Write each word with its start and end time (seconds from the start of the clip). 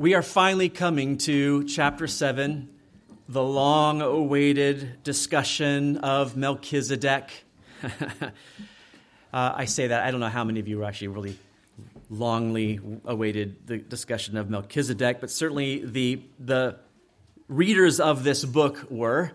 We 0.00 0.14
are 0.14 0.22
finally 0.22 0.70
coming 0.70 1.18
to 1.28 1.64
chapter 1.64 2.06
7, 2.06 2.70
the 3.28 3.42
long 3.42 4.00
awaited 4.00 5.02
discussion 5.04 5.98
of 5.98 6.38
Melchizedek. 6.38 7.44
uh, 7.82 8.30
I 9.30 9.66
say 9.66 9.88
that, 9.88 10.02
I 10.02 10.10
don't 10.10 10.20
know 10.20 10.30
how 10.30 10.42
many 10.42 10.58
of 10.58 10.68
you 10.68 10.80
are 10.80 10.86
actually 10.86 11.08
really 11.08 11.38
longly 12.10 12.80
awaited 13.04 13.66
the 13.66 13.76
discussion 13.76 14.38
of 14.38 14.48
Melchizedek, 14.48 15.20
but 15.20 15.30
certainly 15.30 15.84
the, 15.84 16.22
the 16.38 16.78
readers 17.48 18.00
of 18.00 18.24
this 18.24 18.42
book 18.42 18.86
were. 18.88 19.32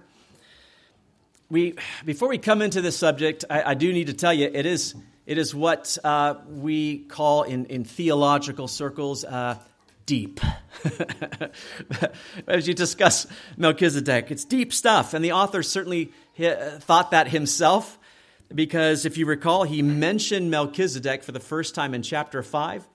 We, 1.47 1.75
before 2.05 2.27
we 2.27 2.39
come 2.39 2.63
into 2.63 2.81
this 2.81 2.97
subject, 2.97 3.45
I, 3.51 3.61
I 3.61 3.73
do 3.75 3.93
need 3.93 4.07
to 4.07 4.13
tell 4.13 4.33
you 4.33 4.49
it 4.51 4.65
is, 4.65 4.95
it 5.27 5.37
is 5.37 5.53
what 5.53 5.95
uh, 6.03 6.37
we 6.49 7.03
call 7.03 7.43
in, 7.43 7.67
in 7.67 7.83
theological 7.83 8.67
circles 8.67 9.23
uh, 9.23 9.59
deep. 10.05 10.39
As 12.47 12.67
you 12.67 12.73
discuss 12.73 13.27
Melchizedek, 13.57 14.31
it's 14.31 14.45
deep 14.45 14.73
stuff. 14.73 15.13
And 15.13 15.23
the 15.23 15.31
author 15.31 15.63
certainly 15.63 16.11
thought 16.37 17.11
that 17.11 17.29
himself, 17.29 17.97
because 18.53 19.05
if 19.05 19.17
you 19.17 19.25
recall, 19.25 19.63
he 19.63 19.81
mentioned 19.81 20.51
Melchizedek 20.51 21.23
for 21.23 21.31
the 21.31 21.39
first 21.39 21.75
time 21.75 21.93
in 21.93 22.01
chapter 22.01 22.43
5. 22.43 22.87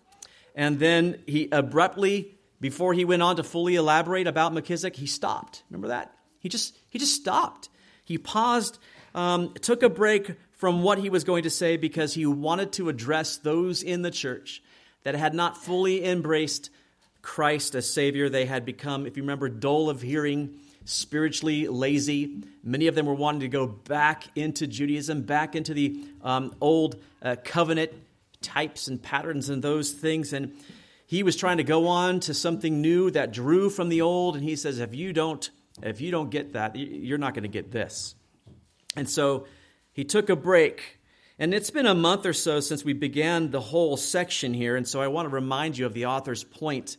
And 0.55 0.79
then 0.79 1.23
he 1.27 1.49
abruptly, 1.51 2.39
before 2.61 2.93
he 2.93 3.05
went 3.05 3.23
on 3.23 3.37
to 3.37 3.43
fully 3.43 3.77
elaborate 3.77 4.27
about 4.27 4.53
Melchizedek, 4.53 4.97
he 4.97 5.07
stopped. 5.07 5.63
Remember 5.71 5.89
that? 5.89 6.15
He 6.39 6.49
just, 6.49 6.77
he 6.89 6.99
just 6.99 7.15
stopped. 7.15 7.69
He 8.05 8.19
paused, 8.19 8.79
um, 9.15 9.55
took 9.61 9.83
a 9.83 9.89
break 9.89 10.33
from 10.53 10.83
what 10.83 10.99
he 10.99 11.09
was 11.09 11.25
going 11.25 11.45
to 11.45 11.51
say 11.51 11.77
because 11.77 12.15
he 12.15 12.27
wanted 12.27 12.73
to 12.73 12.89
address 12.89 13.39
those 13.39 13.83
in 13.83 14.03
the 14.03 14.11
church 14.11 14.63
that 15.05 15.15
had 15.15 15.35
not 15.35 15.57
fully 15.57 16.05
embraced 16.05 16.71
Christ 17.23 17.75
as 17.75 17.91
Savior. 17.91 18.29
They 18.29 18.47
had 18.47 18.65
become, 18.65 19.07
if 19.07 19.17
you 19.17 19.23
remember, 19.23 19.49
dull 19.49 19.91
of 19.91 20.03
hearing, 20.03 20.57
spiritually 20.85 21.69
lazy. 21.69 22.43
Many 22.65 22.87
of 22.87 22.95
them 22.95 23.07
were 23.07 23.15
wanting 23.15 23.41
to 23.41 23.49
go 23.49 23.67
back 23.67 24.25
into 24.35 24.67
Judaism, 24.67 25.23
back 25.23 25.55
into 25.55 25.75
the 25.75 26.05
um, 26.23 26.55
old 26.61 26.97
uh, 27.23 27.37
covenant 27.45 27.93
types 28.41 28.89
and 28.89 29.03
patterns 29.03 29.49
and 29.49 29.63
those 29.63 29.93
things. 29.93 30.33
And 30.33 30.55
he 31.07 31.23
was 31.23 31.37
trying 31.37 31.59
to 31.59 31.65
go 31.65 31.89
on 31.89 32.21
to 32.21 32.35
something 32.35 32.81
new 32.81 33.11
that 33.11 33.33
drew 33.33 33.71
from 33.71 33.89
the 33.89 34.03
old. 34.03 34.37
And 34.37 34.45
he 34.45 34.57
says, 34.57 34.79
if 34.79 34.95
you 34.95 35.13
don't, 35.13 35.49
if 35.83 36.01
you 36.01 36.11
don't 36.11 36.31
get 36.31 36.55
that, 36.55 36.77
you're 36.77 37.19
not 37.19 37.35
going 37.35 37.43
to 37.43 37.49
get 37.49 37.71
this. 37.71 38.15
And 38.97 39.09
so 39.09 39.47
he 39.93 40.05
took 40.05 40.29
a 40.29 40.37
break. 40.37 40.99
And 41.39 41.55
it's 41.55 41.71
been 41.71 41.87
a 41.87 41.95
month 41.95 42.27
or 42.27 42.33
so 42.33 42.61
since 42.61 42.85
we 42.85 42.93
began 42.93 43.51
the 43.51 43.61
whole 43.61 43.97
section 43.97 44.53
here. 44.53 44.77
And 44.77 44.87
so 44.87 45.01
I 45.01 45.09
want 45.09 45.27
to 45.29 45.35
remind 45.35 45.79
you 45.79 45.87
of 45.87 45.95
the 45.95 46.07
author's 46.07 46.45
point 46.45 46.97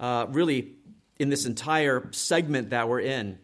uh, 0.00 0.26
really 0.28 0.74
in 1.18 1.28
this 1.28 1.46
entire 1.46 2.08
segment 2.12 2.70
that 2.70 2.88
we're 2.88 3.00
in. 3.00 3.38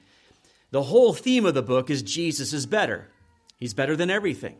The 0.71 0.83
whole 0.83 1.13
theme 1.13 1.47
of 1.47 1.55
the 1.55 1.63
book 1.63 1.91
is 1.91 2.03
Jesus 2.03 2.53
is 2.53 2.67
better. 2.67 3.09
He's 3.59 3.75
better 3.75 3.97
than 3.97 4.11
everything. 4.11 4.57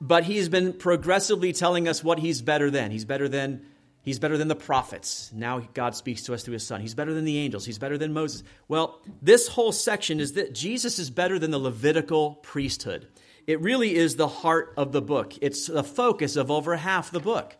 But 0.00 0.24
he's 0.24 0.48
been 0.48 0.72
progressively 0.72 1.52
telling 1.52 1.88
us 1.88 2.02
what 2.02 2.18
he's 2.18 2.42
better 2.42 2.70
than. 2.70 2.90
He's 2.90 3.04
better 3.04 3.28
than 3.28 3.64
He's 4.08 4.18
better 4.18 4.38
than 4.38 4.48
the 4.48 4.56
prophets. 4.56 5.30
Now 5.34 5.60
God 5.74 5.94
speaks 5.94 6.22
to 6.22 6.32
us 6.32 6.42
through 6.42 6.54
his 6.54 6.66
son. 6.66 6.80
He's 6.80 6.94
better 6.94 7.12
than 7.12 7.26
the 7.26 7.36
angels. 7.36 7.66
He's 7.66 7.78
better 7.78 7.98
than 7.98 8.14
Moses. 8.14 8.42
Well, 8.66 9.02
this 9.20 9.48
whole 9.48 9.70
section 9.70 10.18
is 10.18 10.32
that 10.32 10.54
Jesus 10.54 10.98
is 10.98 11.10
better 11.10 11.38
than 11.38 11.50
the 11.50 11.58
Levitical 11.58 12.36
priesthood. 12.36 13.06
It 13.46 13.60
really 13.60 13.94
is 13.94 14.16
the 14.16 14.26
heart 14.26 14.72
of 14.78 14.92
the 14.92 15.02
book. 15.02 15.34
It's 15.42 15.66
the 15.66 15.84
focus 15.84 16.36
of 16.36 16.50
over 16.50 16.76
half 16.76 17.10
the 17.10 17.20
book. 17.20 17.58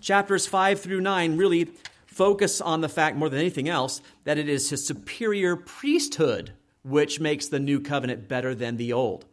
Chapters 0.00 0.48
5 0.48 0.80
through 0.80 1.00
9 1.00 1.36
really 1.36 1.70
focus 2.14 2.60
on 2.60 2.80
the 2.80 2.88
fact, 2.88 3.16
more 3.16 3.28
than 3.28 3.40
anything 3.40 3.68
else, 3.68 4.00
that 4.24 4.38
it 4.38 4.48
is 4.48 4.70
his 4.70 4.86
superior 4.86 5.56
priesthood 5.56 6.52
which 6.84 7.18
makes 7.18 7.48
the 7.48 7.58
new 7.58 7.80
covenant 7.80 8.28
better 8.28 8.54
than 8.54 8.76
the 8.76 8.92
old. 8.92 9.24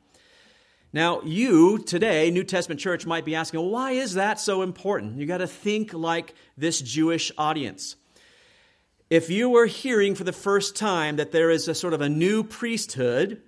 Now, 0.94 1.22
you 1.22 1.78
today, 1.78 2.31
New 2.31 2.44
Testament 2.44 2.79
church, 2.79 3.06
might 3.06 3.25
be 3.25 3.35
asking, 3.35 3.59
well, 3.59 3.69
why 3.69 3.91
is 3.91 4.16
that 4.16 4.39
so 4.39 4.61
important? 4.61 5.17
You 5.17 5.25
got 5.25 5.38
to 5.38 5.47
think 5.47 5.94
like 5.94 6.33
this 6.57 6.81
Jewish 6.81 7.31
audience. 7.38 7.95
If 9.09 9.29
you 9.29 9.50
were 9.50 9.66
hearing 9.66 10.16
for 10.16 10.23
the 10.23 10.33
first 10.33 10.75
time 10.75 11.17
that 11.17 11.31
there 11.31 11.50
is 11.50 11.67
a 11.67 11.75
sort 11.75 11.94
of 11.94 12.01
a 12.01 12.09
new 12.09 12.44
priesthood, 12.44 13.41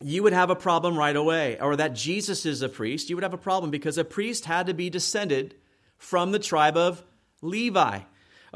you 0.00 0.22
would 0.22 0.32
have 0.32 0.50
a 0.50 0.56
problem 0.56 0.98
right 0.98 1.16
away. 1.16 1.58
Or 1.60 1.76
that 1.76 1.94
Jesus 1.94 2.44
is 2.46 2.62
a 2.62 2.68
priest, 2.68 3.08
you 3.08 3.16
would 3.16 3.22
have 3.22 3.34
a 3.34 3.38
problem 3.38 3.70
because 3.70 3.98
a 3.98 4.04
priest 4.04 4.46
had 4.46 4.66
to 4.66 4.74
be 4.74 4.90
descended 4.90 5.54
from 5.98 6.32
the 6.32 6.38
tribe 6.38 6.76
of 6.76 7.02
Levi. 7.42 8.00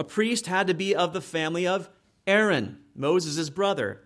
A 0.00 0.04
priest 0.04 0.46
had 0.46 0.68
to 0.68 0.74
be 0.74 0.94
of 0.96 1.12
the 1.12 1.20
family 1.20 1.66
of 1.66 1.90
Aaron, 2.26 2.78
Moses' 2.94 3.50
brother. 3.50 4.00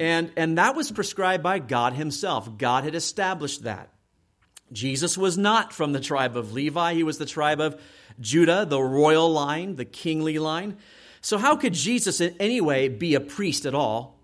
And, 0.00 0.32
and 0.38 0.56
that 0.56 0.74
was 0.74 0.90
prescribed 0.90 1.42
by 1.42 1.58
God 1.58 1.92
Himself. 1.92 2.56
God 2.56 2.84
had 2.84 2.94
established 2.94 3.64
that. 3.64 3.92
Jesus 4.72 5.18
was 5.18 5.36
not 5.36 5.74
from 5.74 5.92
the 5.92 6.00
tribe 6.00 6.34
of 6.34 6.54
Levi, 6.54 6.94
he 6.94 7.02
was 7.02 7.18
the 7.18 7.26
tribe 7.26 7.60
of 7.60 7.78
Judah, 8.18 8.64
the 8.66 8.80
royal 8.80 9.30
line, 9.30 9.76
the 9.76 9.84
kingly 9.84 10.38
line. 10.38 10.78
So, 11.20 11.36
how 11.36 11.56
could 11.56 11.74
Jesus 11.74 12.22
in 12.22 12.34
any 12.40 12.62
way 12.62 12.88
be 12.88 13.14
a 13.14 13.20
priest 13.20 13.66
at 13.66 13.74
all, 13.74 14.18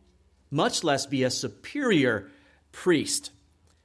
much 0.50 0.82
less 0.82 1.04
be 1.04 1.22
a 1.22 1.30
superior 1.30 2.30
priest? 2.72 3.30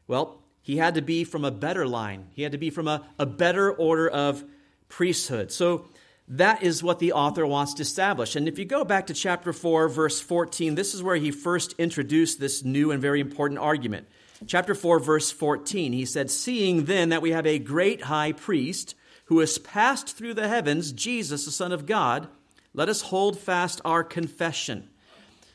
Well, 0.07 0.41
he 0.62 0.78
had 0.78 0.96
to 0.96 1.01
be 1.01 1.25
from 1.25 1.44
a 1.44 1.51
better 1.51 1.86
line, 1.86 2.30
he 2.31 2.44
had 2.44 2.53
to 2.53 2.57
be 2.57 2.69
from 2.69 2.88
a, 2.88 3.06
a 3.19 3.25
better 3.25 3.74
order 3.74 4.07
of 4.07 4.41
priesthood. 4.88 5.51
So, 5.51 5.86
that 6.30 6.62
is 6.62 6.84
what 6.84 7.00
the 7.00 7.14
author 7.14 7.46
wants 7.46 7.74
to 7.76 7.82
establish. 7.82 8.36
And 8.36 8.48
if 8.48 8.60
you 8.60 8.66
go 8.66 8.86
back 8.86 9.08
to 9.08 9.14
chapter 9.14 9.52
4, 9.52 9.90
verse 9.90 10.22
14, 10.22 10.76
this 10.76 10.94
is 10.94 11.02
where 11.02 11.16
he 11.16 11.32
first 11.32 11.74
introduced 11.80 12.40
this 12.40 12.64
new 12.64 12.92
and 12.92 13.02
very 13.02 13.20
important 13.20 13.60
argument. 13.60 14.08
Chapter 14.46 14.76
4, 14.76 15.00
verse 15.00 15.32
14, 15.32 15.92
he 15.92 16.06
said, 16.06 16.30
Seeing 16.30 16.86
then 16.86 17.10
that 17.10 17.24
we 17.24 17.32
have 17.32 17.48
a 17.48 17.60
great 17.60 18.04
high 18.04 18.32
priest 18.32 18.96
who 19.26 19.40
has 19.40 19.58
passed 19.58 20.16
through 20.16 20.36
the 20.36 20.48
heavens, 20.48 20.92
Jesus, 20.92 21.46
the 21.46 21.52
Son 21.52 21.72
of 21.72 21.86
God, 21.86 22.28
let 22.74 22.90
us 22.90 23.02
hold 23.02 23.40
fast 23.40 23.82
our 23.84 24.04
confession. 24.04 24.88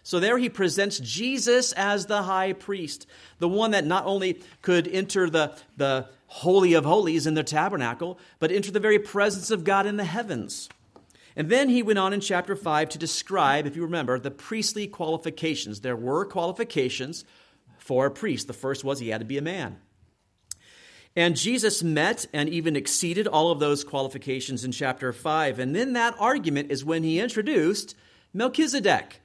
So 0.03 0.21
there 0.21 0.37
he 0.37 0.51
presents 0.51 0.99
Jesus 0.99 1.73
as 1.73 2.07
the 2.07 2.23
high 2.23 2.53
priest, 2.53 3.07
the 3.39 3.49
one 3.49 3.71
that 3.71 3.87
not 3.87 4.05
only 4.05 4.43
could 4.61 4.87
enter 4.87 5.31
the, 5.31 5.57
the 5.77 6.09
Holy 6.39 6.75
of 6.75 6.85
Holies 6.85 7.29
in 7.29 7.35
the 7.35 7.45
tabernacle, 7.45 8.19
but 8.41 8.51
enter 8.51 8.73
the 8.73 8.81
very 8.81 8.99
presence 8.99 9.53
of 9.53 9.63
God 9.63 9.87
in 9.87 9.99
the 9.99 10.05
heavens. 10.05 10.69
And 11.37 11.49
then 11.49 11.69
he 11.69 11.81
went 11.81 12.01
on 12.01 12.13
in 12.13 12.19
chapter 12.19 12.57
5 12.57 12.89
to 12.89 12.99
describe, 12.99 13.67
if 13.67 13.77
you 13.77 13.83
remember, 13.83 14.19
the 14.19 14.33
priestly 14.33 14.89
qualifications. 14.89 15.81
There 15.81 15.95
were 15.95 16.25
qualifications 16.25 17.25
for 17.79 18.07
a 18.07 18.11
priest. 18.11 18.49
The 18.49 18.53
first 18.53 18.83
was 18.83 18.99
he 18.99 19.11
had 19.11 19.21
to 19.21 19.25
be 19.25 19.39
a 19.39 19.43
man. 19.43 19.79
And 21.15 21.37
Jesus 21.37 21.85
met 21.85 22.27
and 22.33 22.49
even 22.49 22.75
exceeded 22.75 23.29
all 23.29 23.53
of 23.53 23.61
those 23.61 23.85
qualifications 23.85 24.65
in 24.65 24.73
chapter 24.73 25.13
5. 25.13 25.61
And 25.61 25.73
then 25.73 25.93
that 25.93 26.17
argument 26.19 26.73
is 26.73 26.85
when 26.85 27.05
he 27.05 27.21
introduced 27.21 27.95
Melchizedek. 28.33 29.21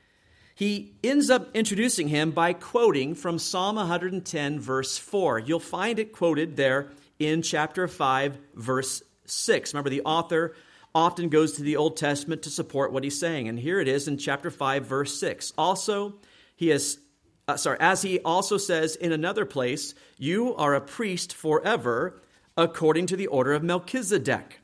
He 0.53 0.94
ends 1.03 1.31
up 1.31 1.50
introducing 1.56 2.09
him 2.09 2.30
by 2.30 2.53
quoting 2.53 3.16
from 3.16 3.40
Psalm 3.40 3.78
110, 3.78 4.59
verse 4.59 5.00
4. 5.00 5.40
You'll 5.40 5.59
find 5.59 5.98
it 5.98 6.12
quoted 6.12 6.56
there 6.56 6.92
in 7.19 7.41
chapter 7.41 7.88
5, 7.88 8.38
verse 8.56 9.03
6. 9.25 9.74
Remember, 9.74 9.90
the 9.90 10.02
author 10.02 10.56
often 10.96 11.30
goes 11.30 11.53
to 11.53 11.63
the 11.63 11.78
Old 11.78 11.97
Testament 11.97 12.44
to 12.44 12.50
support 12.50 12.91
what 12.91 13.03
he's 13.03 13.19
saying. 13.19 13.47
And 13.47 13.59
here 13.59 13.80
it 13.80 13.88
is 13.88 14.07
in 14.07 14.18
chapter 14.18 14.50
5, 14.50 14.85
verse 14.85 15.19
6. 15.19 15.53
Also, 15.57 16.16
he 16.56 16.69
has, 16.69 16.97
uh, 17.47 17.57
sorry, 17.57 17.78
as 17.80 18.02
he 18.02 18.19
also 18.22 18.57
says 18.57 18.96
in 18.96 19.12
another 19.12 19.46
place, 19.46 19.94
you 20.18 20.56
are 20.56 20.74
a 20.74 20.81
priest 20.81 21.34
forever 21.34 22.22
according 22.57 23.06
to 23.07 23.16
the 23.16 23.28
order 23.28 23.53
of 23.53 23.63
Melchizedek. 23.63 24.59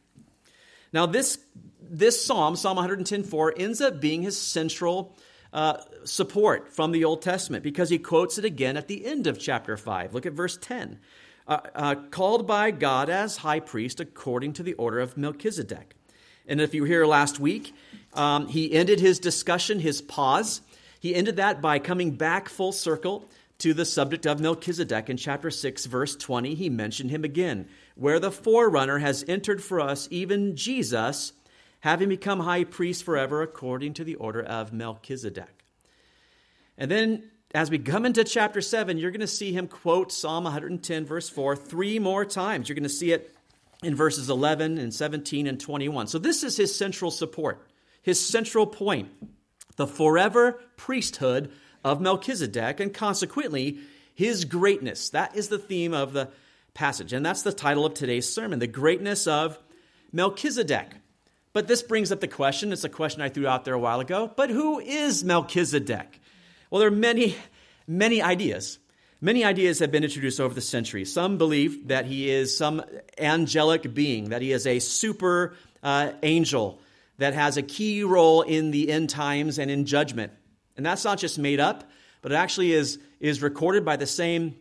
Now, 0.91 1.05
this, 1.05 1.37
this 1.81 2.25
psalm, 2.25 2.55
Psalm 2.55 2.77
110.4, 2.77 3.51
ends 3.57 3.81
up 3.81 3.99
being 3.99 4.23
his 4.23 4.39
central 4.39 5.15
uh, 5.53 5.77
support 6.03 6.73
from 6.73 6.91
the 6.91 7.05
Old 7.05 7.21
Testament 7.21 7.63
because 7.63 7.89
he 7.89 7.99
quotes 7.99 8.37
it 8.37 8.45
again 8.45 8.77
at 8.77 8.87
the 8.87 9.05
end 9.05 9.27
of 9.27 9.39
chapter 9.39 9.77
5. 9.77 10.13
Look 10.13 10.25
at 10.25 10.33
verse 10.33 10.57
10 10.57 10.99
uh, 11.47 11.59
uh, 11.75 11.95
called 12.11 12.47
by 12.47 12.71
God 12.71 13.09
as 13.09 13.37
high 13.37 13.59
priest 13.59 13.99
according 13.99 14.53
to 14.53 14.63
the 14.63 14.73
order 14.73 14.99
of 14.99 15.17
Melchizedek. 15.17 15.95
And 16.47 16.61
if 16.61 16.73
you 16.73 16.81
were 16.81 16.87
here 16.87 17.05
last 17.05 17.39
week, 17.39 17.73
um, 18.13 18.47
he 18.47 18.71
ended 18.71 18.99
his 18.99 19.19
discussion, 19.19 19.79
his 19.79 20.01
pause. 20.01 20.61
He 20.99 21.15
ended 21.15 21.37
that 21.37 21.61
by 21.61 21.79
coming 21.79 22.11
back 22.11 22.49
full 22.49 22.71
circle 22.71 23.29
to 23.59 23.73
the 23.73 23.85
subject 23.85 24.25
of 24.25 24.39
Melchizedek 24.39 25.09
in 25.09 25.17
chapter 25.17 25.49
6, 25.49 25.85
verse 25.85 26.15
20. 26.15 26.55
He 26.55 26.69
mentioned 26.69 27.09
him 27.11 27.23
again, 27.23 27.67
where 27.95 28.19
the 28.19 28.31
forerunner 28.31 28.99
has 28.99 29.23
entered 29.27 29.63
for 29.63 29.79
us, 29.79 30.07
even 30.11 30.55
Jesus, 30.55 31.31
having 31.79 32.09
become 32.09 32.39
high 32.39 32.63
priest 32.63 33.03
forever 33.03 33.41
according 33.41 33.93
to 33.93 34.03
the 34.03 34.15
order 34.15 34.41
of 34.41 34.73
Melchizedek. 34.73 35.63
And 36.77 36.91
then 36.91 37.23
as 37.55 37.71
we 37.71 37.79
come 37.79 38.05
into 38.05 38.25
chapter 38.25 38.59
7, 38.59 38.97
you're 38.97 39.11
going 39.11 39.21
to 39.21 39.27
see 39.27 39.53
him 39.53 39.67
quote 39.67 40.11
Psalm 40.11 40.43
110, 40.43 41.05
verse 41.05 41.29
4, 41.29 41.55
three 41.55 41.99
more 41.99 42.25
times. 42.25 42.67
You're 42.67 42.75
going 42.75 42.83
to 42.83 42.89
see 42.89 43.13
it 43.13 43.33
in 43.81 43.95
verses 43.95 44.29
11 44.29 44.77
and 44.77 44.93
17 44.93 45.47
and 45.47 45.57
21. 45.57 46.07
So, 46.07 46.19
this 46.19 46.43
is 46.43 46.57
his 46.57 46.75
central 46.75 47.11
support, 47.11 47.65
his 48.01 48.23
central 48.23 48.67
point 48.67 49.09
the 49.77 49.87
forever 49.87 50.59
priesthood 50.77 51.51
of 51.83 52.01
Melchizedek, 52.01 52.79
and 52.79 52.93
consequently, 52.93 53.79
his 54.13 54.45
greatness. 54.45 55.09
That 55.09 55.35
is 55.35 55.49
the 55.49 55.59
theme 55.59 55.93
of 55.93 56.13
the 56.13 56.29
passage, 56.73 57.13
and 57.13 57.25
that's 57.25 57.43
the 57.43 57.53
title 57.53 57.85
of 57.85 57.93
today's 57.93 58.31
sermon 58.31 58.59
the 58.59 58.67
greatness 58.67 59.27
of 59.27 59.57
Melchizedek. 60.11 60.91
But 61.53 61.67
this 61.67 61.83
brings 61.83 62.11
up 62.11 62.19
the 62.19 62.27
question 62.27 62.73
it's 62.73 62.83
a 62.83 62.89
question 62.89 63.21
I 63.21 63.29
threw 63.29 63.47
out 63.47 63.63
there 63.63 63.73
a 63.73 63.79
while 63.79 64.01
ago 64.01 64.29
but 64.35 64.49
who 64.49 64.79
is 64.79 65.23
Melchizedek? 65.23 66.19
Well, 66.69 66.79
there 66.79 66.87
are 66.87 66.91
many, 66.91 67.35
many 67.87 68.21
ideas. 68.21 68.79
Many 69.21 69.43
ideas 69.43 69.79
have 69.79 69.91
been 69.91 70.03
introduced 70.03 70.39
over 70.39 70.53
the 70.53 70.61
centuries. 70.61 71.11
Some 71.11 71.37
believe 71.37 71.87
that 71.87 72.05
he 72.05 72.29
is 72.29 72.55
some 72.57 72.83
angelic 73.17 73.93
being, 73.93 74.29
that 74.29 74.41
he 74.41 74.51
is 74.51 74.67
a 74.67 74.79
super 74.79 75.55
uh, 75.81 76.11
angel 76.21 76.79
that 77.17 77.33
has 77.33 77.57
a 77.57 77.61
key 77.61 78.03
role 78.03 78.41
in 78.41 78.71
the 78.71 78.91
end 78.91 79.09
times 79.09 79.57
and 79.57 79.71
in 79.71 79.85
judgment. 79.85 80.33
And 80.75 80.85
that's 80.85 81.05
not 81.05 81.17
just 81.17 81.39
made 81.39 81.59
up, 81.59 81.89
but 82.21 82.31
it 82.31 82.35
actually 82.35 82.73
is, 82.73 82.99
is 83.19 83.41
recorded 83.41 83.85
by 83.85 83.95
the 83.95 84.05
same 84.05 84.55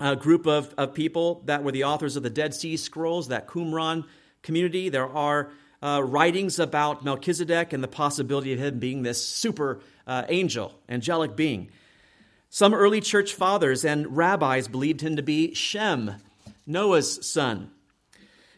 uh, 0.00 0.16
group 0.16 0.46
of, 0.46 0.74
of 0.76 0.94
people 0.94 1.42
that 1.44 1.62
were 1.62 1.72
the 1.72 1.84
authors 1.84 2.16
of 2.16 2.22
the 2.22 2.30
Dead 2.30 2.54
Sea 2.54 2.76
Scrolls, 2.76 3.28
that 3.28 3.46
Qumran 3.46 4.04
community. 4.42 4.88
There 4.88 5.08
are 5.08 5.52
uh, 5.82 6.02
writings 6.02 6.58
about 6.58 7.04
Melchizedek 7.04 7.72
and 7.72 7.82
the 7.82 7.88
possibility 7.88 8.52
of 8.52 8.58
him 8.58 8.78
being 8.78 9.02
this 9.02 9.24
super 9.24 9.80
uh, 10.06 10.24
angel, 10.28 10.72
angelic 10.88 11.34
being. 11.36 11.70
Some 12.48 12.74
early 12.74 13.00
church 13.00 13.34
fathers 13.34 13.84
and 13.84 14.16
rabbis 14.16 14.68
believed 14.68 15.00
him 15.00 15.16
to 15.16 15.22
be 15.22 15.54
Shem, 15.54 16.16
Noah's 16.66 17.26
son. 17.26 17.70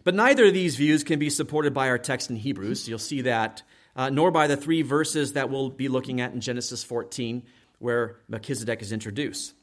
But 0.02 0.14
neither 0.14 0.46
of 0.46 0.54
these 0.54 0.76
views 0.76 1.02
can 1.02 1.18
be 1.18 1.30
supported 1.30 1.72
by 1.72 1.88
our 1.88 1.96
text 1.96 2.28
in 2.28 2.36
Hebrews. 2.36 2.88
You'll 2.88 2.98
see 2.98 3.22
that, 3.22 3.62
uh, 3.96 4.10
nor 4.10 4.30
by 4.30 4.46
the 4.46 4.56
three 4.56 4.82
verses 4.82 5.32
that 5.32 5.48
we'll 5.48 5.70
be 5.70 5.88
looking 5.88 6.20
at 6.20 6.32
in 6.34 6.40
Genesis 6.40 6.84
14, 6.84 7.42
where 7.78 8.16
Melchizedek 8.28 8.82
is 8.82 8.92
introduced. 8.92 9.54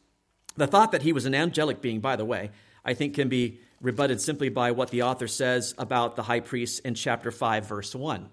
The 0.58 0.66
thought 0.68 0.92
that 0.94 1.04
he 1.04 1.14
was 1.14 1.26
an 1.26 1.36
angelic 1.36 1.82
being, 1.82 2.00
by 2.00 2.16
the 2.16 2.26
way, 2.26 2.50
I 2.84 2.96
think 2.96 3.14
can 3.14 3.30
be 3.30 3.60
rebutted 3.82 4.22
simply 4.22 4.50
by 4.50 4.72
what 4.72 4.92
the 4.92 5.02
author 5.02 5.28
says 5.28 5.74
about 5.78 6.16
the 6.16 6.24
high 6.24 6.40
priest 6.40 6.82
in 6.86 6.96
chapter 6.96 7.32
5, 7.32 7.68
verse 7.68 7.96
1. 7.96 8.30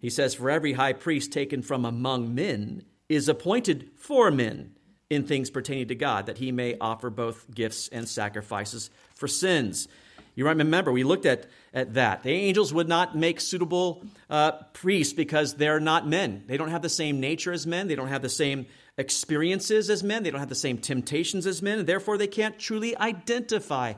He 0.00 0.10
says, 0.10 0.34
For 0.34 0.50
every 0.50 0.72
high 0.72 0.94
priest 0.94 1.32
taken 1.32 1.62
from 1.62 1.84
among 1.84 2.34
men 2.34 2.84
is 3.08 3.28
appointed 3.28 3.90
for 3.96 4.30
men 4.30 4.72
in 5.08 5.24
things 5.24 5.50
pertaining 5.50 5.88
to 5.88 5.94
God, 5.94 6.26
that 6.26 6.38
he 6.38 6.50
may 6.50 6.76
offer 6.80 7.10
both 7.10 7.46
gifts 7.54 7.88
and 7.88 8.08
sacrifices 8.08 8.90
for 9.14 9.28
sins. 9.28 9.86
You 10.34 10.44
might 10.44 10.56
remember, 10.56 10.92
we 10.92 11.04
looked 11.04 11.26
at, 11.26 11.46
at 11.72 11.94
that. 11.94 12.22
The 12.22 12.30
angels 12.30 12.72
would 12.72 12.88
not 12.88 13.16
make 13.16 13.40
suitable 13.40 14.04
uh, 14.28 14.52
priests 14.72 15.14
because 15.14 15.54
they're 15.54 15.80
not 15.80 16.06
men. 16.06 16.44
They 16.46 16.56
don't 16.56 16.70
have 16.70 16.82
the 16.82 16.88
same 16.88 17.20
nature 17.20 17.52
as 17.52 17.66
men, 17.66 17.88
they 17.88 17.94
don't 17.94 18.08
have 18.08 18.22
the 18.22 18.28
same 18.28 18.66
experiences 18.98 19.88
as 19.88 20.02
men, 20.02 20.22
they 20.22 20.30
don't 20.30 20.40
have 20.40 20.48
the 20.48 20.54
same 20.54 20.78
temptations 20.78 21.46
as 21.46 21.62
men, 21.62 21.78
and 21.78 21.88
therefore 21.88 22.18
they 22.18 22.26
can't 22.26 22.58
truly 22.58 22.96
identify 22.96 23.94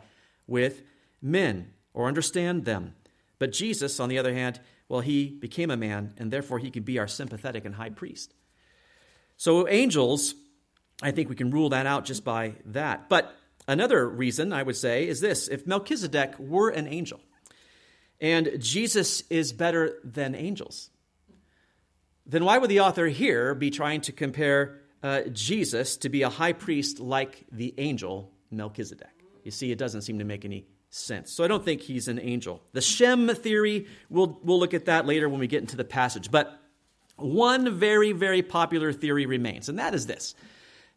with 0.49 0.83
men 1.23 1.73
or 1.95 2.09
understand 2.09 2.65
them. 2.65 2.95
But 3.39 3.53
Jesus, 3.53 4.01
on 4.01 4.09
the 4.09 4.19
other 4.19 4.35
hand, 4.35 4.59
well, 4.89 5.01
he 5.01 5.29
became 5.29 5.71
a 5.71 5.77
man, 5.77 6.15
and 6.17 6.33
therefore 6.33 6.59
he 6.59 6.73
could 6.73 6.85
be 6.85 6.99
our 6.99 7.07
sympathetic 7.07 7.65
and 7.65 7.77
high 7.77 7.91
priest. 7.91 8.35
So, 9.37 9.69
angels, 9.69 10.35
I 11.01 11.13
think 11.13 11.29
we 11.29 11.37
can 11.37 11.53
rule 11.53 11.69
that 11.69 11.87
out 11.87 12.05
just 12.05 12.25
by 12.25 12.55
that. 12.65 13.09
But 13.09 13.39
Another 13.69 14.09
reason 14.09 14.55
I 14.55 14.63
would 14.63 14.79
say 14.79 15.07
is 15.07 15.21
this 15.21 15.47
if 15.47 15.67
Melchizedek 15.67 16.39
were 16.39 16.71
an 16.71 16.89
angel, 16.89 17.21
and 18.19 18.57
Jesus 18.59 19.21
is 19.29 19.53
better 19.53 19.99
than 20.03 20.35
angels, 20.35 20.89
then 22.25 22.47
why 22.47 22.57
would 22.57 22.71
the 22.71 22.81
author 22.81 23.07
here 23.09 23.55
be 23.55 23.71
trying 23.71 24.01
to 24.03 24.13
compare 24.13 24.81
uh, 25.03 25.21
Jesus 25.33 25.99
to 25.99 26.09
be 26.09 26.23
a 26.23 26.31
high 26.31 26.55
priest 26.55 26.99
like 26.99 27.45
the 27.53 27.75
angel 27.77 28.33
Melchizedek? 28.51 29.18
You 29.49 29.53
see, 29.53 29.73
it 29.73 29.79
doesn't 29.79 30.03
seem 30.03 30.19
to 30.19 30.27
make 30.27 30.45
any 30.45 30.67
sense. 30.91 31.33
So 31.33 31.43
I 31.43 31.49
don't 31.49 31.65
think 31.65 31.81
he's 31.81 32.07
an 32.07 32.19
angel. 32.19 32.63
The 32.75 32.83
Shem 32.83 33.35
theory, 33.35 33.87
we'll, 34.11 34.39
we'll 34.43 34.61
look 34.61 34.75
at 34.75 34.85
that 34.85 35.07
later 35.07 35.27
when 35.27 35.41
we 35.41 35.47
get 35.47 35.63
into 35.63 35.75
the 35.75 35.85
passage. 35.85 36.31
But 36.31 36.61
one 37.17 37.75
very, 37.75 38.13
very 38.13 38.43
popular 38.43 38.93
theory 38.93 39.25
remains, 39.25 39.71
and 39.71 39.79
that 39.79 39.95
is 39.95 40.07
this 40.07 40.35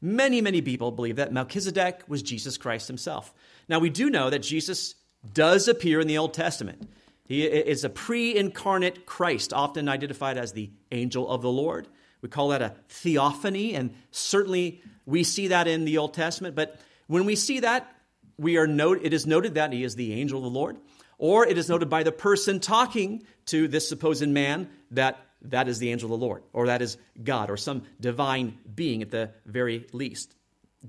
Many, 0.01 0.41
many 0.41 0.61
people 0.61 0.91
believe 0.91 1.15
that 1.15 1.31
Melchizedek 1.31 2.03
was 2.09 2.21
Jesus 2.21 2.57
Christ 2.57 2.89
himself. 2.89 3.33
Now, 3.69 3.79
we 3.79 3.89
do 3.89 4.09
know 4.09 4.29
that 4.29 4.39
Jesus 4.39 4.95
does 5.33 5.69
appear 5.69 6.01
in 6.01 6.07
the 6.07 6.17
Old 6.17 6.33
Testament. 6.33 6.89
He 7.23 7.45
is 7.45 7.85
a 7.85 7.89
pre 7.89 8.35
incarnate 8.35 9.05
Christ, 9.05 9.53
often 9.53 9.87
identified 9.87 10.37
as 10.37 10.51
the 10.51 10.71
angel 10.91 11.29
of 11.29 11.41
the 11.41 11.49
Lord. 11.49 11.87
We 12.21 12.27
call 12.27 12.49
that 12.49 12.61
a 12.61 12.75
theophany, 12.89 13.75
and 13.75 13.93
certainly 14.11 14.81
we 15.05 15.23
see 15.23 15.47
that 15.47 15.69
in 15.69 15.85
the 15.85 15.99
Old 15.99 16.13
Testament. 16.13 16.53
But 16.53 16.77
when 17.07 17.25
we 17.25 17.37
see 17.37 17.61
that, 17.61 17.95
we 18.41 18.57
are 18.57 18.65
note, 18.65 19.01
it 19.03 19.13
is 19.13 19.27
noted 19.27 19.55
that 19.55 19.71
he 19.71 19.83
is 19.83 19.95
the 19.95 20.13
angel 20.13 20.39
of 20.39 20.43
the 20.43 20.59
Lord, 20.59 20.77
or 21.19 21.45
it 21.45 21.57
is 21.57 21.69
noted 21.69 21.89
by 21.89 22.01
the 22.01 22.11
person 22.11 22.59
talking 22.59 23.23
to 23.45 23.67
this 23.67 23.87
supposed 23.87 24.27
man 24.27 24.67
that 24.89 25.23
that 25.43 25.67
is 25.67 25.77
the 25.77 25.91
angel 25.91 26.13
of 26.13 26.19
the 26.19 26.25
Lord, 26.25 26.43
or 26.51 26.67
that 26.67 26.81
is 26.81 26.97
God, 27.23 27.49
or 27.49 27.57
some 27.57 27.83
divine 27.99 28.57
being 28.73 29.01
at 29.03 29.11
the 29.11 29.31
very 29.45 29.85
least. 29.93 30.35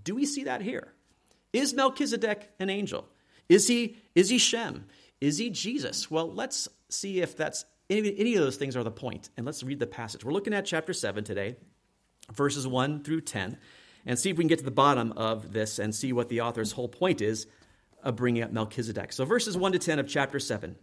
Do 0.02 0.14
we 0.14 0.24
see 0.24 0.44
that 0.44 0.62
here? 0.62 0.92
Is 1.52 1.74
Melchizedek 1.74 2.48
an 2.58 2.70
angel? 2.70 3.06
Is 3.48 3.68
he, 3.68 3.96
is 4.14 4.30
he 4.30 4.38
Shem? 4.38 4.86
Is 5.20 5.36
he 5.36 5.50
Jesus? 5.50 6.10
Well, 6.10 6.32
let's 6.32 6.68
see 6.88 7.20
if 7.20 7.36
that's 7.36 7.66
any, 7.90 8.18
any 8.18 8.34
of 8.34 8.42
those 8.42 8.56
things 8.56 8.76
are 8.76 8.82
the 8.82 8.90
point. 8.90 9.28
And 9.36 9.44
let's 9.44 9.62
read 9.62 9.78
the 9.78 9.86
passage. 9.86 10.24
We're 10.24 10.32
looking 10.32 10.54
at 10.54 10.64
chapter 10.64 10.94
7 10.94 11.24
today, 11.24 11.56
verses 12.32 12.66
1 12.66 13.04
through 13.04 13.22
10, 13.22 13.58
and 14.06 14.18
see 14.18 14.30
if 14.30 14.36
we 14.36 14.42
can 14.42 14.48
get 14.48 14.58
to 14.58 14.64
the 14.64 14.70
bottom 14.70 15.12
of 15.12 15.52
this 15.52 15.78
and 15.78 15.94
see 15.94 16.12
what 16.12 16.28
the 16.28 16.40
author's 16.40 16.72
whole 16.72 16.88
point 16.88 17.20
is 17.20 17.46
of 18.02 18.16
bringing 18.16 18.42
up 18.42 18.52
Melchizedek. 18.52 19.12
So, 19.12 19.24
verses 19.24 19.56
1 19.56 19.72
to 19.72 19.78
10 19.78 19.98
of 19.98 20.08
chapter 20.08 20.40
7. 20.40 20.76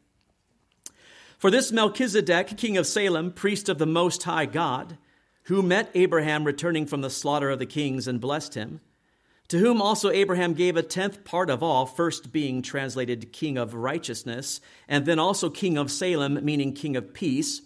For 1.37 1.49
this 1.49 1.71
Melchizedek, 1.71 2.57
king 2.57 2.77
of 2.77 2.85
Salem, 2.85 3.31
priest 3.31 3.69
of 3.69 3.77
the 3.77 3.85
Most 3.85 4.23
High 4.23 4.45
God, 4.45 4.97
who 5.43 5.61
met 5.61 5.89
Abraham 5.95 6.43
returning 6.43 6.85
from 6.85 7.01
the 7.01 7.09
slaughter 7.09 7.49
of 7.49 7.59
the 7.59 7.65
kings 7.65 8.07
and 8.07 8.19
blessed 8.19 8.55
him, 8.55 8.81
to 9.47 9.57
whom 9.57 9.81
also 9.81 10.11
Abraham 10.11 10.53
gave 10.53 10.77
a 10.77 10.83
tenth 10.83 11.23
part 11.23 11.49
of 11.49 11.63
all, 11.63 11.85
first 11.85 12.31
being 12.31 12.61
translated 12.61 13.33
king 13.33 13.57
of 13.57 13.73
righteousness, 13.73 14.61
and 14.87 15.05
then 15.05 15.17
also 15.17 15.49
king 15.49 15.77
of 15.77 15.89
Salem, 15.91 16.43
meaning 16.45 16.73
king 16.73 16.95
of 16.95 17.13
peace, 17.13 17.61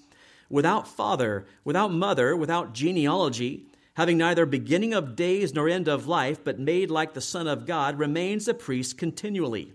without 0.50 0.88
father, 0.88 1.46
without 1.64 1.92
mother, 1.92 2.38
without 2.38 2.74
genealogy, 2.74 3.66
having 3.96 4.18
neither 4.18 4.46
beginning 4.46 4.94
of 4.94 5.16
days 5.16 5.54
nor 5.54 5.70
end 5.70 5.88
of 5.88 6.08
life, 6.08 6.44
but 6.44 6.60
made 6.60 6.90
like 6.90 7.14
the 7.14 7.22
Son 7.22 7.48
of 7.48 7.66
God, 7.66 8.00
remains 8.00 8.48
a 8.48 8.54
priest 8.54 8.98
continually. 8.98 9.74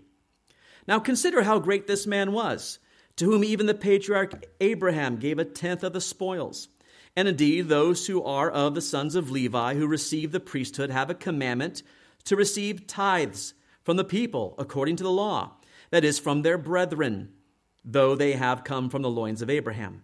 Now 0.87 0.99
consider 0.99 1.43
how 1.43 1.59
great 1.59 1.87
this 1.87 2.07
man 2.07 2.31
was 2.31 2.79
to 3.15 3.25
whom 3.25 3.43
even 3.43 3.65
the 3.65 3.73
patriarch 3.73 4.45
Abraham 4.61 5.17
gave 5.17 5.39
a 5.39 5.45
tenth 5.45 5.83
of 5.83 5.91
the 5.91 5.99
spoils. 5.99 6.69
And 7.17 7.27
indeed, 7.27 7.67
those 7.67 8.07
who 8.07 8.23
are 8.23 8.49
of 8.49 8.75
the 8.75 8.81
sons 8.81 9.13
of 9.13 9.29
Levi 9.29 9.73
who 9.75 9.87
receive 9.87 10.31
the 10.31 10.39
priesthood 10.39 10.89
have 10.89 11.09
a 11.09 11.15
commandment 11.15 11.83
to 12.23 12.37
receive 12.37 12.87
tithes 12.87 13.53
from 13.83 13.97
the 13.97 14.05
people 14.05 14.55
according 14.57 14.95
to 14.97 15.03
the 15.03 15.11
law, 15.11 15.51
that 15.89 16.05
is, 16.05 16.17
from 16.17 16.43
their 16.43 16.57
brethren, 16.57 17.33
though 17.83 18.15
they 18.15 18.33
have 18.33 18.63
come 18.63 18.89
from 18.89 19.01
the 19.01 19.09
loins 19.09 19.41
of 19.41 19.49
Abraham. 19.49 20.03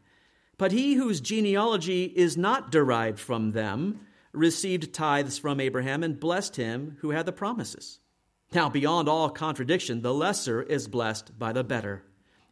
But 0.58 0.72
he 0.72 0.94
whose 0.94 1.22
genealogy 1.22 2.06
is 2.16 2.38
not 2.38 2.72
derived 2.72 3.20
from 3.20 3.52
them 3.52 4.02
received 4.32 4.94
tithes 4.94 5.38
from 5.38 5.60
Abraham 5.60 6.04
and 6.04 6.20
blessed 6.20 6.56
him 6.56 6.98
who 7.02 7.12
had 7.12 7.26
the 7.26 7.32
promises. 7.32 8.00
Now, 8.54 8.70
beyond 8.70 9.10
all 9.10 9.30
contradiction, 9.30 10.02
the 10.02 10.14
lesser 10.14 10.62
is 10.62 10.88
blessed 10.88 11.38
by 11.38 11.52
the 11.52 11.64
better. 11.64 12.04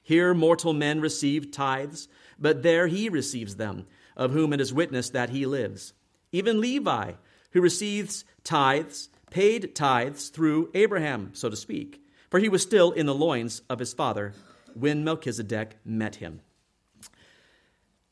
Here 0.02 0.34
mortal 0.34 0.74
men 0.74 1.00
receive 1.00 1.52
tithes, 1.52 2.10
but 2.38 2.62
there 2.62 2.88
he 2.88 3.08
receives 3.08 3.56
them, 3.56 3.86
of 4.18 4.32
whom 4.32 4.52
it 4.52 4.60
is 4.60 4.74
witnessed 4.74 5.14
that 5.14 5.30
he 5.30 5.46
lives. 5.46 5.94
Even 6.32 6.60
Levi, 6.60 7.14
who 7.52 7.62
receives 7.62 8.26
tithes, 8.44 9.10
paid 9.30 9.76
tithes 9.76 10.30
through 10.30 10.72
Abraham, 10.74 11.30
so 11.34 11.50
to 11.50 11.56
speak, 11.56 12.02
for 12.30 12.40
he 12.40 12.50
was 12.50 12.62
still 12.62 12.92
in 12.92 13.06
the 13.06 13.16
loins 13.16 13.62
of 13.70 13.80
his 13.80 13.94
father 13.94 14.34
when 14.74 15.04
Melchizedek 15.04 15.78
met 15.86 16.16
him. 16.16 16.42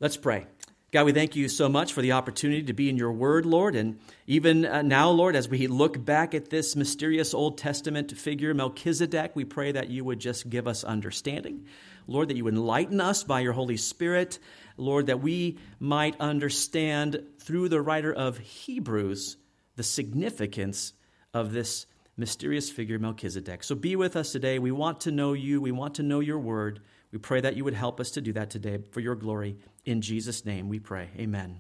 Let's 0.02 0.18
pray. 0.18 0.48
God, 0.92 1.06
we 1.06 1.12
thank 1.12 1.36
you 1.36 1.48
so 1.48 1.70
much 1.70 1.94
for 1.94 2.02
the 2.02 2.14
opportunity 2.14 2.64
to 2.64 2.74
be 2.74 2.90
in 2.90 2.98
your 2.98 3.12
word, 3.12 3.46
Lord. 3.46 3.76
And 3.76 4.00
even 4.26 4.66
uh, 4.66 4.82
now, 4.82 5.12
Lord, 5.12 5.36
as 5.36 5.48
we 5.48 5.68
look 5.68 6.04
back 6.04 6.34
at 6.34 6.50
this 6.50 6.76
mysterious 6.76 7.36
Old 7.36 7.60
Testament 7.60 8.18
figure, 8.18 8.52
Melchizedek, 8.56 9.36
we 9.36 9.46
pray 9.46 9.72
that 9.74 9.92
you 9.92 10.04
would 10.04 10.20
just 10.20 10.50
give 10.50 10.68
us 10.68 10.84
understanding. 10.84 11.68
Lord, 12.08 12.30
that 12.30 12.36
you 12.36 12.48
enlighten 12.48 13.00
us 13.00 13.24
by 13.24 13.42
your 13.42 13.54
Holy 13.54 13.78
Spirit. 13.78 14.40
Lord, 14.76 15.06
that 15.06 15.22
we 15.22 15.60
might 15.80 16.20
understand 16.20 17.22
through 17.38 17.70
the 17.70 17.80
writer 17.80 18.12
of 18.12 18.40
Hebrews 18.40 19.38
the 19.76 19.84
significance 19.84 20.94
of 21.32 21.52
this 21.52 21.86
mysterious 22.18 22.72
figure, 22.72 22.98
Melchizedek. 22.98 23.64
So 23.64 23.76
be 23.76 23.96
with 23.96 24.16
us 24.16 24.32
today. 24.32 24.58
We 24.58 24.72
want 24.72 25.02
to 25.02 25.12
know 25.12 25.34
you, 25.34 25.62
we 25.62 25.72
want 25.72 25.94
to 25.96 26.04
know 26.04 26.22
your 26.22 26.40
word. 26.40 26.82
We 27.12 27.20
pray 27.20 27.42
that 27.42 27.58
you 27.58 27.66
would 27.66 27.74
help 27.74 28.00
us 28.00 28.12
to 28.12 28.22
do 28.22 28.34
that 28.34 28.50
today 28.50 28.80
for 28.92 29.02
your 29.02 29.16
glory. 29.16 29.58
In 29.86 30.02
Jesus' 30.02 30.46
name 30.46 30.70
we 30.70 30.80
pray. 30.80 31.10
Amen. 31.18 31.60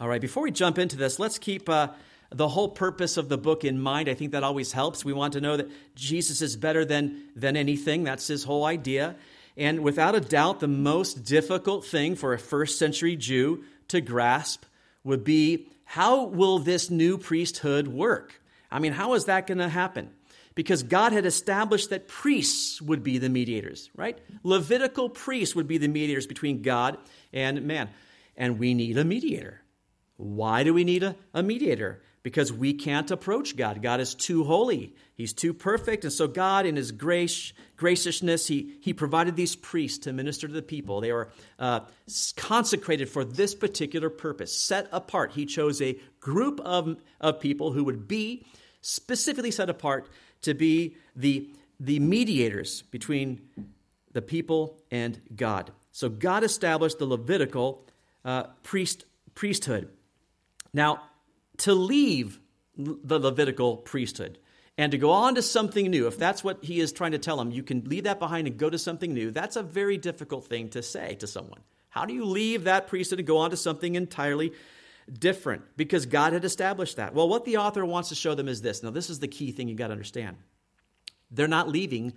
All 0.00 0.08
right, 0.08 0.20
before 0.20 0.42
we 0.42 0.50
jump 0.50 0.78
into 0.78 0.96
this, 0.96 1.18
let's 1.18 1.38
keep 1.38 1.68
uh, 1.68 1.88
the 2.30 2.48
whole 2.48 2.68
purpose 2.68 3.16
of 3.16 3.28
the 3.28 3.38
book 3.38 3.64
in 3.64 3.80
mind. 3.80 4.08
I 4.08 4.14
think 4.14 4.32
that 4.32 4.42
always 4.42 4.72
helps. 4.72 5.04
We 5.04 5.12
want 5.12 5.34
to 5.34 5.40
know 5.40 5.56
that 5.56 5.70
Jesus 5.94 6.40
is 6.40 6.56
better 6.56 6.84
than, 6.84 7.24
than 7.36 7.56
anything. 7.56 8.04
That's 8.04 8.26
his 8.26 8.44
whole 8.44 8.64
idea. 8.64 9.16
And 9.56 9.80
without 9.80 10.14
a 10.14 10.20
doubt, 10.20 10.60
the 10.60 10.68
most 10.68 11.24
difficult 11.24 11.84
thing 11.84 12.16
for 12.16 12.32
a 12.32 12.38
first 12.38 12.78
century 12.78 13.16
Jew 13.16 13.64
to 13.88 14.00
grasp 14.00 14.64
would 15.04 15.24
be 15.24 15.68
how 15.84 16.24
will 16.24 16.58
this 16.58 16.90
new 16.90 17.18
priesthood 17.18 17.88
work? 17.88 18.40
I 18.70 18.78
mean, 18.78 18.92
how 18.92 19.12
is 19.14 19.26
that 19.26 19.46
going 19.46 19.58
to 19.58 19.68
happen? 19.68 20.10
Because 20.54 20.82
God 20.82 21.12
had 21.12 21.24
established 21.24 21.90
that 21.90 22.08
priests 22.08 22.80
would 22.82 23.02
be 23.02 23.18
the 23.18 23.28
mediators, 23.28 23.90
right? 23.96 24.18
Levitical 24.42 25.08
priests 25.08 25.54
would 25.54 25.66
be 25.66 25.78
the 25.78 25.88
mediators 25.88 26.26
between 26.26 26.62
God 26.62 26.98
and 27.32 27.62
man. 27.62 27.88
And 28.36 28.58
we 28.58 28.74
need 28.74 28.98
a 28.98 29.04
mediator. 29.04 29.62
Why 30.16 30.62
do 30.62 30.74
we 30.74 30.84
need 30.84 31.02
a, 31.02 31.16
a 31.32 31.42
mediator? 31.42 32.02
because 32.22 32.52
we 32.52 32.72
can't 32.72 33.10
approach 33.10 33.56
God. 33.56 33.82
God 33.82 34.00
is 34.00 34.14
too 34.14 34.44
holy, 34.44 34.94
He's 35.14 35.32
too 35.32 35.52
perfect. 35.52 36.04
And 36.04 36.12
so, 36.12 36.26
God, 36.26 36.66
in 36.66 36.76
His 36.76 36.92
grace, 36.92 37.52
graciousness, 37.76 38.46
He, 38.46 38.76
he 38.80 38.92
provided 38.92 39.36
these 39.36 39.56
priests 39.56 39.98
to 40.04 40.12
minister 40.12 40.46
to 40.46 40.52
the 40.52 40.62
people. 40.62 41.00
They 41.00 41.12
were 41.12 41.30
uh, 41.58 41.80
consecrated 42.36 43.08
for 43.08 43.24
this 43.24 43.54
particular 43.54 44.10
purpose, 44.10 44.56
set 44.56 44.88
apart. 44.92 45.32
He 45.32 45.46
chose 45.46 45.82
a 45.82 45.98
group 46.20 46.60
of, 46.60 46.96
of 47.20 47.40
people 47.40 47.72
who 47.72 47.84
would 47.84 48.08
be 48.08 48.46
specifically 48.80 49.50
set 49.50 49.70
apart 49.70 50.08
to 50.42 50.54
be 50.54 50.96
the, 51.16 51.48
the 51.80 51.98
mediators 52.00 52.82
between 52.82 53.40
the 54.12 54.22
people 54.22 54.78
and 54.90 55.20
God. 55.34 55.70
So, 55.90 56.08
God 56.08 56.44
established 56.44 56.98
the 56.98 57.06
Levitical 57.06 57.84
uh, 58.24 58.44
priest, 58.62 59.04
priesthood. 59.34 59.88
Now, 60.72 61.02
to 61.58 61.74
leave 61.74 62.40
the 62.76 63.18
Levitical 63.18 63.76
priesthood 63.76 64.38
and 64.78 64.92
to 64.92 64.98
go 64.98 65.10
on 65.10 65.34
to 65.34 65.42
something 65.42 65.90
new, 65.90 66.06
if 66.06 66.18
that's 66.18 66.42
what 66.42 66.64
he 66.64 66.80
is 66.80 66.92
trying 66.92 67.12
to 67.12 67.18
tell 67.18 67.40
him, 67.40 67.50
you 67.50 67.62
can 67.62 67.84
leave 67.84 68.04
that 68.04 68.18
behind 68.18 68.46
and 68.46 68.56
go 68.56 68.70
to 68.70 68.78
something 68.78 69.12
new. 69.12 69.30
That's 69.30 69.56
a 69.56 69.62
very 69.62 69.98
difficult 69.98 70.46
thing 70.46 70.70
to 70.70 70.82
say 70.82 71.14
to 71.16 71.26
someone. 71.26 71.60
How 71.90 72.06
do 72.06 72.14
you 72.14 72.24
leave 72.24 72.64
that 72.64 72.86
priesthood 72.86 73.18
and 73.18 73.28
go 73.28 73.36
on 73.38 73.50
to 73.50 73.56
something 73.56 73.94
entirely 73.94 74.54
different? 75.12 75.62
Because 75.76 76.06
God 76.06 76.32
had 76.32 76.44
established 76.44 76.96
that. 76.96 77.14
Well, 77.14 77.28
what 77.28 77.44
the 77.44 77.58
author 77.58 77.84
wants 77.84 78.08
to 78.10 78.14
show 78.14 78.34
them 78.34 78.48
is 78.48 78.62
this. 78.62 78.82
Now, 78.82 78.90
this 78.90 79.10
is 79.10 79.18
the 79.18 79.28
key 79.28 79.52
thing 79.52 79.68
you 79.68 79.74
got 79.74 79.88
to 79.88 79.92
understand. 79.92 80.36
They're 81.30 81.48
not 81.48 81.68
leaving 81.68 82.14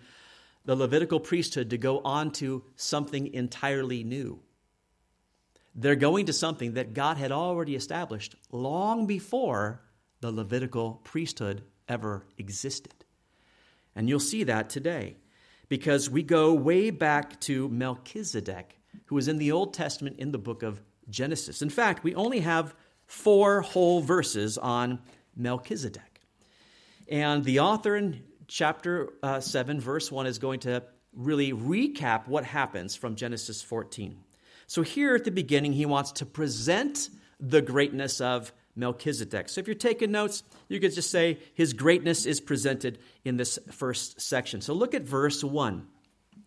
the 0.66 0.76
Levitical 0.76 1.20
priesthood 1.20 1.70
to 1.70 1.78
go 1.78 2.00
on 2.00 2.32
to 2.32 2.64
something 2.76 3.34
entirely 3.34 4.04
new. 4.04 4.40
They're 5.76 5.96
going 5.96 6.26
to 6.28 6.34
something 6.34 6.74
that 6.74 6.94
God 6.94 7.18
had 7.18 7.32
already 7.32 7.76
established 7.76 8.36
long 8.52 9.06
before 9.06 9.82
the 10.22 10.32
Levitical 10.32 11.02
priesthood 11.04 11.64
ever 11.88 12.26
existed. 12.38 13.06
And 13.96 14.10
you'll 14.10 14.20
see 14.20 14.44
that 14.46 14.70
today 14.70 15.18
because 15.70 16.10
we 16.10 16.24
go 16.24 16.54
way 16.54 16.90
back 16.90 17.40
to 17.42 17.70
Melchizedek, 17.70 18.80
who 19.06 19.16
was 19.16 19.28
in 19.28 19.38
the 19.38 19.52
Old 19.52 19.74
Testament 19.74 20.18
in 20.20 20.32
the 20.32 20.38
book 20.38 20.64
of 20.64 20.82
Genesis. 21.10 21.62
In 21.62 21.70
fact, 21.70 22.04
we 22.04 22.16
only 22.16 22.40
have 22.40 22.76
four 23.08 23.62
whole 23.62 24.02
verses 24.02 24.58
on 24.58 25.00
Melchizedek. 25.36 26.22
And 27.10 27.44
the 27.44 27.60
author 27.60 27.96
in 27.96 28.24
chapter 28.48 29.10
uh, 29.22 29.40
7, 29.40 29.80
verse 29.80 30.12
1, 30.12 30.28
is 30.28 30.40
going 30.40 30.62
to 30.62 30.84
really 31.14 31.54
recap 31.54 32.28
what 32.28 32.44
happens 32.44 32.96
from 32.96 33.16
Genesis 33.16 33.62
14. 33.62 34.18
So, 34.68 34.82
here 34.82 35.16
at 35.16 35.24
the 35.24 35.32
beginning, 35.32 35.74
he 35.74 35.86
wants 35.86 36.14
to 36.14 36.26
present 36.26 37.10
the 37.40 37.62
greatness 37.62 38.20
of 38.20 38.52
Melchizedek. 38.76 39.50
So, 39.50 39.62
if 39.62 39.68
you're 39.68 39.76
taking 39.76 40.12
notes, 40.12 40.44
you 40.68 40.80
could 40.80 40.94
just 40.94 41.12
say 41.12 41.40
his 41.54 41.74
greatness 41.74 42.26
is 42.26 42.42
presented 42.42 42.98
in 43.24 43.38
this 43.38 43.60
first 43.72 44.20
section. 44.20 44.62
So, 44.62 44.74
look 44.74 44.96
at 44.96 45.04
verse 45.04 45.44
1. 45.44 45.86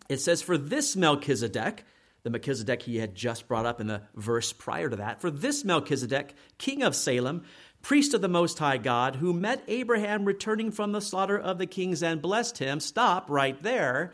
It 0.09 0.19
says, 0.19 0.41
For 0.41 0.57
this 0.57 0.95
Melchizedek, 0.95 1.85
the 2.23 2.29
Melchizedek 2.29 2.83
he 2.83 2.97
had 2.97 3.15
just 3.15 3.47
brought 3.47 3.65
up 3.65 3.79
in 3.79 3.87
the 3.87 4.01
verse 4.15 4.53
prior 4.53 4.89
to 4.89 4.97
that, 4.97 5.21
for 5.21 5.31
this 5.31 5.63
Melchizedek, 5.63 6.35
king 6.57 6.83
of 6.83 6.95
Salem, 6.95 7.43
priest 7.81 8.13
of 8.13 8.21
the 8.21 8.27
Most 8.27 8.59
High 8.59 8.77
God, 8.77 9.15
who 9.15 9.33
met 9.33 9.63
Abraham 9.67 10.25
returning 10.25 10.71
from 10.71 10.91
the 10.91 11.01
slaughter 11.01 11.37
of 11.37 11.57
the 11.57 11.65
kings 11.65 12.03
and 12.03 12.21
blessed 12.21 12.57
him, 12.57 12.79
stop 12.79 13.29
right 13.29 13.61
there 13.63 14.11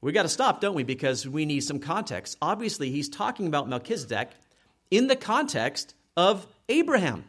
we 0.00 0.12
got 0.12 0.22
to 0.22 0.28
stop, 0.28 0.60
don't 0.60 0.74
we? 0.74 0.84
Because 0.84 1.26
we 1.26 1.44
need 1.44 1.60
some 1.60 1.80
context. 1.80 2.36
Obviously, 2.40 2.90
he's 2.90 3.08
talking 3.08 3.46
about 3.46 3.68
Melchizedek 3.68 4.30
in 4.90 5.08
the 5.08 5.16
context 5.16 5.94
of 6.16 6.46
Abraham, 6.68 7.24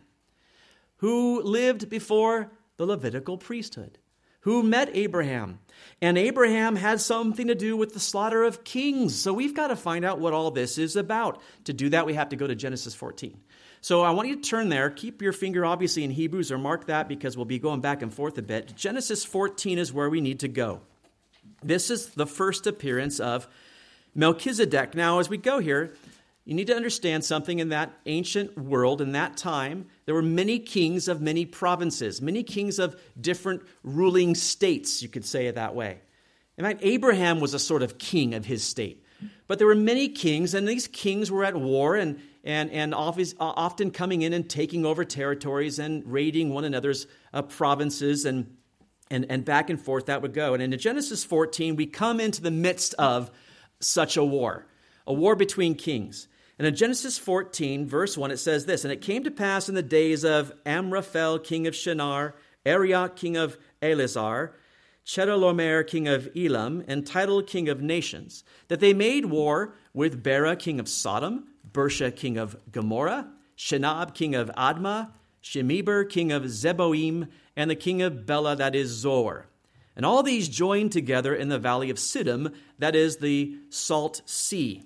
who 0.98 1.41
lived 1.41 1.89
before 1.89 2.51
the 2.77 2.86
Levitical 2.86 3.38
priesthood, 3.38 3.98
who 4.41 4.63
met 4.63 4.89
Abraham. 4.93 5.60
And 6.01 6.17
Abraham 6.17 6.75
had 6.75 7.01
something 7.01 7.48
to 7.48 7.55
do 7.55 7.75
with 7.75 7.93
the 7.93 8.00
slaughter 8.00 8.43
of 8.43 8.63
kings. 8.63 9.19
So 9.19 9.34
we've 9.34 9.55
got 9.55 9.67
to 9.67 9.75
find 9.75 10.05
out 10.05 10.19
what 10.19 10.34
all 10.34 10.50
this 10.51 10.77
is 10.77 10.96
about. 10.96 11.41
To 11.65 11.74
do 11.74 11.89
that, 11.89 12.05
we 12.05 12.13
have 12.13 12.29
to 12.29 12.36
go 12.36 12.48
to 12.48 12.55
Genesis 12.55 12.96
14. 12.96 13.38
So 13.81 14.01
I 14.01 14.12
want 14.12 14.29
you 14.29 14.36
to 14.36 14.41
turn 14.41 14.69
there. 14.69 14.89
Keep 14.89 15.22
your 15.22 15.34
finger 15.34 15.65
obviously 15.65 16.03
in 16.03 16.12
Hebrews 16.12 16.51
or 16.51 16.58
mark 16.58 16.88
that 16.88 17.08
because 17.08 17.36
we'll 17.36 17.46
be 17.46 17.60
going 17.60 17.81
back 17.81 18.01
and 18.01 18.13
forth 18.13 18.38
a 18.38 18.41
bit. 18.41 18.75
Genesis 18.75 19.25
14 19.25 19.77
is 19.77 19.93
where 19.93 20.10
we 20.10 20.22
need 20.22 20.39
to 20.41 20.48
go. 20.48 20.81
This 21.63 21.89
is 21.89 22.08
the 22.10 22.27
first 22.27 22.67
appearance 22.67 23.19
of 23.19 23.48
Melchizedek. 24.15 24.96
Now, 24.96 25.19
as 25.19 25.29
we 25.29 25.38
go 25.38 25.60
here, 25.60 25.93
you 26.46 26.53
need 26.55 26.67
to 26.67 26.75
understand 26.75 27.24
something 27.24 27.60
in 27.60 27.69
that 27.69 27.93
ancient 28.05 28.58
world, 28.58 29.01
in 29.01 29.12
that 29.13 29.38
time, 29.38 29.88
there 30.10 30.16
were 30.16 30.24
many 30.24 30.58
kings 30.58 31.08
of 31.08 31.22
many 31.22 31.46
provinces, 31.46 32.20
many 32.20 32.42
kings 32.42 32.80
of 32.80 33.00
different 33.22 33.62
ruling 33.84 34.34
states, 34.34 35.04
you 35.04 35.08
could 35.08 35.24
say 35.24 35.46
it 35.46 35.54
that 35.54 35.75
way. 35.75 36.00
In 36.58 36.66
fact, 36.66 36.80
Abraham 36.82 37.39
was 37.39 37.54
a 37.54 37.60
sort 37.60 37.84
of 37.84 38.00
king 38.00 38.34
of 38.34 38.44
his 38.44 38.63
state. 38.63 39.06
But 39.46 39.60
there 39.60 39.68
were 39.68 39.75
many 39.75 40.10
kings, 40.10 40.56
and 40.56 40.68
these 40.68 40.88
kings 40.88 41.30
were 41.30 41.44
at 41.46 41.56
war 41.56 41.96
and, 41.96 42.20
and, 42.44 42.72
and 42.72 42.96
often 42.96 43.92
coming 43.92 44.24
in 44.24 44.34
and 44.34 44.50
taking 44.50 44.84
over 44.84 45.06
territories 45.06 45.78
and 45.78 46.01
raiding 46.12 46.56
one 46.56 46.63
another's 46.63 47.06
uh, 47.32 47.44
provinces 47.44 48.25
and 48.25 48.58
and, 49.12 49.28
and 49.30 49.46
back 49.46 49.70
and 49.70 49.80
forth 49.80 50.08
that 50.08 50.24
would 50.24 50.34
go. 50.34 50.56
And 50.56 50.63
in 50.63 50.75
Genesis 50.80 51.24
14, 51.24 51.75
we 51.75 51.86
come 51.86 52.20
into 52.20 52.42
the 52.42 52.50
midst 52.50 52.96
of 52.96 53.30
such 53.80 54.18
a 54.18 54.25
war, 54.25 54.66
a 55.06 55.13
war 55.13 55.36
between 55.36 55.75
kings. 55.75 56.28
And 56.60 56.68
in 56.68 56.75
Genesis 56.75 57.18
14, 57.18 57.88
verse 57.88 58.18
1, 58.18 58.32
it 58.32 58.38
says 58.38 58.66
this 58.66 58.84
And 58.84 58.92
it 58.92 59.01
came 59.01 59.24
to 59.24 59.32
pass 59.32 59.70
in 59.70 59.75
the 59.75 59.82
days 59.82 60.25
of 60.25 60.51
Amraphel, 60.66 61.39
king 61.39 61.66
of 61.68 61.75
Shinar, 61.75 62.36
Arioch, 62.66 63.16
king 63.16 63.38
of 63.38 63.58
Ellasar, 63.82 64.51
Chedorlaomer, 65.06 65.88
king 65.88 66.10
of 66.10 66.30
Elam, 66.36 66.84
and 66.86 67.08
Tidal, 67.08 67.44
king 67.44 67.70
of 67.70 67.82
nations, 67.82 68.44
that 68.68 68.82
they 68.82 68.94
made 68.94 69.25
war 69.28 69.74
with 69.94 70.22
Bera, 70.22 70.58
king 70.58 70.82
of 70.82 70.89
Sodom, 70.89 71.48
Birsha, 71.72 72.13
king 72.13 72.38
of 72.38 72.58
Gomorrah, 72.70 73.32
Shinab, 73.58 74.13
king 74.13 74.36
of 74.36 74.51
Admah, 74.58 75.12
Shemeber, 75.42 76.10
king 76.10 76.34
of 76.34 76.44
Zeboim, 76.44 77.30
and 77.56 77.72
the 77.72 77.75
king 77.75 78.01
of 78.01 78.25
Bela, 78.25 78.58
that 78.58 78.75
is 78.75 78.89
Zoar. 78.89 79.48
And 79.96 80.06
all 80.06 80.24
these 80.24 80.50
joined 80.50 80.92
together 80.92 81.34
in 81.34 81.48
the 81.48 81.58
valley 81.58 81.89
of 81.89 81.98
Siddim, 81.98 82.54
that 82.78 82.96
is 82.96 83.18
the 83.18 83.58
Salt 83.70 84.22
Sea. 84.25 84.84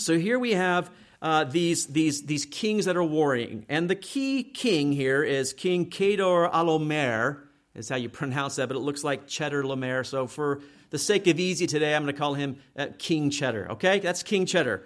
So 0.00 0.18
here 0.18 0.38
we 0.38 0.52
have 0.52 0.90
uh, 1.20 1.44
these, 1.44 1.86
these, 1.86 2.22
these 2.22 2.46
kings 2.46 2.86
that 2.86 2.96
are 2.96 3.04
warring. 3.04 3.66
And 3.68 3.88
the 3.88 3.94
key 3.94 4.42
king 4.42 4.92
here 4.92 5.22
is 5.22 5.52
King 5.52 5.90
Kedor 5.90 6.50
Alomer, 6.50 7.42
is 7.74 7.88
how 7.88 7.96
you 7.96 8.08
pronounce 8.10 8.56
that, 8.56 8.68
but 8.68 8.76
it 8.76 8.80
looks 8.80 9.04
like 9.04 9.26
Cheddar 9.26 9.64
Lomer. 9.64 10.04
So 10.04 10.26
for 10.26 10.62
the 10.90 10.98
sake 10.98 11.26
of 11.26 11.38
easy 11.38 11.66
today, 11.66 11.94
I'm 11.94 12.02
going 12.02 12.14
to 12.14 12.18
call 12.18 12.34
him 12.34 12.58
uh, 12.76 12.86
King 12.98 13.30
Cheddar. 13.30 13.72
Okay? 13.72 13.98
That's 13.98 14.22
King 14.22 14.46
Cheddar. 14.46 14.82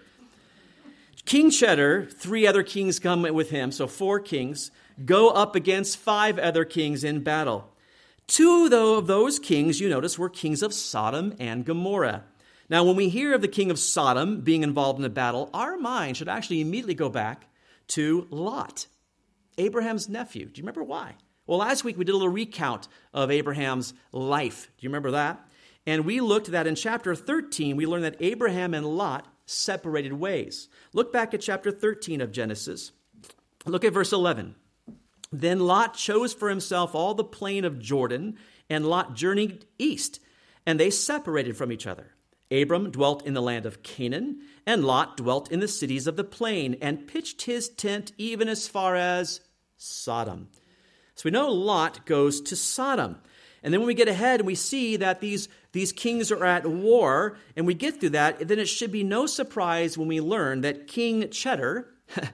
King 1.25 1.51
Cheddar, 1.51 2.07
three 2.07 2.47
other 2.47 2.63
kings 2.63 2.99
come 2.99 3.23
with 3.23 3.49
him, 3.49 3.73
so 3.73 3.87
four 3.87 4.21
kings 4.21 4.71
go 5.07 5.31
up 5.31 5.57
against 5.57 5.97
five 5.97 6.39
other 6.39 6.67
kings 6.67 7.03
in 7.03 7.21
battle. 7.21 7.73
Two 8.27 8.69
though, 8.69 8.99
of 8.99 9.07
those 9.07 9.39
kings, 9.39 9.81
you 9.81 9.89
notice, 9.89 10.19
were 10.19 10.29
kings 10.29 10.63
of 10.63 10.75
Sodom 10.75 11.35
and 11.39 11.65
Gomorrah. 11.65 12.25
Now, 12.69 12.85
when 12.85 12.97
we 12.97 13.09
hear 13.09 13.35
of 13.35 13.43
the 13.43 13.49
king 13.49 13.71
of 13.71 13.79
Sodom 13.79 14.41
being 14.41 14.63
involved 14.63 14.99
in 14.99 15.05
a 15.05 15.11
battle, 15.11 15.51
our 15.53 15.77
mind 15.77 16.17
should 16.17 16.29
actually 16.29 16.61
immediately 16.61 16.95
go 16.95 17.09
back 17.09 17.47
to 17.89 18.27
Lot, 18.31 18.87
Abraham's 19.59 20.09
nephew. 20.09 20.47
Do 20.47 20.59
you 20.59 20.63
remember 20.63 20.83
why? 20.83 21.17
Well, 21.47 21.59
last 21.59 21.85
week 21.85 21.99
we 21.99 22.05
did 22.05 22.13
a 22.13 22.17
little 22.17 22.33
recount 22.33 22.89
of 23.13 23.31
Abraham's 23.31 23.93
life. 24.13 24.71
Do 24.79 24.85
you 24.85 24.89
remember 24.89 25.11
that? 25.11 25.47
And 25.87 26.07
we 26.07 26.21
looked 26.21 26.49
at 26.49 26.53
that 26.53 26.67
in 26.67 26.75
chapter 26.75 27.15
13. 27.15 27.77
We 27.77 27.87
learned 27.87 28.05
that 28.05 28.17
Abraham 28.21 28.73
and 28.73 28.87
Lot 28.87 29.29
separated 29.45 30.15
ways. 30.15 30.69
Look 30.95 31.13
back 31.13 31.35
at 31.35 31.43
chapter 31.43 31.71
13 31.71 32.23
of 32.23 32.33
Genesis. 32.33 32.93
Look 33.67 33.85
at 33.85 33.93
verse 33.93 34.13
11. 34.13 34.55
Then 35.31 35.61
Lot 35.61 35.95
chose 35.95 36.33
for 36.33 36.49
himself 36.49 36.95
all 36.95 37.13
the 37.13 37.25
plain 37.25 37.67
of 37.67 37.79
Jordan, 37.79 38.39
and 38.71 38.87
Lot 38.87 39.15
journeyed 39.15 39.67
east 39.79 40.21
and 40.67 40.81
they 40.81 40.91
separated 40.91 41.57
from 41.57 41.73
each 41.73 41.87
other. 41.87 42.14
Abram 42.63 42.91
dwelt 42.91 43.27
in 43.27 43.35
the 43.35 43.43
land 43.43 43.67
of 43.67 43.83
Canaan, 43.83 44.41
and 44.67 44.85
Lot 44.85 45.17
dwelt 45.17 45.51
in 45.51 45.61
the 45.61 45.69
cities 45.69 46.07
of 46.07 46.17
the 46.17 46.25
plain, 46.25 46.77
and 46.81 47.07
pitched 47.07 47.43
his 47.43 47.69
tent 47.69 48.13
even 48.19 48.49
as 48.49 48.69
far 48.69 48.97
as 48.97 49.41
Sodom. 49.77 50.49
So 51.15 51.23
we 51.27 51.31
know 51.31 51.51
Lot 51.51 52.07
goes 52.07 52.41
to 52.43 52.57
Sodom. 52.57 53.19
And 53.63 53.73
then 53.73 53.81
when 53.81 53.87
we 53.87 53.95
get 53.95 54.09
ahead 54.09 54.41
and 54.41 54.47
we 54.47 54.55
see 54.55 54.97
that 54.97 55.21
these, 55.21 55.49
these 55.73 55.91
kings 55.91 56.31
are 56.31 56.45
at 56.45 56.67
war, 56.67 57.39
and 57.57 57.67
we 57.67 57.75
get 57.75 57.99
through 57.99 58.11
that, 58.11 58.47
then 58.47 58.59
it 58.59 58.69
should 58.69 58.93
be 58.93 59.05
no 59.05 59.27
surprise 59.27 59.97
when 59.97 60.09
we 60.09 60.21
learn 60.21 60.61
that 60.61 60.87
King 60.87 61.31
Cheddar 61.31 61.89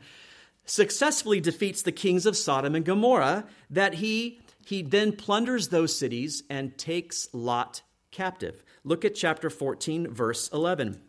successfully 0.64 1.40
defeats 1.40 1.82
the 1.82 1.92
kings 1.92 2.26
of 2.26 2.36
Sodom 2.36 2.74
and 2.74 2.84
Gomorrah, 2.84 3.46
that 3.70 3.94
he, 3.94 4.40
he 4.66 4.82
then 4.82 5.12
plunders 5.12 5.68
those 5.68 5.96
cities 5.96 6.42
and 6.50 6.76
takes 6.76 7.28
Lot 7.32 7.82
captive. 8.10 8.62
Look 8.84 9.04
at 9.04 9.14
chapter 9.14 9.50
14, 9.50 10.08
verse 10.08 10.48
11. 10.52 11.00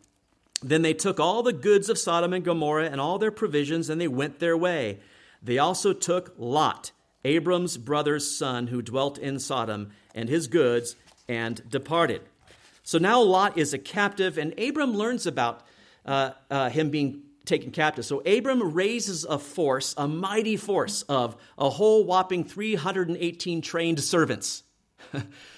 Then 0.62 0.82
they 0.82 0.94
took 0.94 1.20
all 1.20 1.42
the 1.42 1.54
goods 1.54 1.90
of 1.90 1.98
Sodom 1.98 2.34
and 2.34 2.44
Gomorrah 2.44 2.90
and 2.90 3.02
all 3.02 3.18
their 3.18 3.32
provisions, 3.32 3.90
and 3.90 4.00
they 4.00 4.08
went 4.08 4.40
their 4.40 4.58
way. 4.58 5.00
They 5.42 5.58
also 5.58 5.94
took 5.94 6.34
Lot, 6.38 6.92
Abram's 7.26 7.78
brother's 7.78 8.38
son, 8.38 8.68
who 8.68 8.82
dwelt 8.82 9.18
in 9.18 9.40
Sodom, 9.40 9.92
and 10.14 10.30
his 10.30 10.48
goods, 10.48 10.96
and 11.28 11.68
departed. 11.70 12.22
So 12.84 12.98
now 12.98 13.22
Lot 13.22 13.58
is 13.58 13.74
a 13.74 13.80
captive, 13.80 14.38
and 14.38 14.58
Abram 14.60 14.94
learns 14.94 15.26
about 15.26 15.66
uh, 16.06 16.32
uh, 16.50 16.70
him 16.70 16.90
being 16.90 17.24
taken 17.46 17.72
captive. 17.72 18.06
So 18.06 18.20
Abram 18.20 18.74
raises 18.74 19.24
a 19.24 19.40
force, 19.40 19.96
a 19.98 20.08
mighty 20.08 20.58
force 20.58 21.04
of 21.04 21.36
a 21.58 21.70
whole 21.70 22.04
whopping 22.04 22.44
318 22.44 23.62
trained 23.62 24.00
servants 24.04 24.64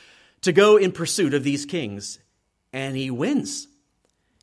to 0.44 0.52
go 0.52 0.78
in 0.78 0.92
pursuit 0.92 1.34
of 1.34 1.44
these 1.44 1.66
kings, 1.66 2.20
and 2.72 2.96
he 2.96 3.10
wins. 3.10 3.68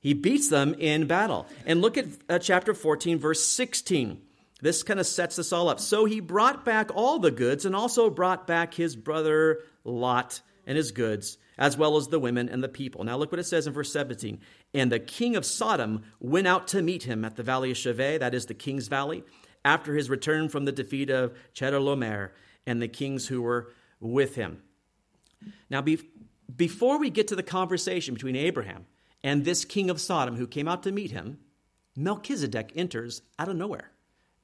He 0.00 0.14
beats 0.14 0.48
them 0.48 0.74
in 0.78 1.06
battle. 1.06 1.46
And 1.66 1.80
look 1.80 1.98
at 1.98 2.06
uh, 2.28 2.38
chapter 2.38 2.74
14, 2.74 3.18
verse 3.18 3.44
16. 3.46 4.20
This 4.62 4.82
kind 4.82 4.98
of 4.98 5.06
sets 5.06 5.36
this 5.36 5.52
all 5.52 5.68
up. 5.68 5.80
So 5.80 6.06
he 6.06 6.20
brought 6.20 6.64
back 6.64 6.90
all 6.94 7.18
the 7.18 7.30
goods 7.30 7.64
and 7.64 7.76
also 7.76 8.10
brought 8.10 8.46
back 8.46 8.74
his 8.74 8.96
brother 8.96 9.60
Lot 9.84 10.40
and 10.66 10.76
his 10.76 10.92
goods, 10.92 11.38
as 11.58 11.76
well 11.76 11.96
as 11.96 12.08
the 12.08 12.18
women 12.18 12.48
and 12.48 12.62
the 12.62 12.68
people. 12.68 13.04
Now 13.04 13.16
look 13.16 13.32
what 13.32 13.38
it 13.38 13.46
says 13.46 13.66
in 13.66 13.72
verse 13.72 13.92
17. 13.92 14.40
And 14.72 14.92
the 14.92 14.98
king 14.98 15.36
of 15.36 15.44
Sodom 15.44 16.02
went 16.18 16.46
out 16.46 16.68
to 16.68 16.82
meet 16.82 17.02
him 17.02 17.24
at 17.24 17.36
the 17.36 17.42
valley 17.42 17.70
of 17.70 17.76
Shaveh, 17.76 18.20
that 18.20 18.34
is 18.34 18.46
the 18.46 18.54
king's 18.54 18.88
valley, 18.88 19.22
after 19.64 19.94
his 19.94 20.08
return 20.08 20.48
from 20.48 20.64
the 20.64 20.72
defeat 20.72 21.10
of 21.10 21.34
Chedorlaomer 21.54 22.30
and 22.66 22.80
the 22.80 22.88
kings 22.88 23.26
who 23.26 23.42
were 23.42 23.72
with 24.00 24.34
him. 24.34 24.62
Now, 25.68 25.82
be, 25.82 26.00
before 26.54 26.98
we 26.98 27.10
get 27.10 27.28
to 27.28 27.36
the 27.36 27.42
conversation 27.42 28.14
between 28.14 28.36
Abraham 28.36 28.86
and 29.22 29.44
this 29.44 29.64
king 29.64 29.90
of 29.90 30.00
Sodom 30.00 30.36
who 30.36 30.46
came 30.46 30.68
out 30.68 30.82
to 30.84 30.92
meet 30.92 31.10
him, 31.10 31.38
Melchizedek 31.96 32.72
enters 32.74 33.22
out 33.38 33.48
of 33.48 33.56
nowhere. 33.56 33.90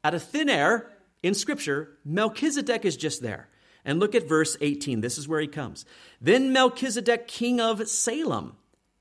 Out 0.04 0.14
of 0.14 0.22
thin 0.22 0.48
air, 0.48 0.90
in 1.22 1.34
Scripture, 1.34 1.98
Melchizedek 2.04 2.84
is 2.84 2.96
just 2.96 3.22
there. 3.22 3.48
And 3.84 4.00
look 4.00 4.14
at 4.14 4.28
verse 4.28 4.56
18. 4.60 5.00
This 5.00 5.18
is 5.18 5.28
where 5.28 5.40
he 5.40 5.46
comes. 5.46 5.84
Then 6.20 6.52
Melchizedek, 6.52 7.26
king 7.26 7.60
of 7.60 7.88
Salem. 7.88 8.56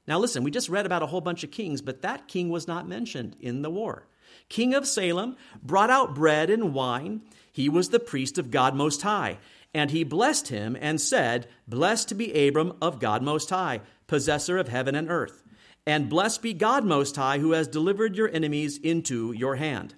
Now, 0.08 0.20
listen, 0.20 0.44
we 0.44 0.52
just 0.52 0.70
read 0.70 0.86
about 0.86 1.04
a 1.04 1.08
whole 1.08 1.22
bunch 1.22 1.44
of 1.44 1.52
kings, 1.52 1.82
but 1.82 2.02
that 2.04 2.28
king 2.28 2.50
was 2.50 2.68
not 2.68 2.88
mentioned 2.88 3.36
in 3.40 3.64
the 3.64 3.72
war. 3.72 4.08
King 4.50 4.76
of 4.76 4.88
Salem 4.88 5.36
brought 5.64 5.90
out 5.90 6.14
bread 6.16 6.50
and 6.50 6.74
wine. 6.74 7.22
He 7.52 7.70
was 7.70 7.90
the 7.90 8.00
priest 8.00 8.38
of 8.38 8.52
God 8.52 8.76
Most 8.76 9.02
High. 9.02 9.40
And 9.76 9.92
he 9.92 10.06
blessed 10.06 10.48
him 10.48 10.78
and 10.80 11.02
said, 11.02 11.50
Blessed 11.68 12.18
be 12.18 12.48
Abram 12.48 12.78
of 12.82 12.98
God 12.98 13.22
Most 13.22 13.50
High, 13.50 13.82
possessor 14.08 14.58
of 14.58 14.70
heaven 14.70 14.96
and 14.96 15.12
earth. 15.12 15.44
And 15.86 16.10
blessed 16.10 16.42
be 16.42 16.54
God 16.54 16.86
Most 16.86 17.18
High, 17.18 17.40
who 17.40 17.52
has 17.52 17.68
delivered 17.68 18.16
your 18.16 18.30
enemies 18.30 18.78
into 18.78 19.34
your 19.34 19.58
hand. 19.58 19.94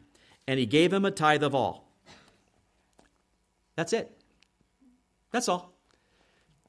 And 0.48 0.60
he 0.60 0.66
gave 0.66 0.92
him 0.92 1.06
a 1.06 1.12
tithe 1.12 1.44
of 1.44 1.54
all. 1.54 1.92
That's 3.76 3.94
it. 3.94 4.20
That's 5.32 5.48
all. 5.48 5.78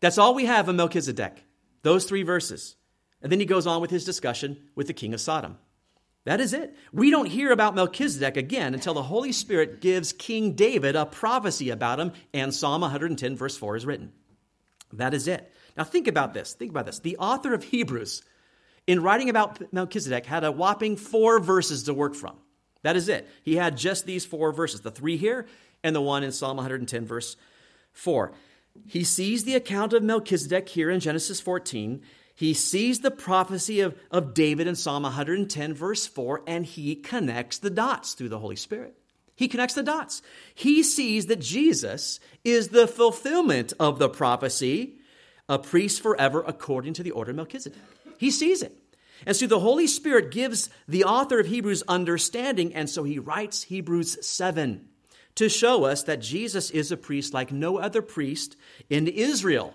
That's 0.00 0.18
all 0.18 0.34
we 0.34 0.44
have 0.44 0.68
of 0.68 0.76
Melchizedek, 0.76 1.46
those 1.82 2.04
three 2.04 2.22
verses. 2.22 2.76
And 3.22 3.32
then 3.32 3.40
he 3.40 3.46
goes 3.46 3.66
on 3.66 3.80
with 3.80 3.90
his 3.90 4.04
discussion 4.04 4.68
with 4.74 4.86
the 4.86 4.92
king 4.92 5.14
of 5.14 5.20
Sodom. 5.22 5.56
That 6.24 6.40
is 6.40 6.52
it. 6.52 6.76
We 6.92 7.10
don't 7.10 7.26
hear 7.26 7.52
about 7.52 7.74
Melchizedek 7.74 8.36
again 8.36 8.74
until 8.74 8.94
the 8.94 9.02
Holy 9.02 9.32
Spirit 9.32 9.80
gives 9.80 10.12
King 10.12 10.52
David 10.52 10.94
a 10.94 11.06
prophecy 11.06 11.70
about 11.70 12.00
him, 12.00 12.12
and 12.34 12.54
Psalm 12.54 12.82
110, 12.82 13.36
verse 13.36 13.56
4 13.56 13.76
is 13.76 13.86
written. 13.86 14.12
That 14.92 15.14
is 15.14 15.28
it. 15.28 15.52
Now, 15.76 15.84
think 15.84 16.08
about 16.08 16.34
this. 16.34 16.54
Think 16.54 16.70
about 16.70 16.86
this. 16.86 16.98
The 16.98 17.16
author 17.18 17.54
of 17.54 17.62
Hebrews, 17.62 18.22
in 18.86 19.02
writing 19.02 19.30
about 19.30 19.72
Melchizedek, 19.72 20.26
had 20.26 20.44
a 20.44 20.52
whopping 20.52 20.96
four 20.96 21.40
verses 21.40 21.84
to 21.84 21.94
work 21.94 22.14
from. 22.14 22.36
That 22.82 22.96
is 22.96 23.08
it. 23.08 23.28
He 23.42 23.56
had 23.56 23.76
just 23.76 24.06
these 24.06 24.24
four 24.24 24.52
verses 24.52 24.80
the 24.80 24.90
three 24.90 25.16
here 25.16 25.46
and 25.82 25.94
the 25.94 26.00
one 26.00 26.24
in 26.24 26.32
Psalm 26.32 26.56
110, 26.56 27.06
verse 27.06 27.36
4. 27.92 28.32
He 28.86 29.04
sees 29.04 29.44
the 29.44 29.54
account 29.54 29.92
of 29.92 30.02
Melchizedek 30.02 30.68
here 30.68 30.90
in 30.90 31.00
Genesis 31.00 31.40
14, 31.40 32.02
he 32.38 32.54
sees 32.54 33.00
the 33.00 33.10
prophecy 33.10 33.80
of, 33.80 33.98
of 34.12 34.32
David 34.32 34.68
in 34.68 34.76
Psalm 34.76 35.02
110, 35.02 35.74
verse 35.74 36.06
4, 36.06 36.44
and 36.46 36.64
he 36.64 36.94
connects 36.94 37.58
the 37.58 37.68
dots 37.68 38.12
through 38.12 38.28
the 38.28 38.38
Holy 38.38 38.54
Spirit. 38.54 38.96
He 39.34 39.48
connects 39.48 39.74
the 39.74 39.82
dots. 39.82 40.22
He 40.54 40.84
sees 40.84 41.26
that 41.26 41.40
Jesus 41.40 42.20
is 42.44 42.68
the 42.68 42.86
fulfillment 42.86 43.72
of 43.80 43.98
the 43.98 44.08
prophecy, 44.08 45.00
a 45.48 45.58
priest 45.58 46.00
forever 46.00 46.44
according 46.46 46.92
to 46.92 47.02
the 47.02 47.10
order 47.10 47.32
of 47.32 47.36
Melchizedek. 47.38 47.76
He 48.18 48.30
sees 48.30 48.62
it. 48.62 48.78
And 49.26 49.34
so 49.34 49.48
the 49.48 49.58
Holy 49.58 49.88
Spirit 49.88 50.30
gives 50.30 50.70
the 50.86 51.02
author 51.02 51.40
of 51.40 51.48
Hebrews 51.48 51.82
understanding, 51.88 52.72
and 52.72 52.88
so 52.88 53.02
he 53.02 53.18
writes 53.18 53.64
Hebrews 53.64 54.24
7 54.24 54.86
to 55.34 55.48
show 55.48 55.86
us 55.86 56.04
that 56.04 56.20
Jesus 56.20 56.70
is 56.70 56.92
a 56.92 56.96
priest 56.96 57.34
like 57.34 57.50
no 57.50 57.78
other 57.78 58.00
priest 58.00 58.54
in 58.88 59.08
Israel 59.08 59.74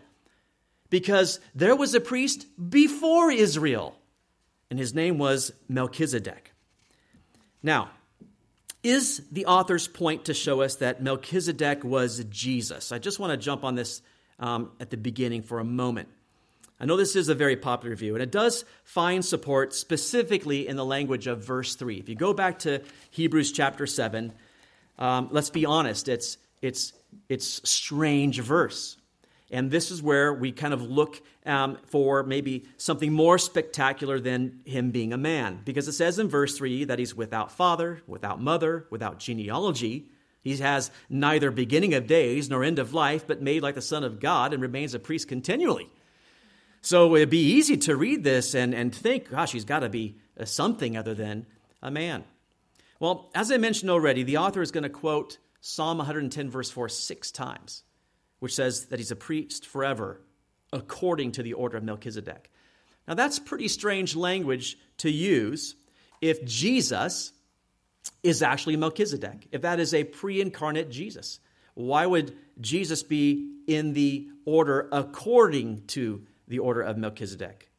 because 0.94 1.40
there 1.56 1.76
was 1.76 1.96
a 1.96 2.00
priest 2.00 2.46
before 2.70 3.32
Israel, 3.32 3.96
and 4.70 4.78
his 4.78 4.94
name 4.94 5.18
was 5.18 5.52
Melchizedek. 5.68 6.52
Now, 7.64 7.90
is 8.84 9.24
the 9.32 9.48
author's 9.48 9.88
point 9.88 10.26
to 10.26 10.36
show 10.36 10.62
us 10.62 10.76
that 10.76 11.02
Melchizedek 11.02 11.84
was 11.84 12.24
Jesus? 12.26 12.92
I 12.92 13.00
just 13.00 13.18
want 13.18 13.32
to 13.32 13.38
jump 13.38 13.64
on 13.64 13.74
this 13.74 14.04
um, 14.38 14.70
at 14.80 14.92
the 14.92 14.98
beginning 14.98 15.42
for 15.42 15.58
a 15.58 15.64
moment. 15.64 16.10
I 16.80 16.86
know 16.86 16.96
this 16.96 17.16
is 17.16 17.28
a 17.28 17.34
very 17.34 17.56
popular 17.56 17.96
view, 17.96 18.14
and 18.14 18.22
it 18.22 18.32
does 18.32 18.64
find 18.84 19.26
support 19.26 19.74
specifically 19.74 20.68
in 20.68 20.76
the 20.76 20.86
language 20.86 21.26
of 21.26 21.44
verse 21.44 21.74
3. 21.74 21.98
If 21.98 22.08
you 22.08 22.14
go 22.14 22.36
back 22.36 22.60
to 22.60 22.84
Hebrews 23.10 23.52
chapter 23.52 23.88
7, 23.88 24.32
um, 25.00 25.30
let's 25.32 25.50
be 25.50 25.66
honest, 25.66 26.08
it's, 26.08 26.38
it's, 26.62 26.94
it's 27.30 27.68
strange 27.68 28.40
verse. 28.42 28.98
And 29.54 29.70
this 29.70 29.92
is 29.92 30.02
where 30.02 30.34
we 30.34 30.52
kind 30.52 30.74
of 30.74 30.82
look 30.82 31.22
um, 31.46 31.78
for 31.86 32.24
maybe 32.24 32.66
something 32.78 33.14
more 33.14 33.38
spectacular 33.38 34.20
than 34.20 34.62
him 34.66 34.90
being 34.90 35.14
a 35.14 35.18
man. 35.18 35.62
Because 35.64 35.88
it 35.88 35.94
says 35.94 36.18
in 36.18 36.28
verse 36.28 36.58
3 36.58 36.86
that 36.86 36.98
he's 36.98 37.14
without 37.14 37.52
father, 37.52 38.02
without 38.08 38.42
mother, 38.42 38.88
without 38.90 39.20
genealogy. 39.20 40.08
He 40.42 40.58
has 40.58 40.90
neither 41.08 41.52
beginning 41.52 41.94
of 41.94 42.08
days 42.08 42.50
nor 42.50 42.64
end 42.64 42.80
of 42.80 42.96
life, 42.96 43.28
but 43.28 43.44
made 43.44 43.62
like 43.62 43.76
the 43.76 43.82
Son 43.82 44.04
of 44.04 44.20
God 44.20 44.54
and 44.54 44.62
remains 44.62 44.96
a 44.96 45.00
priest 45.00 45.28
continually. 45.28 45.88
So 46.82 47.16
it'd 47.16 47.30
be 47.30 47.54
easy 47.54 47.78
to 47.78 47.96
read 47.96 48.24
this 48.24 48.56
and, 48.56 48.74
and 48.74 48.94
think, 48.94 49.30
gosh, 49.30 49.52
he's 49.52 49.66
got 49.66 49.82
to 49.82 49.90
be 49.90 50.18
something 50.46 50.98
other 50.98 51.14
than 51.14 51.46
a 51.80 51.92
man. 51.92 52.24
Well, 53.00 53.30
as 53.36 53.52
I 53.52 53.58
mentioned 53.58 53.92
already, 53.92 54.24
the 54.24 54.38
author 54.38 54.64
is 54.64 54.72
going 54.72 54.84
to 54.84 54.90
quote 54.90 55.38
Psalm 55.62 56.00
110, 56.00 56.50
verse 56.50 56.72
4, 56.72 56.90
six 56.90 57.30
times 57.30 57.84
which 58.44 58.56
says 58.56 58.88
that 58.88 59.00
he's 59.00 59.10
a 59.10 59.16
priest 59.16 59.66
forever 59.66 60.20
according 60.74 61.32
to 61.32 61.42
the 61.42 61.54
order 61.54 61.78
of 61.78 61.84
Melchizedek. 61.86 62.52
Now, 63.08 63.14
that's 63.14 63.40
pretty 63.40 63.70
strange 63.70 64.18
language 64.18 64.78
to 64.98 65.10
use 65.10 65.76
if 66.20 66.44
Jesus 66.44 67.32
is 68.22 68.44
actually 68.44 68.76
Melchizedek, 68.76 69.48
if 69.54 69.62
that 69.62 69.80
is 69.80 69.94
a 69.94 70.04
pre 70.04 70.42
incarnate 70.42 70.92
Jesus. 70.92 71.40
Why 71.74 72.06
would 72.06 72.36
Jesus 72.60 73.02
be 73.02 73.50
in 73.66 73.94
the 73.94 74.28
order 74.44 74.90
according 74.92 75.86
to 75.88 76.24
the 76.50 76.60
order 76.60 76.82
of 76.82 76.98
Melchizedek? 76.98 77.72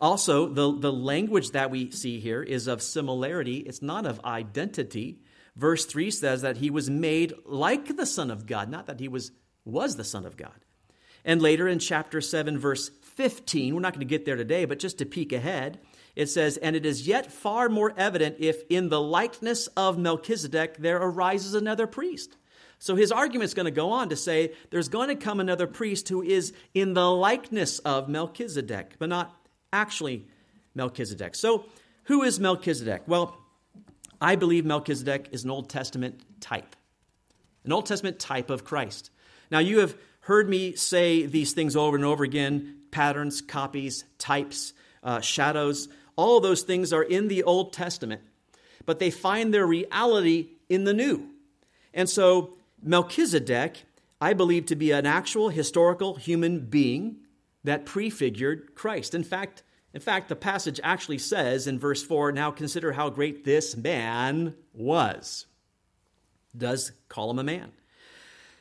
Also, 0.00 0.48
the, 0.48 0.76
the 0.76 0.92
language 0.92 1.52
that 1.52 1.70
we 1.70 1.92
see 1.92 2.18
here 2.18 2.42
is 2.42 2.66
of 2.66 2.82
similarity, 2.82 3.58
it's 3.58 3.80
not 3.80 4.06
of 4.06 4.24
identity. 4.24 5.20
Verse 5.54 5.86
3 5.86 6.10
says 6.10 6.42
that 6.42 6.56
he 6.56 6.68
was 6.68 6.90
made 6.90 7.32
like 7.44 7.96
the 7.96 8.06
Son 8.06 8.32
of 8.32 8.44
God, 8.44 8.68
not 8.68 8.86
that 8.86 8.98
he 8.98 9.06
was 9.06 9.30
was 9.68 9.96
the 9.96 10.04
Son 10.04 10.24
of 10.26 10.36
God. 10.36 10.64
And 11.24 11.42
later 11.42 11.68
in 11.68 11.78
chapter 11.78 12.20
7, 12.20 12.58
verse 12.58 12.90
15, 13.02 13.74
we're 13.74 13.80
not 13.80 13.92
going 13.92 14.00
to 14.00 14.06
get 14.06 14.24
there 14.24 14.36
today, 14.36 14.64
but 14.64 14.78
just 14.78 14.98
to 14.98 15.06
peek 15.06 15.32
ahead, 15.32 15.78
it 16.16 16.26
says, 16.26 16.56
And 16.56 16.74
it 16.74 16.86
is 16.86 17.06
yet 17.06 17.30
far 17.30 17.68
more 17.68 17.92
evident 17.96 18.36
if 18.38 18.62
in 18.70 18.88
the 18.88 19.00
likeness 19.00 19.66
of 19.68 19.98
Melchizedek 19.98 20.78
there 20.78 20.96
arises 20.96 21.54
another 21.54 21.86
priest. 21.86 22.36
So 22.78 22.94
his 22.94 23.10
argument 23.10 23.46
is 23.46 23.54
going 23.54 23.66
to 23.66 23.72
go 23.72 23.90
on 23.90 24.08
to 24.10 24.16
say 24.16 24.52
there's 24.70 24.88
going 24.88 25.08
to 25.08 25.16
come 25.16 25.40
another 25.40 25.66
priest 25.66 26.08
who 26.08 26.22
is 26.22 26.52
in 26.74 26.94
the 26.94 27.10
likeness 27.10 27.80
of 27.80 28.08
Melchizedek, 28.08 28.94
but 28.98 29.08
not 29.08 29.34
actually 29.72 30.26
Melchizedek. 30.74 31.34
So 31.34 31.66
who 32.04 32.22
is 32.22 32.38
Melchizedek? 32.38 33.02
Well, 33.06 33.36
I 34.20 34.36
believe 34.36 34.64
Melchizedek 34.64 35.28
is 35.32 35.44
an 35.44 35.50
Old 35.50 35.68
Testament 35.68 36.22
type, 36.40 36.76
an 37.64 37.72
Old 37.72 37.86
Testament 37.86 38.18
type 38.18 38.50
of 38.50 38.64
Christ. 38.64 39.10
Now, 39.50 39.58
you 39.58 39.80
have 39.80 39.96
heard 40.20 40.48
me 40.48 40.74
say 40.74 41.26
these 41.26 41.52
things 41.52 41.76
over 41.76 41.96
and 41.96 42.04
over 42.04 42.24
again 42.24 42.76
patterns, 42.90 43.40
copies, 43.40 44.04
types, 44.18 44.72
uh, 45.02 45.20
shadows. 45.20 45.88
All 46.16 46.40
those 46.40 46.62
things 46.62 46.92
are 46.92 47.02
in 47.02 47.28
the 47.28 47.42
Old 47.42 47.72
Testament, 47.72 48.22
but 48.86 48.98
they 48.98 49.10
find 49.10 49.52
their 49.52 49.66
reality 49.66 50.48
in 50.68 50.84
the 50.84 50.94
New. 50.94 51.28
And 51.94 52.08
so, 52.08 52.54
Melchizedek, 52.82 53.84
I 54.20 54.32
believe 54.32 54.66
to 54.66 54.76
be 54.76 54.90
an 54.90 55.06
actual 55.06 55.48
historical 55.48 56.14
human 56.16 56.60
being 56.60 57.16
that 57.64 57.86
prefigured 57.86 58.74
Christ. 58.74 59.14
In 59.14 59.24
fact, 59.24 59.62
in 59.94 60.00
fact, 60.00 60.28
the 60.28 60.36
passage 60.36 60.80
actually 60.82 61.18
says 61.18 61.66
in 61.66 61.78
verse 61.78 62.02
4 62.02 62.32
now 62.32 62.50
consider 62.50 62.92
how 62.92 63.10
great 63.10 63.44
this 63.44 63.76
man 63.76 64.54
was. 64.72 65.46
Does 66.56 66.92
call 67.08 67.30
him 67.30 67.38
a 67.38 67.44
man. 67.44 67.72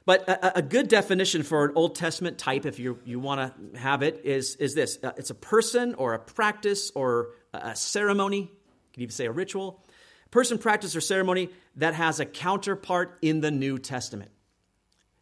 But 0.07 0.29
a, 0.29 0.59
a, 0.59 0.61
good 0.61 0.87
definition 0.87 1.43
for 1.43 1.65
an 1.65 1.73
Old 1.75 1.95
Testament 1.95 2.37
type, 2.37 2.65
if 2.65 2.79
you, 2.79 2.97
you 3.03 3.19
want 3.19 3.73
to 3.73 3.77
have 3.77 4.03
it, 4.03 4.21
is, 4.23 4.55
is 4.55 4.73
this 4.73 4.97
uh, 5.03 5.11
it's 5.17 5.31
a 5.31 5.35
person 5.35 5.95
or 5.95 6.13
a 6.13 6.19
practice 6.19 6.93
or 6.95 7.31
a 7.53 7.75
ceremony. 7.75 8.39
You 8.39 8.47
can 8.93 9.03
even 9.03 9.11
say 9.11 9.25
a 9.25 9.33
ritual. 9.33 9.83
Person, 10.31 10.59
practice, 10.59 10.95
or 10.95 11.01
ceremony 11.01 11.49
that 11.75 11.93
has 11.93 12.21
a 12.21 12.25
counterpart 12.25 13.17
in 13.21 13.41
the 13.41 13.51
New 13.51 13.77
Testament. 13.79 14.31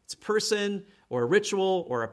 It's 0.03 0.13
a 0.13 0.17
person 0.17 0.85
or 1.09 1.23
a 1.23 1.25
ritual 1.25 1.87
or 1.89 2.03
a 2.03 2.09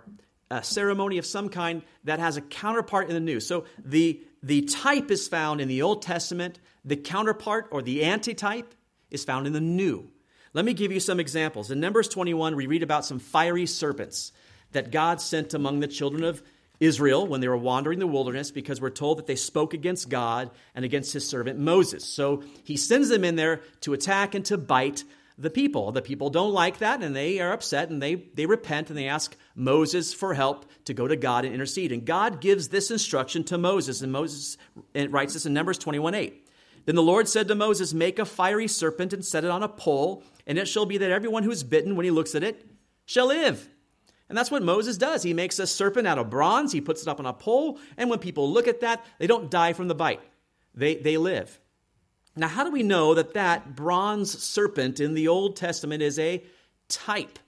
a 0.50 0.62
ceremony 0.62 1.16
of 1.16 1.24
some 1.24 1.48
kind 1.48 1.82
that 2.04 2.18
has 2.18 2.36
a 2.36 2.42
counterpart 2.42 3.08
in 3.08 3.14
the 3.14 3.20
New. 3.20 3.40
So 3.40 3.64
the, 3.82 4.20
the 4.42 4.62
type 4.62 5.10
is 5.10 5.26
found 5.26 5.62
in 5.62 5.68
the 5.68 5.80
Old 5.80 6.02
Testament, 6.02 6.60
the 6.84 6.96
counterpart 6.96 7.68
or 7.70 7.80
the 7.80 8.04
antitype 8.04 8.74
is 9.10 9.24
found 9.24 9.46
in 9.46 9.54
the 9.54 9.62
New. 9.62 10.10
Let 10.54 10.64
me 10.66 10.74
give 10.74 10.92
you 10.92 11.00
some 11.00 11.18
examples. 11.18 11.70
In 11.70 11.80
Numbers 11.80 12.08
21, 12.08 12.56
we 12.56 12.66
read 12.66 12.82
about 12.82 13.06
some 13.06 13.18
fiery 13.18 13.64
serpents 13.64 14.32
that 14.72 14.90
God 14.90 15.20
sent 15.20 15.54
among 15.54 15.80
the 15.80 15.88
children 15.88 16.24
of 16.24 16.42
Israel 16.78 17.26
when 17.26 17.40
they 17.40 17.48
were 17.48 17.56
wandering 17.56 18.00
the 18.00 18.06
wilderness 18.06 18.50
because 18.50 18.80
we're 18.80 18.90
told 18.90 19.18
that 19.18 19.26
they 19.26 19.36
spoke 19.36 19.72
against 19.72 20.10
God 20.10 20.50
and 20.74 20.84
against 20.84 21.12
his 21.12 21.26
servant 21.26 21.58
Moses. 21.58 22.04
So 22.04 22.42
he 22.64 22.76
sends 22.76 23.08
them 23.08 23.24
in 23.24 23.36
there 23.36 23.60
to 23.82 23.94
attack 23.94 24.34
and 24.34 24.44
to 24.46 24.58
bite 24.58 25.04
the 25.38 25.48
people. 25.48 25.92
The 25.92 26.02
people 26.02 26.28
don't 26.28 26.52
like 26.52 26.78
that 26.78 27.02
and 27.02 27.16
they 27.16 27.40
are 27.40 27.52
upset 27.52 27.88
and 27.88 28.02
they, 28.02 28.16
they 28.16 28.46
repent 28.46 28.90
and 28.90 28.98
they 28.98 29.08
ask 29.08 29.34
Moses 29.54 30.12
for 30.12 30.34
help 30.34 30.66
to 30.84 30.92
go 30.92 31.08
to 31.08 31.16
God 31.16 31.44
and 31.44 31.54
intercede. 31.54 31.92
And 31.92 32.04
God 32.04 32.40
gives 32.40 32.68
this 32.68 32.90
instruction 32.90 33.44
to 33.44 33.56
Moses, 33.56 34.02
and 34.02 34.12
Moses 34.12 34.58
writes 34.94 35.32
this 35.32 35.46
in 35.46 35.54
Numbers 35.54 35.78
21 35.78 36.14
8. 36.14 36.48
Then 36.84 36.96
the 36.96 37.02
Lord 37.02 37.28
said 37.28 37.48
to 37.48 37.54
Moses, 37.54 37.94
Make 37.94 38.18
a 38.18 38.24
fiery 38.24 38.66
serpent 38.66 39.12
and 39.12 39.24
set 39.24 39.44
it 39.44 39.50
on 39.50 39.62
a 39.62 39.68
pole, 39.68 40.24
and 40.46 40.58
it 40.58 40.68
shall 40.68 40.86
be 40.86 40.98
that 40.98 41.10
everyone 41.10 41.42
who 41.42 41.50
is 41.50 41.64
bitten, 41.64 41.96
when 41.96 42.04
he 42.04 42.10
looks 42.10 42.34
at 42.34 42.42
it, 42.42 42.66
shall 43.04 43.26
live. 43.26 43.68
And 44.28 44.38
that's 44.38 44.50
what 44.50 44.62
Moses 44.62 44.96
does. 44.96 45.22
He 45.22 45.34
makes 45.34 45.58
a 45.58 45.66
serpent 45.66 46.06
out 46.06 46.18
of 46.18 46.30
bronze, 46.30 46.72
he 46.72 46.80
puts 46.80 47.02
it 47.02 47.08
up 47.08 47.20
on 47.20 47.26
a 47.26 47.32
pole, 47.32 47.78
and 47.96 48.08
when 48.08 48.18
people 48.18 48.50
look 48.50 48.66
at 48.66 48.80
that, 48.80 49.04
they 49.18 49.26
don't 49.26 49.50
die 49.50 49.72
from 49.72 49.88
the 49.88 49.94
bite, 49.94 50.22
they, 50.74 50.96
they 50.96 51.16
live. 51.16 51.60
Now, 52.34 52.48
how 52.48 52.64
do 52.64 52.70
we 52.70 52.82
know 52.82 53.14
that 53.14 53.34
that 53.34 53.76
bronze 53.76 54.42
serpent 54.42 55.00
in 55.00 55.14
the 55.14 55.28
Old 55.28 55.56
Testament 55.56 56.02
is 56.02 56.18
a 56.18 56.42
type? 56.88 57.38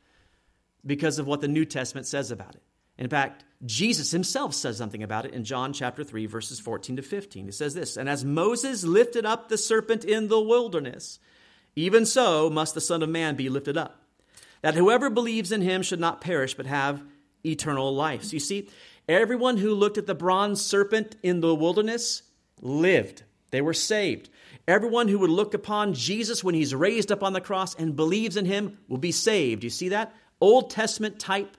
Because 0.84 1.18
of 1.18 1.26
what 1.26 1.40
the 1.40 1.48
New 1.48 1.64
Testament 1.64 2.06
says 2.06 2.30
about 2.30 2.54
it. 2.54 2.62
In 2.98 3.08
fact, 3.08 3.44
Jesus 3.64 4.10
himself 4.10 4.54
says 4.54 4.76
something 4.76 5.02
about 5.02 5.24
it 5.24 5.32
in 5.32 5.44
John 5.44 5.72
chapter 5.72 6.04
3, 6.04 6.26
verses 6.26 6.60
14 6.60 6.96
to 6.96 7.02
15. 7.02 7.46
He 7.46 7.52
says 7.52 7.74
this 7.74 7.96
And 7.96 8.08
as 8.08 8.24
Moses 8.24 8.84
lifted 8.84 9.24
up 9.24 9.48
the 9.48 9.56
serpent 9.56 10.04
in 10.04 10.28
the 10.28 10.40
wilderness, 10.40 11.18
even 11.76 12.06
so 12.06 12.50
must 12.50 12.74
the 12.74 12.80
Son 12.80 13.02
of 13.02 13.08
Man 13.08 13.34
be 13.34 13.48
lifted 13.48 13.76
up, 13.76 14.00
that 14.62 14.74
whoever 14.74 15.10
believes 15.10 15.52
in 15.52 15.62
him 15.62 15.82
should 15.82 16.00
not 16.00 16.20
perish, 16.20 16.54
but 16.54 16.66
have 16.66 17.02
eternal 17.44 17.94
life. 17.94 18.24
So 18.24 18.34
you 18.34 18.40
see, 18.40 18.68
everyone 19.08 19.56
who 19.56 19.74
looked 19.74 19.98
at 19.98 20.06
the 20.06 20.14
bronze 20.14 20.60
serpent 20.62 21.16
in 21.22 21.40
the 21.40 21.54
wilderness 21.54 22.22
lived, 22.60 23.22
they 23.50 23.60
were 23.60 23.74
saved. 23.74 24.30
Everyone 24.66 25.08
who 25.08 25.18
would 25.18 25.30
look 25.30 25.52
upon 25.52 25.92
Jesus 25.92 26.42
when 26.42 26.54
he's 26.54 26.74
raised 26.74 27.12
up 27.12 27.22
on 27.22 27.34
the 27.34 27.40
cross 27.40 27.74
and 27.74 27.94
believes 27.94 28.36
in 28.36 28.46
him 28.46 28.78
will 28.88 28.98
be 28.98 29.12
saved. 29.12 29.62
You 29.62 29.70
see 29.70 29.90
that? 29.90 30.14
Old 30.40 30.70
Testament 30.70 31.18
type 31.18 31.56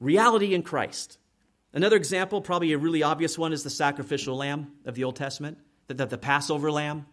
reality 0.00 0.54
in 0.54 0.62
Christ. 0.62 1.18
Another 1.72 1.96
example, 1.96 2.40
probably 2.40 2.72
a 2.72 2.78
really 2.78 3.04
obvious 3.04 3.38
one, 3.38 3.52
is 3.52 3.62
the 3.62 3.70
sacrificial 3.70 4.36
lamb 4.36 4.72
of 4.84 4.96
the 4.96 5.04
Old 5.04 5.14
Testament, 5.14 5.58
the, 5.86 5.94
the, 5.94 6.06
the 6.06 6.18
Passover 6.18 6.72
lamb. 6.72 7.06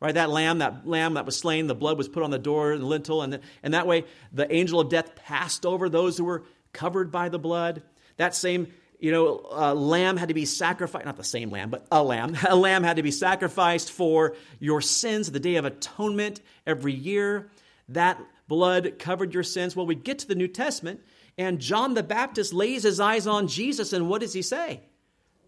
Right, 0.00 0.14
that 0.14 0.30
lamb, 0.30 0.58
that 0.58 0.88
lamb 0.88 1.14
that 1.14 1.26
was 1.26 1.36
slain, 1.36 1.66
the 1.66 1.74
blood 1.74 1.98
was 1.98 2.08
put 2.08 2.22
on 2.22 2.30
the 2.30 2.38
door 2.38 2.72
and 2.72 2.80
the 2.80 2.86
lintel, 2.86 3.20
and, 3.20 3.34
the, 3.34 3.40
and 3.62 3.74
that 3.74 3.86
way 3.86 4.04
the 4.32 4.50
angel 4.50 4.80
of 4.80 4.88
death 4.88 5.14
passed 5.14 5.66
over 5.66 5.90
those 5.90 6.16
who 6.16 6.24
were 6.24 6.44
covered 6.72 7.12
by 7.12 7.28
the 7.28 7.38
blood. 7.38 7.82
That 8.16 8.34
same 8.34 8.68
you 9.00 9.10
know, 9.10 9.46
a 9.50 9.74
lamb 9.74 10.18
had 10.18 10.28
to 10.28 10.34
be 10.34 10.44
sacrificed, 10.44 11.06
not 11.06 11.16
the 11.16 11.24
same 11.24 11.50
lamb, 11.50 11.70
but 11.70 11.86
a 11.90 12.02
lamb. 12.02 12.36
A 12.48 12.54
lamb 12.54 12.82
had 12.82 12.96
to 12.96 13.02
be 13.02 13.10
sacrificed 13.10 13.90
for 13.90 14.36
your 14.58 14.82
sins, 14.82 15.32
the 15.32 15.40
day 15.40 15.56
of 15.56 15.64
atonement 15.64 16.40
every 16.66 16.92
year. 16.92 17.50
That 17.88 18.20
blood 18.46 18.98
covered 18.98 19.32
your 19.32 19.42
sins. 19.42 19.74
Well, 19.74 19.86
we 19.86 19.94
get 19.94 20.20
to 20.20 20.28
the 20.28 20.34
New 20.34 20.48
Testament, 20.48 21.00
and 21.38 21.60
John 21.60 21.94
the 21.94 22.02
Baptist 22.02 22.52
lays 22.52 22.82
his 22.82 23.00
eyes 23.00 23.26
on 23.26 23.48
Jesus, 23.48 23.94
and 23.94 24.08
what 24.08 24.20
does 24.20 24.34
he 24.34 24.42
say? 24.42 24.82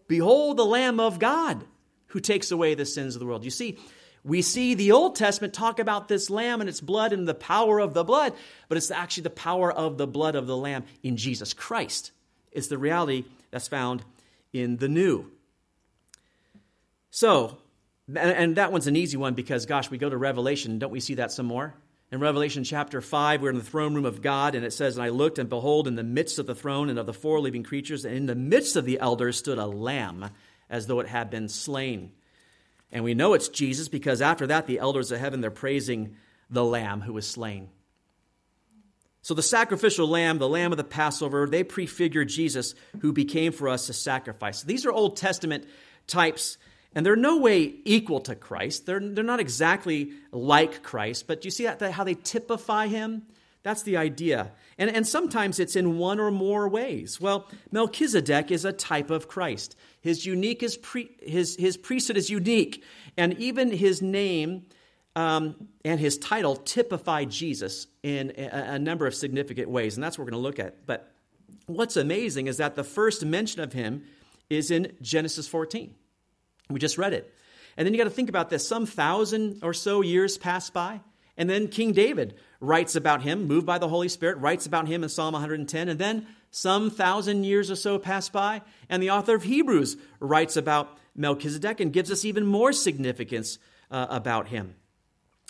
Behold 0.07 0.57
the 0.57 0.65
Lamb 0.65 0.99
of 0.99 1.19
God 1.19 1.63
who 2.07 2.19
takes 2.19 2.51
away 2.51 2.73
the 2.73 2.85
sins 2.85 3.15
of 3.15 3.19
the 3.19 3.25
world. 3.25 3.45
You 3.45 3.51
see, 3.51 3.77
we 4.23 4.41
see 4.41 4.73
the 4.73 4.93
Old 4.93 5.15
Testament 5.15 5.53
talk 5.53 5.79
about 5.79 6.07
this 6.07 6.29
lamb 6.29 6.61
and 6.61 6.69
its 6.69 6.79
blood 6.79 7.11
and 7.11 7.27
the 7.27 7.33
power 7.33 7.79
of 7.79 7.93
the 7.93 8.03
blood, 8.03 8.33
but 8.69 8.77
it's 8.77 8.91
actually 8.91 9.23
the 9.23 9.29
power 9.29 9.71
of 9.71 9.97
the 9.97 10.07
blood 10.07 10.35
of 10.35 10.47
the 10.47 10.55
lamb 10.55 10.85
in 11.01 11.17
Jesus 11.17 11.53
Christ. 11.53 12.11
It's 12.51 12.67
the 12.67 12.77
reality 12.77 13.25
that's 13.51 13.67
found 13.67 14.03
in 14.53 14.77
the 14.77 14.87
new. 14.87 15.29
So, 17.11 17.57
and 18.15 18.55
that 18.55 18.71
one's 18.71 18.87
an 18.87 18.95
easy 18.95 19.17
one 19.17 19.33
because, 19.33 19.65
gosh, 19.65 19.89
we 19.89 19.97
go 19.97 20.09
to 20.09 20.17
Revelation. 20.17 20.79
Don't 20.79 20.91
we 20.91 20.99
see 20.99 21.15
that 21.15 21.31
some 21.31 21.45
more? 21.45 21.73
In 22.11 22.19
Revelation 22.19 22.63
chapter 22.63 23.01
5, 23.01 23.41
we're 23.41 23.49
in 23.49 23.57
the 23.57 23.63
throne 23.63 23.95
room 23.95 24.05
of 24.05 24.21
God, 24.21 24.55
and 24.55 24.63
it 24.63 24.71
says, 24.71 24.97
And 24.97 25.05
I 25.05 25.09
looked, 25.09 25.39
and 25.39 25.49
behold, 25.49 25.87
in 25.87 25.95
the 25.95 26.03
midst 26.03 26.37
of 26.37 26.45
the 26.45 26.55
throne 26.55 26.89
and 26.89 26.99
of 26.99 27.07
the 27.07 27.13
four 27.13 27.39
living 27.39 27.63
creatures, 27.63 28.05
and 28.05 28.15
in 28.15 28.25
the 28.27 28.35
midst 28.35 28.75
of 28.75 28.85
the 28.85 28.99
elders 28.99 29.37
stood 29.37 29.57
a 29.57 29.65
lamb, 29.65 30.29
as 30.69 30.85
though 30.85 30.99
it 30.99 31.07
had 31.07 31.29
been 31.29 31.49
slain. 31.49 32.11
And 32.93 33.03
we 33.03 33.15
know 33.15 33.33
it's 33.33 33.49
Jesus 33.49 33.89
because 33.89 34.21
after 34.21 34.47
that, 34.47 34.67
the 34.67 34.77
elders 34.77 35.11
of 35.11 35.19
heaven, 35.19 35.41
they're 35.41 35.51
praising 35.51 36.15
the 36.49 36.63
lamb 36.63 37.01
who 37.01 37.13
was 37.13 37.27
slain. 37.27 37.69
So 39.23 39.33
the 39.33 39.41
sacrificial 39.41 40.07
lamb, 40.07 40.37
the 40.37 40.47
lamb 40.47 40.71
of 40.71 40.77
the 40.77 40.83
Passover, 40.83 41.47
they 41.47 41.63
prefigure 41.63 42.23
Jesus 42.23 42.75
who 42.99 43.11
became 43.11 43.51
for 43.51 43.67
us 43.67 43.89
a 43.89 43.93
sacrifice. 43.93 44.61
These 44.61 44.85
are 44.85 44.91
Old 44.91 45.17
Testament 45.17 45.65
types, 46.05 46.57
and 46.93 47.03
they're 47.03 47.15
no 47.15 47.39
way 47.39 47.73
equal 47.83 48.19
to 48.21 48.35
Christ. 48.35 48.85
They're, 48.85 48.99
they're 48.99 49.23
not 49.23 49.39
exactly 49.39 50.11
like 50.31 50.83
Christ, 50.83 51.25
but 51.25 51.41
do 51.41 51.47
you 51.47 51.51
see 51.51 51.63
that, 51.63 51.81
how 51.81 52.03
they 52.03 52.13
typify 52.13 52.87
him? 52.87 53.23
That's 53.63 53.83
the 53.83 53.95
idea. 53.95 54.51
And, 54.77 54.89
and 54.89 55.07
sometimes 55.07 55.59
it's 55.59 55.75
in 55.75 55.97
one 55.97 56.19
or 56.19 56.31
more 56.31 56.67
ways. 56.67 57.19
Well, 57.19 57.49
Melchizedek 57.71 58.51
is 58.51 58.65
a 58.65 58.73
type 58.73 59.09
of 59.09 59.29
Christ. 59.29 59.77
His, 60.01 60.25
unique 60.25 60.61
is 60.61 60.75
pre, 60.75 61.09
his, 61.21 61.55
his 61.55 61.77
priesthood 61.77 62.17
is 62.17 62.29
unique, 62.29 62.83
and 63.15 63.33
even 63.39 63.71
his 63.71 64.01
name 64.01 64.65
um, 65.15 65.69
and 65.85 65.99
his 65.99 66.17
title 66.17 66.57
typify 66.57 67.23
Jesus 67.23 67.87
in 68.01 68.33
a, 68.37 68.73
a 68.73 68.79
number 68.79 69.07
of 69.07 69.15
significant 69.15 69.69
ways, 69.69 69.95
and 69.95 70.03
that's 70.03 70.17
what 70.17 70.25
we're 70.25 70.31
going 70.31 70.43
to 70.43 70.47
look 70.47 70.59
at. 70.59 70.85
But 70.85 71.13
what's 71.67 71.95
amazing 71.95 72.47
is 72.47 72.57
that 72.57 72.75
the 72.75 72.83
first 72.83 73.23
mention 73.23 73.61
of 73.61 73.71
him 73.71 74.03
is 74.49 74.71
in 74.71 74.93
Genesis 75.01 75.47
14. 75.47 75.93
We 76.69 76.79
just 76.79 76.97
read 76.97 77.13
it. 77.13 77.33
And 77.77 77.85
then 77.85 77.93
you 77.93 77.97
got 77.97 78.05
to 78.05 78.09
think 78.09 78.29
about 78.29 78.49
this. 78.49 78.67
Some 78.67 78.85
thousand 78.85 79.59
or 79.63 79.73
so 79.73 80.01
years 80.01 80.37
pass 80.37 80.69
by, 80.69 81.01
and 81.37 81.49
then 81.49 81.67
King 81.67 81.93
David 81.93 82.35
writes 82.63 82.95
about 82.95 83.21
him, 83.21 83.45
moved 83.45 83.65
by 83.65 83.77
the 83.77 83.89
Holy 83.89 84.07
Spirit, 84.07 84.37
writes 84.37 84.65
about 84.65 84.87
him 84.87 85.03
in 85.03 85.09
Psalm 85.09 85.33
110. 85.33 85.89
And 85.89 85.99
then 85.99 86.27
some 86.49 86.89
thousand 86.89 87.43
years 87.43 87.69
or 87.69 87.75
so 87.75 87.99
pass 87.99 88.29
by, 88.29 88.61
and 88.89 89.03
the 89.03 89.11
author 89.11 89.35
of 89.35 89.43
Hebrews 89.43 89.97
writes 90.19 90.55
about 90.55 90.97
Melchizedek 91.15 91.79
and 91.79 91.91
gives 91.91 92.09
us 92.09 92.23
even 92.23 92.45
more 92.45 92.71
significance 92.71 93.59
uh, 93.91 94.07
about 94.09 94.47
him. 94.47 94.75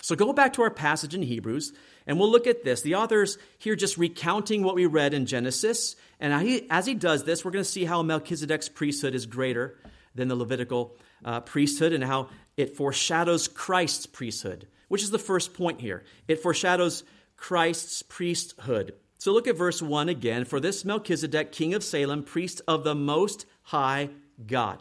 So 0.02 0.16
go 0.16 0.34
back 0.34 0.54
to 0.54 0.64
our 0.64 0.72
passage 0.72 1.14
in 1.14 1.22
Hebrews, 1.22 1.72
and 2.08 2.20
we'll 2.20 2.32
look 2.32 2.48
at 2.48 2.64
this. 2.64 2.82
The 2.82 2.96
author's 2.96 3.38
here 3.58 3.76
just 3.76 3.98
recounting 3.98 4.64
what 4.64 4.76
we 4.76 4.86
read 4.86 5.14
in 5.14 5.26
Genesis. 5.26 5.96
And 6.20 6.66
as 6.70 6.86
he 6.86 6.94
does 6.94 7.24
this, 7.24 7.46
we're 7.46 7.52
going 7.52 7.64
to 7.64 7.70
see 7.70 7.86
how 7.86 8.02
Melchizedek's 8.02 8.70
priesthood 8.70 9.16
is 9.16 9.26
greater 9.26 9.78
than 10.16 10.28
the 10.28 10.36
Levitical 10.36 10.98
uh, 11.24 11.40
priesthood 11.42 11.94
and 11.94 12.04
how 12.04 12.30
it 12.58 12.76
foreshadows 12.76 13.48
Christ's 13.48 14.06
priesthood, 14.06 14.68
which 14.88 15.04
is 15.04 15.12
the 15.12 15.20
first 15.20 15.54
point 15.54 15.82
here. 15.82 16.04
It 16.28 16.42
foreshadows 16.42 17.04
Christ's 17.36 18.02
priesthood. 18.02 18.94
So 19.18 19.32
look 19.32 19.48
at 19.48 19.58
verse 19.58 19.82
1 19.82 20.10
again. 20.10 20.46
For 20.46 20.60
this 20.60 20.84
Melchizedek, 20.84 21.52
king 21.52 21.74
of 21.74 21.84
Salem, 21.84 22.24
priest 22.24 22.62
of 22.68 22.84
the 22.84 22.96
Most 22.96 23.46
High 23.64 24.10
God. 24.46 24.80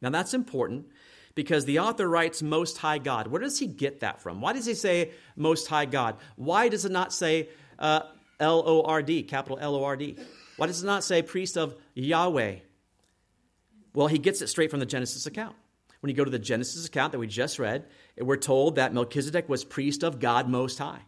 Now 0.00 0.10
that's 0.10 0.34
important 0.34 0.86
because 1.34 1.64
the 1.64 1.80
author 1.80 2.08
writes 2.08 2.42
Most 2.42 2.78
High 2.78 2.98
God. 2.98 3.26
Where 3.26 3.40
does 3.40 3.58
he 3.58 3.66
get 3.66 4.00
that 4.00 4.20
from? 4.20 4.40
Why 4.40 4.52
does 4.52 4.66
he 4.66 4.74
say 4.74 5.10
Most 5.36 5.66
High 5.66 5.86
God? 5.86 6.16
Why 6.36 6.68
does 6.68 6.84
it 6.84 6.92
not 6.92 7.12
say 7.12 7.48
uh, 7.78 8.02
L 8.38 8.62
O 8.64 8.82
R 8.82 9.02
D, 9.02 9.22
capital 9.22 9.58
L 9.60 9.74
O 9.74 9.84
R 9.84 9.96
D? 9.96 10.16
Why 10.56 10.66
does 10.66 10.82
it 10.82 10.86
not 10.86 11.04
say 11.04 11.22
priest 11.22 11.56
of 11.56 11.74
Yahweh? 11.94 12.56
Well, 13.94 14.06
he 14.06 14.18
gets 14.18 14.42
it 14.42 14.48
straight 14.48 14.70
from 14.70 14.80
the 14.80 14.86
Genesis 14.86 15.26
account. 15.26 15.56
When 16.00 16.10
you 16.10 16.16
go 16.16 16.24
to 16.24 16.30
the 16.30 16.38
Genesis 16.38 16.86
account 16.86 17.12
that 17.12 17.18
we 17.18 17.26
just 17.26 17.58
read, 17.58 17.84
we're 18.18 18.36
told 18.36 18.76
that 18.76 18.94
Melchizedek 18.94 19.48
was 19.48 19.64
priest 19.64 20.02
of 20.02 20.18
God 20.18 20.48
Most 20.48 20.78
High. 20.78 21.00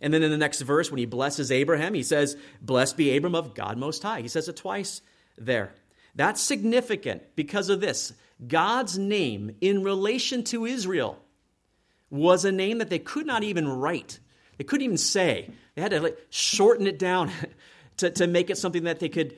And 0.00 0.12
then 0.12 0.22
in 0.22 0.30
the 0.30 0.38
next 0.38 0.62
verse, 0.62 0.90
when 0.90 0.98
he 0.98 1.06
blesses 1.06 1.52
Abraham, 1.52 1.94
he 1.94 2.02
says, 2.02 2.36
Blessed 2.60 2.96
be 2.96 3.16
Abram 3.16 3.34
of 3.34 3.54
God 3.54 3.78
Most 3.78 4.02
High. 4.02 4.22
He 4.22 4.28
says 4.28 4.48
it 4.48 4.56
twice 4.56 5.02
there. 5.36 5.72
That's 6.14 6.40
significant 6.40 7.22
because 7.36 7.68
of 7.68 7.80
this. 7.80 8.12
God's 8.46 8.98
name 8.98 9.54
in 9.60 9.82
relation 9.84 10.42
to 10.44 10.64
Israel 10.64 11.18
was 12.08 12.44
a 12.44 12.52
name 12.52 12.78
that 12.78 12.90
they 12.90 12.98
could 12.98 13.26
not 13.26 13.42
even 13.42 13.68
write. 13.68 14.18
They 14.56 14.64
couldn't 14.64 14.84
even 14.84 14.98
say. 14.98 15.50
They 15.74 15.82
had 15.82 15.92
to 15.92 16.00
like 16.00 16.18
shorten 16.30 16.86
it 16.86 16.98
down 16.98 17.30
to, 17.98 18.10
to 18.10 18.26
make 18.26 18.50
it 18.50 18.58
something 18.58 18.84
that 18.84 18.98
they 18.98 19.08
could 19.08 19.36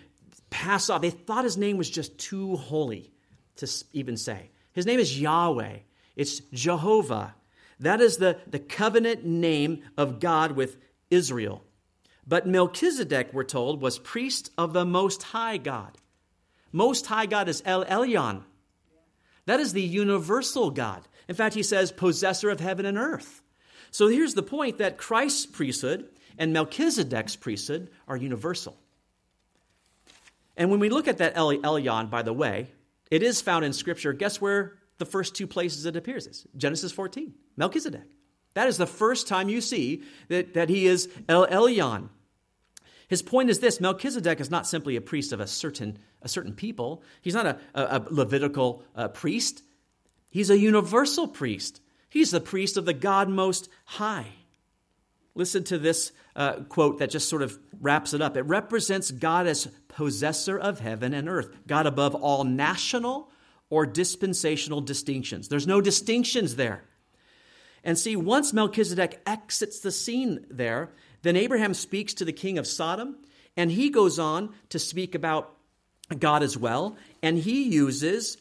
pass 0.48 0.88
off. 0.88 1.02
They 1.02 1.10
thought 1.10 1.44
his 1.44 1.58
name 1.58 1.76
was 1.76 1.90
just 1.90 2.18
too 2.18 2.56
holy 2.56 3.12
to 3.56 3.68
even 3.92 4.16
say. 4.16 4.50
His 4.72 4.86
name 4.86 5.00
is 5.00 5.20
Yahweh, 5.20 5.78
it's 6.16 6.40
Jehovah. 6.52 7.34
That 7.80 8.00
is 8.00 8.18
the, 8.18 8.38
the 8.46 8.60
covenant 8.60 9.24
name 9.24 9.82
of 9.96 10.20
God 10.20 10.52
with 10.52 10.76
Israel. 11.10 11.64
But 12.26 12.46
Melchizedek, 12.46 13.30
we're 13.32 13.42
told, 13.42 13.82
was 13.82 13.98
priest 13.98 14.52
of 14.56 14.72
the 14.72 14.84
Most 14.84 15.22
High 15.24 15.56
God. 15.56 15.98
Most 16.70 17.06
High 17.06 17.26
God 17.26 17.48
is 17.48 17.60
El 17.66 17.84
Elyon. 17.84 18.42
That 19.46 19.58
is 19.58 19.72
the 19.72 19.82
universal 19.82 20.70
God. 20.70 21.02
In 21.28 21.34
fact, 21.34 21.56
he 21.56 21.64
says, 21.64 21.90
possessor 21.90 22.50
of 22.50 22.60
heaven 22.60 22.86
and 22.86 22.96
earth. 22.96 23.42
So 23.90 24.06
here's 24.06 24.34
the 24.34 24.42
point 24.42 24.78
that 24.78 24.96
Christ's 24.96 25.46
priesthood 25.46 26.08
and 26.38 26.52
Melchizedek's 26.52 27.36
priesthood 27.36 27.90
are 28.06 28.16
universal. 28.16 28.76
And 30.56 30.70
when 30.70 30.80
we 30.80 30.88
look 30.88 31.08
at 31.08 31.18
that 31.18 31.32
El 31.36 31.50
Elyon, 31.50 32.10
by 32.10 32.22
the 32.22 32.32
way, 32.32 32.70
it 33.12 33.22
is 33.22 33.42
found 33.42 33.62
in 33.62 33.74
Scripture. 33.74 34.14
Guess 34.14 34.40
where 34.40 34.78
the 34.96 35.04
first 35.04 35.34
two 35.34 35.46
places 35.46 35.84
it 35.84 35.96
appears 35.96 36.26
is? 36.26 36.46
Genesis 36.56 36.92
14, 36.92 37.34
Melchizedek. 37.58 38.08
That 38.54 38.68
is 38.68 38.78
the 38.78 38.86
first 38.86 39.28
time 39.28 39.50
you 39.50 39.60
see 39.60 40.02
that, 40.28 40.54
that 40.54 40.70
he 40.70 40.86
is 40.86 41.10
El 41.28 41.46
Elyon. 41.46 42.08
His 43.08 43.20
point 43.20 43.50
is 43.50 43.58
this 43.58 43.82
Melchizedek 43.82 44.40
is 44.40 44.50
not 44.50 44.66
simply 44.66 44.96
a 44.96 45.02
priest 45.02 45.34
of 45.34 45.40
a 45.40 45.46
certain, 45.46 45.98
a 46.22 46.28
certain 46.28 46.54
people, 46.54 47.02
he's 47.20 47.34
not 47.34 47.44
a, 47.44 47.58
a, 47.74 47.82
a 47.98 48.06
Levitical 48.08 48.82
uh, 48.96 49.08
priest, 49.08 49.62
he's 50.30 50.48
a 50.48 50.58
universal 50.58 51.28
priest. 51.28 51.82
He's 52.08 52.30
the 52.30 52.40
priest 52.40 52.78
of 52.78 52.86
the 52.86 52.94
God 52.94 53.28
Most 53.28 53.68
High. 53.84 54.26
Listen 55.34 55.64
to 55.64 55.78
this 55.78 56.12
uh, 56.36 56.60
quote 56.68 56.98
that 56.98 57.10
just 57.10 57.28
sort 57.28 57.42
of 57.42 57.58
wraps 57.80 58.12
it 58.12 58.20
up. 58.20 58.36
It 58.36 58.42
represents 58.42 59.10
God 59.10 59.46
as 59.46 59.66
possessor 59.88 60.58
of 60.58 60.80
heaven 60.80 61.14
and 61.14 61.28
earth, 61.28 61.50
God 61.66 61.86
above 61.86 62.14
all 62.14 62.44
national 62.44 63.30
or 63.70 63.86
dispensational 63.86 64.80
distinctions. 64.80 65.48
There's 65.48 65.66
no 65.66 65.80
distinctions 65.80 66.56
there. 66.56 66.84
And 67.84 67.98
see, 67.98 68.14
once 68.14 68.52
Melchizedek 68.52 69.20
exits 69.26 69.80
the 69.80 69.90
scene 69.90 70.46
there, 70.50 70.90
then 71.22 71.36
Abraham 71.36 71.74
speaks 71.74 72.14
to 72.14 72.24
the 72.24 72.32
king 72.32 72.58
of 72.58 72.66
Sodom, 72.66 73.16
and 73.56 73.70
he 73.70 73.90
goes 73.90 74.18
on 74.18 74.54
to 74.68 74.78
speak 74.78 75.14
about 75.14 75.56
God 76.18 76.42
as 76.42 76.56
well, 76.56 76.96
and 77.22 77.38
he 77.38 77.64
uses 77.64 78.36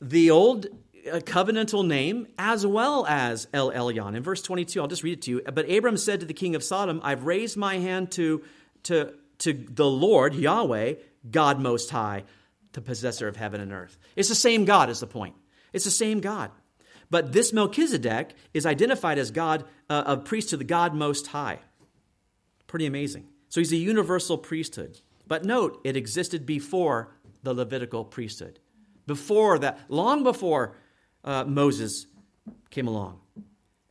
the 0.00 0.30
old 0.30 0.66
uh, 1.10 1.20
covenantal 1.20 1.86
name 1.86 2.26
as 2.38 2.66
well 2.66 3.06
as 3.06 3.46
El 3.52 3.70
Elyon. 3.70 4.16
In 4.16 4.22
verse 4.22 4.42
22, 4.42 4.80
I'll 4.80 4.86
just 4.86 5.02
read 5.02 5.14
it 5.14 5.22
to 5.22 5.30
you. 5.30 5.42
But 5.42 5.70
Abram 5.70 5.96
said 5.96 6.20
to 6.20 6.26
the 6.26 6.34
king 6.34 6.54
of 6.54 6.64
Sodom, 6.64 7.00
I've 7.02 7.24
raised 7.24 7.56
my 7.56 7.78
hand 7.78 8.10
to, 8.12 8.42
to, 8.84 9.14
to 9.38 9.52
the 9.52 9.86
Lord, 9.86 10.34
Yahweh, 10.34 10.94
God 11.30 11.60
Most 11.60 11.90
High, 11.90 12.24
the 12.72 12.80
possessor 12.80 13.28
of 13.28 13.36
heaven 13.36 13.60
and 13.60 13.72
earth. 13.72 13.98
It's 14.16 14.28
the 14.28 14.34
same 14.34 14.64
God, 14.64 14.90
is 14.90 15.00
the 15.00 15.06
point. 15.06 15.34
It's 15.72 15.84
the 15.84 15.90
same 15.90 16.20
God. 16.20 16.50
But 17.10 17.32
this 17.32 17.52
Melchizedek 17.52 18.34
is 18.52 18.66
identified 18.66 19.18
as 19.18 19.30
God, 19.30 19.64
uh, 19.88 20.02
a 20.06 20.16
priest 20.16 20.50
to 20.50 20.56
the 20.56 20.64
God 20.64 20.94
Most 20.94 21.28
High. 21.28 21.60
Pretty 22.66 22.86
amazing. 22.86 23.28
So 23.48 23.60
he's 23.60 23.72
a 23.72 23.76
universal 23.76 24.36
priesthood. 24.38 25.00
But 25.26 25.44
note, 25.44 25.80
it 25.84 25.96
existed 25.96 26.44
before 26.44 27.14
the 27.42 27.54
Levitical 27.54 28.04
priesthood. 28.04 28.58
Before 29.06 29.58
that, 29.58 29.78
long 29.88 30.24
before 30.24 30.74
uh, 31.24 31.44
Moses 31.44 32.06
came 32.70 32.86
along. 32.86 33.20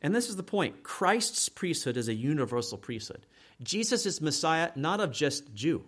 And 0.00 0.14
this 0.14 0.28
is 0.28 0.36
the 0.36 0.42
point 0.42 0.82
Christ's 0.82 1.48
priesthood 1.48 1.96
is 1.96 2.08
a 2.08 2.14
universal 2.14 2.78
priesthood. 2.78 3.26
Jesus 3.62 4.06
is 4.06 4.20
Messiah 4.20 4.70
not 4.76 5.00
of 5.00 5.12
just 5.12 5.54
Jew, 5.54 5.84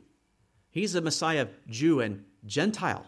he's 0.71 0.95
a 0.95 1.01
Messiah 1.01 1.43
of 1.43 1.51
Jew 1.69 2.01
and 2.01 2.25
Gentile. 2.45 3.07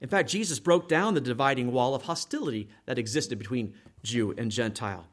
In 0.00 0.08
fact, 0.08 0.28
Jesus 0.28 0.60
broke 0.60 0.88
down 0.88 1.14
the 1.14 1.20
dividing 1.20 1.72
wall 1.72 1.94
of 1.94 2.02
hostility 2.02 2.68
that 2.84 2.98
existed 2.98 3.38
between 3.38 3.74
Jew 4.02 4.34
and 4.36 4.50
Gentile. 4.50 5.06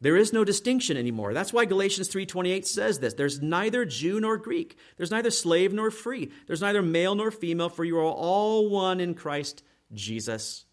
There 0.00 0.16
is 0.16 0.32
no 0.32 0.44
distinction 0.44 0.96
anymore. 0.96 1.34
That's 1.34 1.52
why 1.52 1.64
Galatians 1.64 2.08
3:28 2.08 2.64
says 2.66 3.00
this. 3.00 3.14
There's 3.14 3.42
neither 3.42 3.84
Jew 3.84 4.20
nor 4.20 4.36
Greek. 4.36 4.76
There's 4.96 5.10
neither 5.10 5.30
slave 5.30 5.72
nor 5.72 5.90
free. 5.90 6.30
There's 6.46 6.60
neither 6.60 6.82
male 6.82 7.16
nor 7.16 7.30
female, 7.30 7.68
for 7.68 7.84
you 7.84 7.98
are 7.98 8.04
all 8.04 8.68
one 8.68 9.00
in 9.00 9.14
Christ 9.14 9.64
Jesus. 9.92 10.66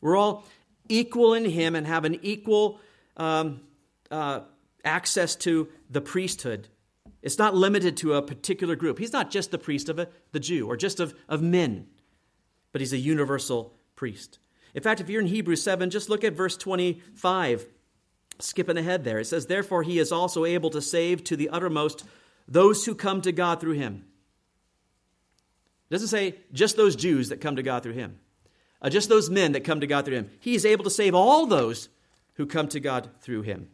We're 0.00 0.16
all 0.16 0.44
equal 0.88 1.34
in 1.34 1.44
him 1.44 1.74
and 1.74 1.86
have 1.86 2.04
an 2.04 2.18
equal 2.22 2.80
um, 3.16 3.60
uh, 4.10 4.40
access 4.84 5.36
to 5.36 5.68
the 5.90 6.00
priesthood. 6.00 6.68
It's 7.22 7.38
not 7.38 7.54
limited 7.54 7.96
to 7.98 8.14
a 8.14 8.22
particular 8.22 8.76
group. 8.76 8.98
He's 8.98 9.12
not 9.12 9.30
just 9.30 9.50
the 9.50 9.58
priest 9.58 9.88
of 9.88 9.98
a, 9.98 10.08
the 10.32 10.40
Jew 10.40 10.68
or 10.68 10.76
just 10.76 11.00
of, 11.00 11.14
of 11.28 11.42
men, 11.42 11.88
but 12.72 12.80
he's 12.80 12.92
a 12.92 12.98
universal 12.98 13.74
priest. 13.96 14.38
In 14.74 14.82
fact, 14.82 15.00
if 15.00 15.08
you're 15.08 15.22
in 15.22 15.26
Hebrews 15.26 15.62
7, 15.62 15.90
just 15.90 16.08
look 16.08 16.22
at 16.22 16.34
verse 16.34 16.56
25 16.56 17.66
Skipping 18.38 18.76
ahead 18.76 19.02
there, 19.02 19.18
it 19.18 19.24
says, 19.24 19.46
Therefore, 19.46 19.82
he 19.82 19.98
is 19.98 20.12
also 20.12 20.44
able 20.44 20.68
to 20.70 20.82
save 20.82 21.24
to 21.24 21.36
the 21.36 21.48
uttermost 21.48 22.04
those 22.46 22.84
who 22.84 22.94
come 22.94 23.22
to 23.22 23.32
God 23.32 23.60
through 23.60 23.72
him. 23.72 24.04
It 25.88 25.94
doesn't 25.94 26.08
say 26.08 26.34
just 26.52 26.76
those 26.76 26.96
Jews 26.96 27.30
that 27.30 27.40
come 27.40 27.56
to 27.56 27.62
God 27.62 27.82
through 27.82 27.94
him, 27.94 28.18
uh, 28.82 28.90
just 28.90 29.08
those 29.08 29.30
men 29.30 29.52
that 29.52 29.64
come 29.64 29.80
to 29.80 29.86
God 29.86 30.04
through 30.04 30.16
him. 30.16 30.30
He 30.40 30.54
is 30.54 30.64
able 30.64 30.84
to 30.84 30.90
save 30.90 31.14
all 31.14 31.46
those 31.46 31.88
who 32.34 32.46
come 32.46 32.68
to 32.68 32.80
God 32.80 33.10
through 33.20 33.42
him. 33.42 33.68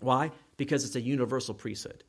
Why? 0.00 0.32
Because 0.56 0.84
it's 0.84 0.96
a 0.96 1.00
universal 1.00 1.54
priesthood. 1.54 2.04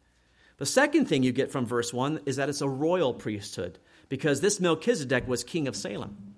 The 0.58 0.66
second 0.66 1.06
thing 1.06 1.24
you 1.24 1.32
get 1.32 1.52
from 1.52 1.66
verse 1.66 1.94
1 1.94 2.22
is 2.26 2.38
that 2.38 2.50
it's 2.50 2.62
a 2.62 2.70
royal 2.70 3.14
priesthood, 3.14 3.80
because 4.10 4.42
this 4.42 4.60
Melchizedek 4.60 5.28
was 5.28 5.44
king 5.44 5.68
of 5.68 5.76
Salem. 5.76 6.36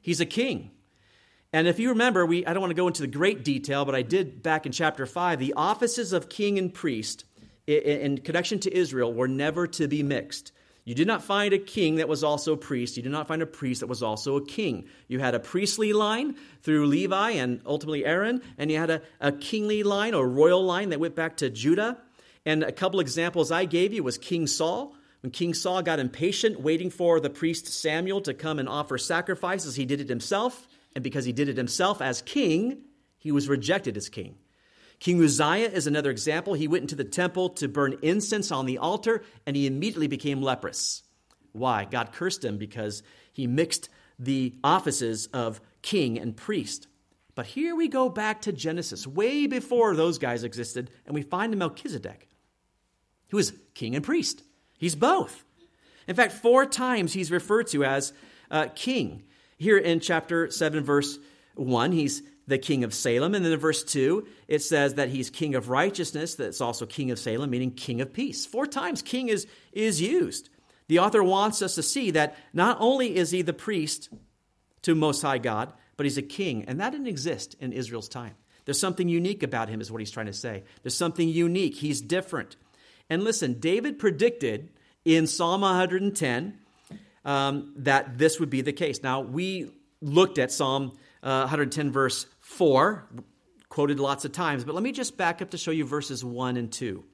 He's 0.00 0.20
a 0.20 0.26
king. 0.26 0.70
And 1.52 1.66
if 1.66 1.78
you 1.78 1.90
remember, 1.90 2.24
we, 2.24 2.46
I 2.46 2.52
don't 2.52 2.60
want 2.60 2.70
to 2.70 2.76
go 2.76 2.86
into 2.86 3.02
the 3.02 3.08
great 3.08 3.44
detail, 3.44 3.84
but 3.84 3.94
I 3.94 4.02
did 4.02 4.42
back 4.42 4.66
in 4.66 4.72
chapter 4.72 5.04
5, 5.04 5.38
the 5.38 5.54
offices 5.54 6.12
of 6.12 6.28
king 6.28 6.58
and 6.58 6.72
priest 6.72 7.24
in 7.66 8.18
connection 8.18 8.58
to 8.60 8.74
Israel 8.74 9.12
were 9.12 9.28
never 9.28 9.66
to 9.66 9.88
be 9.88 10.02
mixed. 10.02 10.52
You 10.90 10.96
did 10.96 11.06
not 11.06 11.22
find 11.22 11.54
a 11.54 11.58
king 11.60 11.94
that 11.96 12.08
was 12.08 12.24
also 12.24 12.54
a 12.54 12.56
priest. 12.56 12.96
You 12.96 13.04
did 13.04 13.12
not 13.12 13.28
find 13.28 13.42
a 13.42 13.46
priest 13.46 13.78
that 13.78 13.86
was 13.86 14.02
also 14.02 14.34
a 14.34 14.44
king. 14.44 14.86
You 15.06 15.20
had 15.20 15.36
a 15.36 15.38
priestly 15.38 15.92
line 15.92 16.34
through 16.64 16.88
Levi 16.88 17.30
and 17.30 17.60
ultimately 17.64 18.04
Aaron, 18.04 18.42
and 18.58 18.72
you 18.72 18.78
had 18.78 18.90
a, 18.90 19.02
a 19.20 19.30
kingly 19.30 19.84
line 19.84 20.14
or 20.14 20.28
royal 20.28 20.64
line 20.64 20.88
that 20.88 20.98
went 20.98 21.14
back 21.14 21.36
to 21.36 21.48
Judah. 21.48 21.96
And 22.44 22.64
a 22.64 22.72
couple 22.72 22.98
examples 22.98 23.52
I 23.52 23.66
gave 23.66 23.92
you 23.92 24.02
was 24.02 24.18
King 24.18 24.48
Saul. 24.48 24.96
When 25.20 25.30
King 25.30 25.54
Saul 25.54 25.80
got 25.82 26.00
impatient 26.00 26.60
waiting 26.60 26.90
for 26.90 27.20
the 27.20 27.30
priest 27.30 27.68
Samuel 27.68 28.20
to 28.22 28.34
come 28.34 28.58
and 28.58 28.68
offer 28.68 28.98
sacrifices, 28.98 29.76
he 29.76 29.84
did 29.84 30.00
it 30.00 30.08
himself 30.08 30.66
and 30.96 31.04
because 31.04 31.24
he 31.24 31.30
did 31.32 31.48
it 31.48 31.56
himself 31.56 32.02
as 32.02 32.20
king, 32.20 32.78
he 33.16 33.30
was 33.30 33.48
rejected 33.48 33.96
as 33.96 34.08
king. 34.08 34.34
King 35.00 35.22
Uzziah 35.24 35.70
is 35.70 35.86
another 35.86 36.10
example. 36.10 36.52
He 36.52 36.68
went 36.68 36.82
into 36.82 36.94
the 36.94 37.04
temple 37.04 37.48
to 37.50 37.68
burn 37.68 37.98
incense 38.02 38.52
on 38.52 38.66
the 38.66 38.78
altar, 38.78 39.22
and 39.46 39.56
he 39.56 39.66
immediately 39.66 40.06
became 40.06 40.42
leprous. 40.42 41.02
Why? 41.52 41.86
God 41.86 42.12
cursed 42.12 42.44
him 42.44 42.58
because 42.58 43.02
he 43.32 43.46
mixed 43.46 43.88
the 44.18 44.54
offices 44.62 45.26
of 45.32 45.60
king 45.80 46.18
and 46.18 46.36
priest. 46.36 46.86
But 47.34 47.46
here 47.46 47.74
we 47.74 47.88
go 47.88 48.10
back 48.10 48.42
to 48.42 48.52
Genesis, 48.52 49.06
way 49.06 49.46
before 49.46 49.96
those 49.96 50.18
guys 50.18 50.44
existed, 50.44 50.90
and 51.06 51.14
we 51.14 51.22
find 51.22 51.56
Melchizedek, 51.56 52.28
who 53.30 53.38
is 53.38 53.54
king 53.74 53.94
and 53.94 54.04
priest. 54.04 54.42
He's 54.78 54.94
both. 54.94 55.44
In 56.06 56.14
fact, 56.14 56.32
four 56.32 56.66
times 56.66 57.14
he's 57.14 57.30
referred 57.30 57.68
to 57.68 57.84
as 57.84 58.12
uh, 58.50 58.66
king. 58.74 59.22
Here 59.56 59.78
in 59.78 60.00
chapter 60.00 60.50
7, 60.50 60.84
verse 60.84 61.18
1, 61.54 61.92
he's 61.92 62.22
the 62.50 62.58
king 62.58 62.84
of 62.84 62.92
Salem. 62.92 63.34
And 63.34 63.44
then 63.44 63.52
in 63.52 63.58
verse 63.58 63.82
2, 63.82 64.26
it 64.48 64.60
says 64.60 64.94
that 64.94 65.08
he's 65.08 65.30
king 65.30 65.54
of 65.54 65.68
righteousness, 65.68 66.34
that's 66.34 66.60
also 66.60 66.84
king 66.84 67.10
of 67.10 67.18
Salem, 67.18 67.48
meaning 67.48 67.70
king 67.70 68.00
of 68.00 68.12
peace. 68.12 68.44
Four 68.44 68.66
times 68.66 69.00
king 69.00 69.28
is, 69.28 69.46
is 69.72 70.00
used. 70.00 70.50
The 70.88 70.98
author 70.98 71.22
wants 71.22 71.62
us 71.62 71.76
to 71.76 71.82
see 71.82 72.10
that 72.10 72.36
not 72.52 72.76
only 72.80 73.16
is 73.16 73.30
he 73.30 73.42
the 73.42 73.52
priest 73.52 74.10
to 74.82 74.94
Most 74.94 75.22
High 75.22 75.38
God, 75.38 75.72
but 75.96 76.04
he's 76.04 76.18
a 76.18 76.22
king. 76.22 76.64
And 76.66 76.80
that 76.80 76.90
didn't 76.90 77.06
exist 77.06 77.54
in 77.60 77.72
Israel's 77.72 78.08
time. 78.08 78.34
There's 78.64 78.80
something 78.80 79.08
unique 79.08 79.42
about 79.42 79.68
him, 79.68 79.80
is 79.80 79.90
what 79.90 80.00
he's 80.00 80.10
trying 80.10 80.26
to 80.26 80.32
say. 80.32 80.64
There's 80.82 80.96
something 80.96 81.28
unique. 81.28 81.76
He's 81.76 82.00
different. 82.00 82.56
And 83.08 83.22
listen, 83.22 83.60
David 83.60 83.98
predicted 83.98 84.70
in 85.04 85.26
Psalm 85.26 85.60
110 85.62 86.58
um, 87.24 87.72
that 87.76 88.18
this 88.18 88.40
would 88.40 88.50
be 88.50 88.60
the 88.60 88.72
case. 88.72 89.02
Now, 89.02 89.20
we 89.20 89.70
looked 90.00 90.38
at 90.38 90.50
Psalm 90.50 90.92
uh, 91.22 91.40
110, 91.40 91.92
verse 91.92 92.26
4, 92.50 93.08
quoted 93.68 94.00
lots 94.00 94.24
of 94.24 94.32
times, 94.32 94.64
but 94.64 94.74
let 94.74 94.82
me 94.82 94.92
just 94.92 95.16
back 95.16 95.40
up 95.40 95.50
to 95.50 95.56
show 95.56 95.70
you 95.70 95.84
verses 95.84 96.24
1 96.24 96.56
and 96.56 96.70
2. 96.70 97.04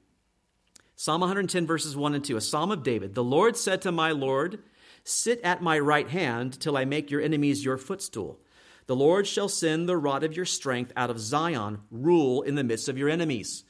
Psalm 0.95 1.21
110, 1.21 1.67
verses 1.67 1.95
1 1.95 2.15
and 2.15 2.25
2, 2.25 2.35
a 2.35 2.41
psalm 2.41 2.71
of 2.71 2.83
David. 2.83 3.13
The 3.13 3.23
Lord 3.23 3.55
said 3.55 3.83
to 3.83 3.91
my 3.91 4.11
Lord, 4.11 4.59
Sit 5.03 5.39
at 5.43 5.61
my 5.61 5.77
right 5.77 6.09
hand 6.09 6.59
till 6.59 6.75
I 6.75 6.85
make 6.85 7.11
your 7.11 7.21
enemies 7.21 7.63
your 7.63 7.77
footstool. 7.77 8.39
The 8.87 8.95
Lord 8.95 9.27
shall 9.27 9.47
send 9.47 9.87
the 9.87 9.95
rod 9.95 10.23
of 10.23 10.35
your 10.35 10.43
strength 10.43 10.91
out 10.97 11.11
of 11.11 11.19
Zion, 11.19 11.81
rule 11.91 12.41
in 12.41 12.55
the 12.55 12.63
midst 12.63 12.89
of 12.89 12.97
your 12.97 13.07
enemies. 13.07 13.63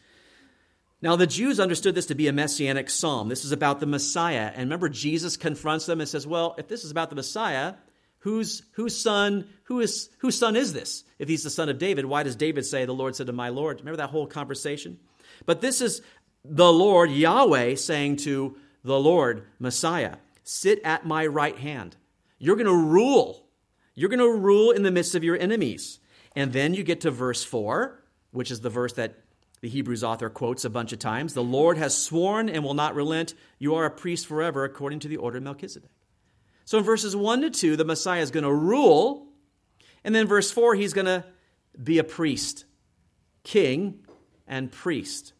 Now, 1.01 1.15
the 1.15 1.27
Jews 1.27 1.59
understood 1.59 1.95
this 1.95 2.07
to 2.07 2.15
be 2.15 2.27
a 2.27 2.33
messianic 2.33 2.89
psalm. 2.89 3.27
This 3.27 3.45
is 3.45 3.51
about 3.51 3.81
the 3.81 3.85
Messiah. 3.85 4.51
And 4.55 4.63
remember, 4.63 4.89
Jesus 4.89 5.37
confronts 5.37 5.85
them 5.85 5.99
and 5.99 6.09
says, 6.09 6.25
Well, 6.25 6.55
if 6.57 6.69
this 6.69 6.83
is 6.85 6.91
about 6.91 7.09
the 7.09 7.17
Messiah, 7.17 7.75
whose, 8.19 8.63
whose, 8.73 8.99
son, 8.99 9.47
who 9.63 9.79
is, 9.79 10.09
whose 10.19 10.37
son 10.37 10.55
is 10.55 10.73
this? 10.73 11.03
If 11.19 11.29
he's 11.29 11.43
the 11.43 11.49
son 11.49 11.69
of 11.69 11.77
David, 11.77 12.05
why 12.05 12.23
does 12.23 12.35
David 12.35 12.65
say, 12.65 12.85
The 12.85 12.93
Lord 12.93 13.15
said 13.15 13.27
to 13.27 13.33
my 13.33 13.49
Lord? 13.49 13.79
Remember 13.79 13.97
that 13.97 14.09
whole 14.09 14.27
conversation? 14.27 14.99
But 15.45 15.61
this 15.61 15.81
is 15.81 16.01
the 16.43 16.71
Lord, 16.71 17.11
Yahweh, 17.11 17.75
saying 17.75 18.17
to 18.17 18.57
the 18.83 18.99
Lord, 18.99 19.45
Messiah, 19.59 20.15
Sit 20.43 20.81
at 20.83 21.05
my 21.05 21.25
right 21.25 21.57
hand. 21.57 21.97
You're 22.39 22.55
going 22.55 22.67
to 22.67 22.73
rule. 22.73 23.45
You're 23.95 24.09
going 24.09 24.19
to 24.19 24.31
rule 24.31 24.71
in 24.71 24.83
the 24.83 24.91
midst 24.91 25.15
of 25.15 25.23
your 25.23 25.37
enemies. 25.37 25.99
And 26.35 26.53
then 26.53 26.73
you 26.73 26.83
get 26.83 27.01
to 27.01 27.11
verse 27.11 27.43
4, 27.43 28.01
which 28.31 28.51
is 28.51 28.61
the 28.61 28.69
verse 28.69 28.93
that 28.93 29.15
the 29.61 29.69
Hebrews 29.69 30.03
author 30.03 30.29
quotes 30.29 30.65
a 30.65 30.69
bunch 30.69 30.93
of 30.93 30.99
times 30.99 31.33
The 31.33 31.43
Lord 31.43 31.77
has 31.77 31.97
sworn 31.97 32.47
and 32.47 32.63
will 32.63 32.75
not 32.75 32.95
relent. 32.95 33.33
You 33.59 33.75
are 33.75 33.85
a 33.85 33.91
priest 33.91 34.27
forever 34.27 34.63
according 34.63 34.99
to 34.99 35.07
the 35.07 35.17
order 35.17 35.37
of 35.37 35.43
Melchizedek. 35.43 35.89
So 36.67 36.79
in 36.79 36.83
verses 36.83 37.15
1 37.15 37.43
to 37.43 37.49
2, 37.49 37.77
the 37.77 37.85
Messiah 37.85 38.21
is 38.21 38.29
going 38.29 38.43
to 38.43 38.51
rule. 38.51 39.25
And 40.03 40.13
then 40.13 40.27
verse 40.27 40.51
4, 40.51 40.75
he's 40.75 40.91
going 40.91 41.05
to 41.05 41.23
be 41.81 41.97
a 41.97 42.03
priest, 42.03 42.65
king 43.43 44.05
and 44.45 44.69
priest. 44.69 45.31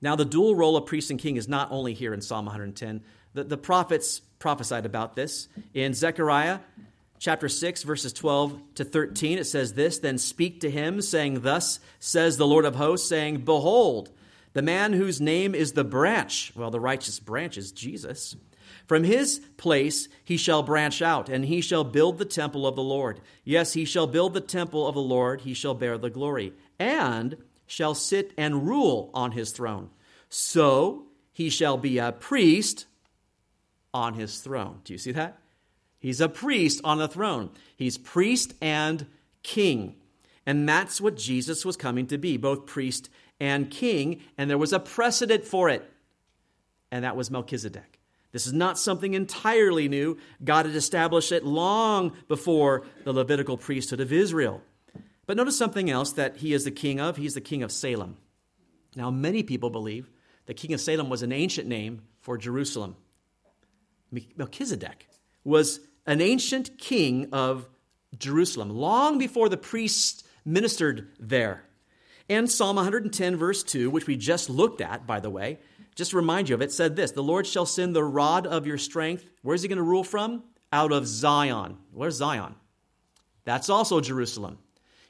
Now, 0.00 0.14
the 0.14 0.24
dual 0.24 0.54
role 0.54 0.76
of 0.76 0.86
priest 0.86 1.10
and 1.10 1.18
king 1.18 1.36
is 1.36 1.48
not 1.48 1.72
only 1.72 1.94
here 1.94 2.14
in 2.14 2.20
Psalm 2.20 2.44
110. 2.44 3.02
The, 3.32 3.42
the 3.42 3.56
prophets 3.56 4.20
prophesied 4.38 4.86
about 4.86 5.16
this. 5.16 5.48
In 5.72 5.94
Zechariah 5.94 6.60
chapter 7.18 7.48
6, 7.48 7.82
verses 7.82 8.12
12 8.12 8.56
to 8.76 8.84
13, 8.84 9.38
it 9.38 9.46
says 9.46 9.72
this 9.72 9.98
Then 9.98 10.16
speak 10.16 10.60
to 10.60 10.70
him, 10.70 11.02
saying, 11.02 11.40
Thus 11.40 11.80
says 11.98 12.36
the 12.36 12.46
Lord 12.46 12.66
of 12.66 12.76
hosts, 12.76 13.08
saying, 13.08 13.38
Behold, 13.38 14.12
the 14.52 14.62
man 14.62 14.92
whose 14.92 15.20
name 15.20 15.56
is 15.56 15.72
the 15.72 15.82
branch, 15.82 16.52
well, 16.54 16.70
the 16.70 16.78
righteous 16.78 17.18
branch 17.18 17.58
is 17.58 17.72
Jesus. 17.72 18.36
From 18.86 19.04
his 19.04 19.40
place 19.56 20.08
he 20.24 20.36
shall 20.36 20.62
branch 20.62 21.00
out, 21.00 21.28
and 21.28 21.44
he 21.44 21.60
shall 21.60 21.84
build 21.84 22.18
the 22.18 22.24
temple 22.24 22.66
of 22.66 22.76
the 22.76 22.82
Lord. 22.82 23.20
Yes, 23.44 23.72
he 23.72 23.84
shall 23.84 24.06
build 24.06 24.34
the 24.34 24.40
temple 24.40 24.86
of 24.86 24.94
the 24.94 25.00
Lord, 25.00 25.42
he 25.42 25.54
shall 25.54 25.74
bear 25.74 25.96
the 25.96 26.10
glory, 26.10 26.52
and 26.78 27.36
shall 27.66 27.94
sit 27.94 28.32
and 28.36 28.66
rule 28.66 29.10
on 29.14 29.32
his 29.32 29.52
throne. 29.52 29.90
So 30.28 31.06
he 31.32 31.48
shall 31.48 31.76
be 31.78 31.98
a 31.98 32.12
priest 32.12 32.86
on 33.92 34.14
his 34.14 34.40
throne. 34.40 34.80
Do 34.84 34.92
you 34.92 34.98
see 34.98 35.12
that? 35.12 35.38
He's 35.98 36.20
a 36.20 36.28
priest 36.28 36.80
on 36.84 36.98
the 36.98 37.08
throne. 37.08 37.50
He's 37.76 37.96
priest 37.96 38.52
and 38.60 39.06
king. 39.42 39.96
And 40.44 40.68
that's 40.68 41.00
what 41.00 41.16
Jesus 41.16 41.64
was 41.64 41.76
coming 41.76 42.06
to 42.08 42.18
be, 42.18 42.36
both 42.36 42.66
priest 42.66 43.08
and 43.40 43.70
king. 43.70 44.20
And 44.36 44.50
there 44.50 44.58
was 44.58 44.74
a 44.74 44.80
precedent 44.80 45.44
for 45.44 45.70
it, 45.70 45.90
and 46.90 47.04
that 47.04 47.16
was 47.16 47.30
Melchizedek. 47.30 47.93
This 48.34 48.48
is 48.48 48.52
not 48.52 48.80
something 48.80 49.14
entirely 49.14 49.88
new. 49.88 50.18
God 50.42 50.66
had 50.66 50.74
established 50.74 51.30
it 51.30 51.44
long 51.44 52.16
before 52.26 52.84
the 53.04 53.12
Levitical 53.12 53.56
priesthood 53.56 54.00
of 54.00 54.12
Israel. 54.12 54.60
But 55.24 55.36
notice 55.36 55.56
something 55.56 55.88
else 55.88 56.10
that 56.14 56.38
he 56.38 56.52
is 56.52 56.64
the 56.64 56.72
king 56.72 56.98
of. 56.98 57.16
He's 57.16 57.34
the 57.34 57.40
king 57.40 57.62
of 57.62 57.70
Salem. 57.70 58.16
Now, 58.96 59.12
many 59.12 59.44
people 59.44 59.70
believe 59.70 60.10
the 60.46 60.52
king 60.52 60.72
of 60.72 60.80
Salem 60.80 61.10
was 61.10 61.22
an 61.22 61.30
ancient 61.30 61.68
name 61.68 62.02
for 62.22 62.36
Jerusalem. 62.36 62.96
Melchizedek 64.36 65.08
was 65.44 65.78
an 66.04 66.20
ancient 66.20 66.76
king 66.76 67.28
of 67.30 67.68
Jerusalem, 68.18 68.70
long 68.70 69.16
before 69.16 69.48
the 69.48 69.56
priests 69.56 70.24
ministered 70.44 71.08
there. 71.20 71.62
And 72.28 72.50
Psalm 72.50 72.74
110, 72.74 73.36
verse 73.36 73.62
2, 73.62 73.90
which 73.90 74.08
we 74.08 74.16
just 74.16 74.50
looked 74.50 74.80
at, 74.80 75.06
by 75.06 75.20
the 75.20 75.30
way, 75.30 75.60
just 75.94 76.10
to 76.10 76.16
remind 76.16 76.48
you 76.48 76.54
of 76.54 76.62
it, 76.62 76.72
said 76.72 76.96
this 76.96 77.12
The 77.12 77.22
Lord 77.22 77.46
shall 77.46 77.66
send 77.66 77.94
the 77.94 78.04
rod 78.04 78.46
of 78.46 78.66
your 78.66 78.78
strength. 78.78 79.28
Where's 79.42 79.62
he 79.62 79.68
going 79.68 79.76
to 79.76 79.82
rule 79.82 80.04
from? 80.04 80.42
Out 80.72 80.92
of 80.92 81.06
Zion. 81.06 81.78
Where's 81.92 82.16
Zion? 82.16 82.54
That's 83.44 83.68
also 83.68 84.00
Jerusalem. 84.00 84.58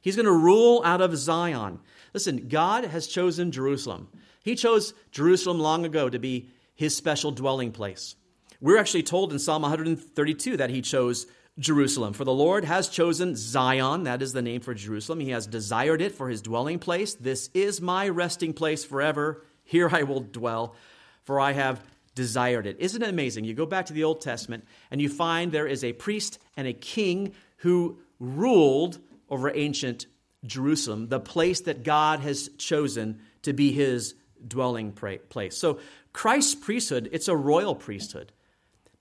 He's 0.03 0.17
going 0.17 0.27
to 0.27 0.33
rule 0.33 0.83
out 0.85 1.01
of 1.01 1.17
Zion. 1.17 1.79
Listen, 2.13 2.49
God 2.49 2.85
has 2.85 3.07
chosen 3.07 3.53
Jerusalem. 3.53 4.09
He 4.43 4.55
chose 4.55 4.93
Jerusalem 5.11 5.59
long 5.59 5.87
ago 5.87 6.11
to 6.11 6.19
be 6.19 6.51
his 6.75 6.95
special 6.95 7.31
dwelling 7.31 7.73
place. 7.73 8.15
We're 8.61 8.79
actually 8.79 9.05
told 9.05 9.33
in 9.33 9.39
Psalm 9.39 9.63
132 9.63 10.59
that 10.59 10.71
he 10.71 10.83
chose 10.83 11.27
Jerusalem. 11.59 12.13
For 12.13 12.25
the 12.25 12.33
Lord 12.33 12.65
has 12.65 12.89
chosen 12.89 13.37
Zion, 13.37 14.05
that 14.05 14.23
is 14.23 14.33
the 14.33 14.43
name 14.43 14.61
for 14.61 14.75
Jerusalem. 14.75 15.21
He 15.21 15.31
has 15.31 15.47
desired 15.47 16.03
it 16.03 16.13
for 16.13 16.29
his 16.29 16.43
dwelling 16.43 16.79
place. 16.79 17.15
This 17.15 17.49
is 17.55 17.81
my 17.81 18.09
resting 18.09 18.53
place 18.53 18.85
forever. 18.85 19.45
Here 19.65 19.89
I 19.91 20.03
will 20.05 20.21
dwell, 20.21 20.77
for 21.25 21.41
I 21.41 21.53
have 21.53 21.81
desired 22.15 22.67
it. 22.67 22.77
Isn't 22.79 23.03
it 23.03 23.09
amazing? 23.09 23.45
You 23.45 23.55
go 23.55 23.67
back 23.67 23.87
to 23.87 23.93
the 23.93 24.05
Old 24.05 24.21
Testament 24.21 24.65
and 24.91 25.01
you 25.01 25.09
find 25.09 25.51
there 25.51 25.67
is 25.67 25.83
a 25.83 25.93
priest 25.93 26.39
and 26.57 26.69
a 26.69 26.73
king 26.73 27.33
who 27.59 27.99
ruled 28.21 28.99
over 29.29 29.51
ancient 29.55 30.07
Jerusalem, 30.45 31.09
the 31.09 31.21
place 31.21 31.63
that 31.63 31.83
God 31.83 32.21
has 32.21 32.51
chosen 32.59 33.21
to 33.43 33.53
be 33.53 33.73
his 33.73 34.15
dwelling 34.47 34.93
place. 34.93 35.57
So 35.57 35.81
Christ's 36.13 36.55
priesthood, 36.55 37.09
it's 37.13 37.29
a 37.29 37.37
royal 37.37 37.75
priesthood. 37.75 38.33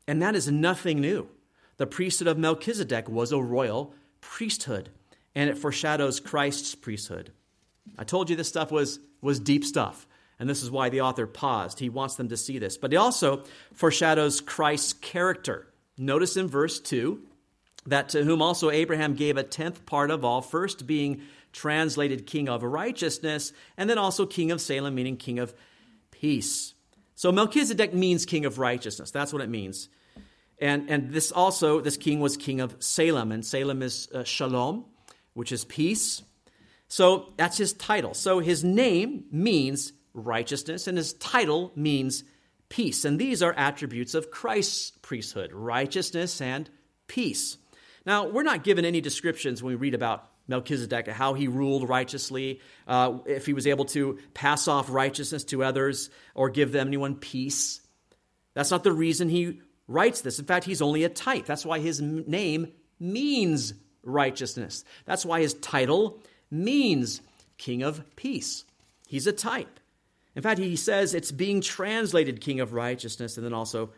And 0.08 0.22
that 0.22 0.36
is 0.36 0.50
nothing 0.50 1.00
new. 1.00 1.30
The 1.78 1.88
priesthood 1.88 2.28
of 2.28 2.38
Melchizedek 2.38 3.10
was 3.10 3.32
a 3.32 3.42
royal 3.42 3.94
priesthood, 4.22 4.90
and 5.36 5.50
it 5.50 5.58
foreshadows 5.58 6.20
Christ's 6.20 6.76
priesthood. 6.76 7.32
I 7.98 8.04
told 8.04 8.30
you 8.30 8.36
this 8.36 8.48
stuff 8.48 8.72
was, 8.72 9.00
was 9.22 9.40
deep 9.40 9.64
stuff, 9.64 10.08
and 10.40 10.50
this 10.50 10.64
is 10.64 10.72
why 10.72 10.90
the 10.90 11.02
author 11.02 11.28
paused. 11.28 11.80
He 11.80 11.90
wants 11.90 12.16
them 12.16 12.30
to 12.30 12.38
see 12.38 12.60
this. 12.60 12.78
But 12.78 12.92
he 12.92 12.98
also 12.98 13.44
foreshadows 13.74 14.42
Christ's 14.42 14.94
character. 14.94 15.68
Notice 15.98 16.38
in 16.38 16.48
verse 16.48 16.80
2 16.80 17.22
that 17.86 18.10
to 18.10 18.24
whom 18.24 18.42
also 18.42 18.70
Abraham 18.70 19.14
gave 19.14 19.38
a 19.38 19.44
tenth 19.44 19.86
part 19.86 20.10
of 20.10 20.24
all, 20.24 20.42
first 20.42 20.88
being 20.88 21.22
translated 21.52 22.26
king 22.26 22.50
of 22.50 22.64
righteousness, 22.64 23.54
and 23.78 23.90
then 23.90 23.98
also 23.98 24.26
king 24.26 24.52
of 24.52 24.62
Salem, 24.62 24.96
meaning 24.96 25.18
king 25.18 25.40
of 25.40 25.54
peace. 26.12 26.74
So 27.16 27.32
Melchizedek 27.32 27.94
means 27.94 28.26
king 28.26 28.46
of 28.46 28.58
righteousness. 28.58 29.12
That's 29.12 29.32
what 29.32 29.42
it 29.42 29.50
means. 29.50 29.90
And, 30.60 30.90
and 30.90 31.12
this 31.12 31.32
also, 31.32 31.82
this 31.82 31.98
king 31.98 32.20
was 32.20 32.38
king 32.38 32.62
of 32.62 32.76
Salem, 32.80 33.32
and 33.32 33.46
Salem 33.46 33.82
is 33.82 34.08
uh, 34.14 34.24
shalom, 34.24 34.86
which 35.34 35.52
is 35.52 35.66
peace. 35.66 36.22
So 36.88 37.34
that's 37.38 37.58
his 37.58 37.74
title. 37.74 38.14
So 38.14 38.40
his 38.40 38.64
name 38.64 39.26
means 39.32 39.94
righteousness, 40.14 40.88
and 40.88 40.98
his 40.98 41.14
title 41.14 41.72
means 41.76 42.24
peace. 42.70 43.06
And 43.06 43.20
these 43.20 43.44
are 43.44 43.54
attributes 43.54 44.14
of 44.14 44.32
Christ's 44.32 44.92
priesthood 45.02 45.52
righteousness 45.54 46.42
and 46.42 46.70
peace. 47.08 47.58
Now, 48.06 48.28
we're 48.28 48.44
not 48.44 48.64
given 48.64 48.86
any 48.86 49.02
descriptions 49.02 49.62
when 49.62 49.74
we 49.74 49.76
read 49.76 49.94
about 49.94 50.30
Melchizedek, 50.48 51.08
how 51.08 51.34
he 51.36 51.48
ruled 51.48 51.88
righteously, 51.88 52.60
uh, 52.88 53.20
if 53.26 53.46
he 53.46 53.54
was 53.54 53.66
able 53.66 53.86
to 53.86 54.20
pass 54.34 54.68
off 54.68 54.90
righteousness 54.90 55.46
to 55.46 55.64
others 55.64 56.10
or 56.36 56.50
give 56.50 56.72
them 56.72 56.88
anyone 56.88 57.16
peace. 57.16 57.80
That's 58.54 58.72
not 58.72 58.84
the 58.84 58.92
reason 58.92 59.30
he 59.30 59.62
writes 59.88 60.22
this. 60.22 60.40
In 60.40 60.46
fact, 60.46 60.66
he's 60.66 60.82
only 60.82 61.06
a 61.06 61.10
type. 61.10 61.46
That's 61.46 61.66
why 61.66 61.80
his 61.80 62.02
name 62.02 62.68
means 63.00 63.74
righteousness. 64.04 64.84
That's 65.06 65.26
why 65.26 65.42
his 65.42 65.54
title 65.56 66.22
means 66.52 67.22
King 67.58 67.84
of 67.84 68.04
Peace. 68.16 68.66
He's 69.08 69.28
a 69.28 69.32
type. 69.32 69.80
In 70.36 70.42
fact, 70.42 70.60
he 70.60 70.76
says 70.76 71.14
it's 71.14 71.32
being 71.32 71.62
translated 71.62 72.42
King 72.42 72.60
of 72.60 72.74
Righteousness 72.74 73.38
and 73.38 73.46
then 73.46 73.54
also 73.54 73.92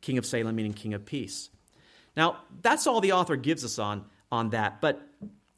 King 0.00 0.18
of 0.18 0.26
Salem, 0.26 0.56
meaning 0.56 0.72
King 0.72 0.94
of 0.94 1.04
Peace. 1.04 1.50
Now, 2.16 2.38
that's 2.62 2.86
all 2.86 3.00
the 3.00 3.12
author 3.12 3.36
gives 3.36 3.64
us 3.64 3.78
on, 3.78 4.04
on 4.32 4.50
that. 4.50 4.80
But 4.80 5.00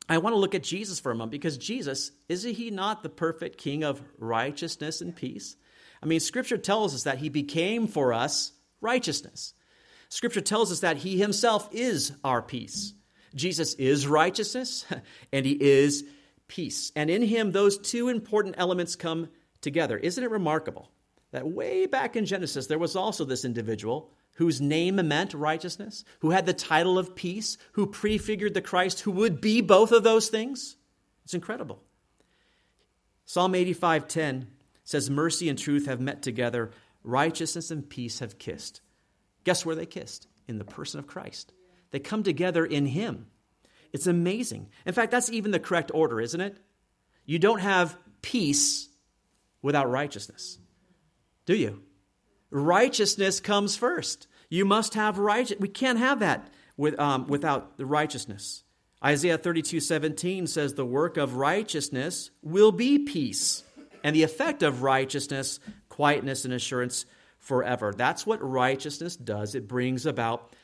I 0.08 0.18
want 0.18 0.34
to 0.34 0.38
look 0.38 0.54
at 0.54 0.62
Jesus 0.62 1.00
for 1.00 1.10
a 1.10 1.14
moment 1.14 1.32
because 1.32 1.56
Jesus, 1.56 2.10
is 2.28 2.42
he 2.42 2.70
not 2.70 3.02
the 3.02 3.08
perfect 3.08 3.58
king 3.58 3.84
of 3.84 4.02
righteousness 4.18 5.00
and 5.00 5.14
peace? 5.14 5.56
I 6.02 6.06
mean, 6.06 6.20
scripture 6.20 6.58
tells 6.58 6.94
us 6.94 7.04
that 7.04 7.18
he 7.18 7.28
became 7.28 7.86
for 7.86 8.12
us 8.12 8.52
righteousness. 8.80 9.54
Scripture 10.08 10.40
tells 10.40 10.72
us 10.72 10.80
that 10.80 10.96
he 10.96 11.18
himself 11.18 11.68
is 11.72 12.12
our 12.24 12.42
peace. 12.42 12.92
Jesus 13.34 13.74
is 13.74 14.06
righteousness 14.06 14.84
and 15.32 15.46
he 15.46 15.52
is 15.52 16.04
peace. 16.48 16.90
And 16.96 17.08
in 17.08 17.22
him, 17.22 17.52
those 17.52 17.78
two 17.78 18.08
important 18.08 18.56
elements 18.58 18.96
come 18.96 19.28
together. 19.60 19.96
Isn't 19.96 20.24
it 20.24 20.30
remarkable 20.30 20.90
that 21.32 21.48
way 21.48 21.86
back 21.86 22.16
in 22.16 22.26
Genesis, 22.26 22.66
there 22.66 22.78
was 22.78 22.96
also 22.96 23.24
this 23.24 23.44
individual 23.44 24.10
whose 24.34 24.60
name 24.60 24.96
meant 24.96 25.34
righteousness, 25.34 26.04
who 26.20 26.30
had 26.30 26.46
the 26.46 26.54
title 26.54 26.98
of 26.98 27.14
peace, 27.14 27.58
who 27.72 27.86
prefigured 27.86 28.54
the 28.54 28.62
Christ 28.62 29.00
who 29.00 29.10
would 29.12 29.40
be 29.40 29.60
both 29.60 29.92
of 29.92 30.02
those 30.02 30.28
things? 30.28 30.76
It's 31.24 31.34
incredible. 31.34 31.82
Psalm 33.24 33.54
85:10 33.54 34.48
says 34.82 35.08
mercy 35.08 35.48
and 35.48 35.58
truth 35.58 35.86
have 35.86 36.00
met 36.00 36.22
together, 36.22 36.72
righteousness 37.04 37.70
and 37.70 37.88
peace 37.88 38.18
have 38.18 38.38
kissed. 38.38 38.80
Guess 39.44 39.64
where 39.64 39.76
they 39.76 39.86
kissed? 39.86 40.26
In 40.48 40.58
the 40.58 40.64
person 40.64 40.98
of 40.98 41.06
Christ. 41.06 41.52
They 41.92 42.00
come 42.00 42.24
together 42.24 42.64
in 42.64 42.86
him. 42.86 43.26
It's 43.92 44.06
amazing. 44.06 44.68
In 44.84 44.94
fact, 44.94 45.12
that's 45.12 45.30
even 45.30 45.52
the 45.52 45.60
correct 45.60 45.90
order, 45.94 46.20
isn't 46.20 46.40
it? 46.40 46.58
You 47.24 47.38
don't 47.38 47.60
have 47.60 47.96
peace 48.22 48.89
without 49.62 49.90
righteousness. 49.90 50.58
Do 51.46 51.54
you? 51.54 51.82
Righteousness 52.50 53.40
comes 53.40 53.76
first. 53.76 54.26
You 54.48 54.64
must 54.64 54.94
have 54.94 55.18
right. 55.18 55.52
We 55.60 55.68
can't 55.68 55.98
have 55.98 56.20
that 56.20 56.52
with, 56.76 56.98
um, 56.98 57.26
without 57.28 57.76
the 57.76 57.86
righteousness. 57.86 58.64
Isaiah 59.02 59.38
32 59.38 59.80
17 59.80 60.46
says, 60.46 60.74
The 60.74 60.84
work 60.84 61.16
of 61.16 61.36
righteousness 61.36 62.30
will 62.42 62.72
be 62.72 62.98
peace, 62.98 63.62
and 64.04 64.14
the 64.14 64.24
effect 64.24 64.62
of 64.62 64.82
righteousness, 64.82 65.60
quietness 65.88 66.44
and 66.44 66.52
assurance 66.52 67.06
forever. 67.38 67.94
That's 67.96 68.26
what 68.26 68.42
righteousness 68.42 69.16
does. 69.16 69.54
It 69.54 69.68
brings 69.68 70.04
about 70.04 70.54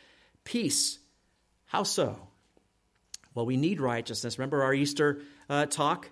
peace. 0.44 0.98
How 1.66 1.82
so? 1.84 2.28
Well, 3.34 3.46
we 3.46 3.56
need 3.56 3.80
righteousness. 3.80 4.38
Remember 4.38 4.62
our 4.62 4.74
Easter 4.74 5.22
uh, 5.48 5.66
talk? 5.66 6.10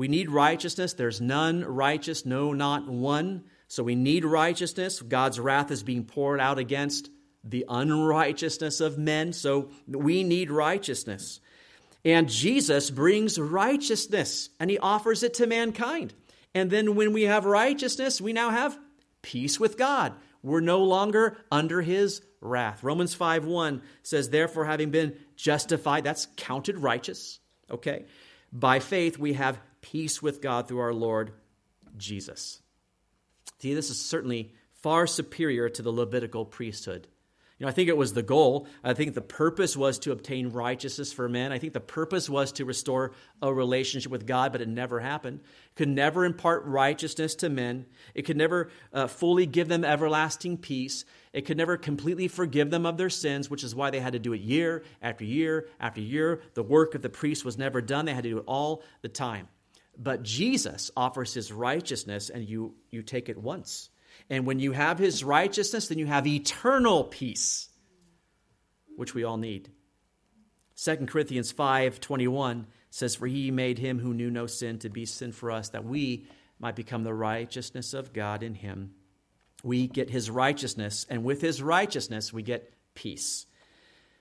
We 0.00 0.08
need 0.08 0.30
righteousness. 0.30 0.94
There's 0.94 1.20
none 1.20 1.62
righteous, 1.62 2.24
no, 2.24 2.54
not 2.54 2.88
one. 2.88 3.44
So 3.68 3.82
we 3.82 3.94
need 3.94 4.24
righteousness. 4.24 5.02
God's 5.02 5.38
wrath 5.38 5.70
is 5.70 5.82
being 5.82 6.06
poured 6.06 6.40
out 6.40 6.58
against 6.58 7.10
the 7.44 7.66
unrighteousness 7.68 8.80
of 8.80 8.96
men. 8.96 9.34
So 9.34 9.68
we 9.86 10.24
need 10.24 10.50
righteousness. 10.50 11.40
And 12.02 12.30
Jesus 12.30 12.88
brings 12.90 13.38
righteousness 13.38 14.48
and 14.58 14.70
he 14.70 14.78
offers 14.78 15.22
it 15.22 15.34
to 15.34 15.46
mankind. 15.46 16.14
And 16.54 16.70
then 16.70 16.94
when 16.94 17.12
we 17.12 17.24
have 17.24 17.44
righteousness, 17.44 18.22
we 18.22 18.32
now 18.32 18.48
have 18.48 18.78
peace 19.20 19.60
with 19.60 19.76
God. 19.76 20.14
We're 20.42 20.60
no 20.60 20.82
longer 20.82 21.36
under 21.52 21.82
his 21.82 22.22
wrath. 22.40 22.82
Romans 22.82 23.12
5 23.12 23.44
1 23.44 23.82
says, 24.02 24.30
Therefore, 24.30 24.64
having 24.64 24.92
been 24.92 25.18
justified, 25.36 26.04
that's 26.04 26.26
counted 26.38 26.78
righteous, 26.78 27.38
okay? 27.70 28.06
By 28.50 28.78
faith, 28.78 29.18
we 29.18 29.34
have 29.34 29.60
peace 29.80 30.22
with 30.22 30.40
God 30.40 30.68
through 30.68 30.80
our 30.80 30.94
Lord 30.94 31.32
Jesus. 31.96 32.62
See, 33.60 33.74
this 33.74 33.90
is 33.90 34.00
certainly 34.00 34.52
far 34.72 35.06
superior 35.06 35.68
to 35.68 35.82
the 35.82 35.92
Levitical 35.92 36.44
priesthood. 36.44 37.08
You 37.60 37.66
know, 37.66 37.70
I 37.70 37.72
think 37.72 37.90
it 37.90 37.96
was 37.96 38.14
the 38.14 38.22
goal. 38.22 38.66
I 38.82 38.94
think 38.94 39.12
the 39.12 39.20
purpose 39.20 39.76
was 39.76 39.98
to 40.00 40.12
obtain 40.12 40.48
righteousness 40.48 41.12
for 41.12 41.28
men. 41.28 41.52
I 41.52 41.58
think 41.58 41.74
the 41.74 41.80
purpose 41.80 42.26
was 42.30 42.52
to 42.52 42.64
restore 42.64 43.12
a 43.42 43.52
relationship 43.52 44.10
with 44.10 44.26
God, 44.26 44.52
but 44.52 44.62
it 44.62 44.68
never 44.68 44.98
happened. 44.98 45.40
It 45.40 45.76
could 45.76 45.90
never 45.90 46.24
impart 46.24 46.64
righteousness 46.64 47.34
to 47.36 47.50
men. 47.50 47.84
It 48.14 48.22
could 48.22 48.38
never 48.38 48.70
uh, 48.94 49.08
fully 49.08 49.44
give 49.44 49.68
them 49.68 49.84
everlasting 49.84 50.56
peace. 50.56 51.04
It 51.34 51.42
could 51.42 51.58
never 51.58 51.76
completely 51.76 52.28
forgive 52.28 52.70
them 52.70 52.86
of 52.86 52.96
their 52.96 53.10
sins, 53.10 53.50
which 53.50 53.62
is 53.62 53.74
why 53.74 53.90
they 53.90 54.00
had 54.00 54.14
to 54.14 54.18
do 54.18 54.32
it 54.32 54.40
year 54.40 54.82
after 55.02 55.24
year 55.24 55.68
after 55.78 56.00
year. 56.00 56.40
The 56.54 56.62
work 56.62 56.94
of 56.94 57.02
the 57.02 57.10
priest 57.10 57.44
was 57.44 57.58
never 57.58 57.82
done. 57.82 58.06
They 58.06 58.14
had 58.14 58.24
to 58.24 58.30
do 58.30 58.38
it 58.38 58.44
all 58.46 58.82
the 59.02 59.10
time. 59.10 59.48
But 60.02 60.22
Jesus 60.22 60.90
offers 60.96 61.34
his 61.34 61.52
righteousness, 61.52 62.30
and 62.30 62.48
you, 62.48 62.74
you 62.90 63.02
take 63.02 63.28
it 63.28 63.36
once. 63.36 63.90
And 64.30 64.46
when 64.46 64.58
you 64.58 64.72
have 64.72 64.98
his 64.98 65.22
righteousness, 65.22 65.88
then 65.88 65.98
you 65.98 66.06
have 66.06 66.26
eternal 66.26 67.04
peace, 67.04 67.68
which 68.96 69.14
we 69.14 69.24
all 69.24 69.36
need. 69.36 69.70
2 70.76 71.06
Corinthians 71.06 71.52
5:21 71.52 72.64
says 72.88 73.14
for 73.14 73.26
he 73.26 73.50
made 73.50 73.78
him 73.78 73.98
who 73.98 74.14
knew 74.14 74.30
no 74.30 74.46
sin 74.46 74.78
to 74.78 74.88
be 74.88 75.04
sin 75.04 75.32
for 75.32 75.50
us 75.50 75.68
that 75.68 75.84
we 75.84 76.26
might 76.58 76.74
become 76.74 77.04
the 77.04 77.14
righteousness 77.14 77.92
of 77.92 78.14
God 78.14 78.42
in 78.42 78.54
him. 78.54 78.94
We 79.62 79.86
get 79.86 80.08
his 80.08 80.30
righteousness 80.30 81.06
and 81.10 81.22
with 81.22 81.42
his 81.42 81.62
righteousness 81.62 82.32
we 82.32 82.42
get 82.42 82.72
peace. 82.94 83.46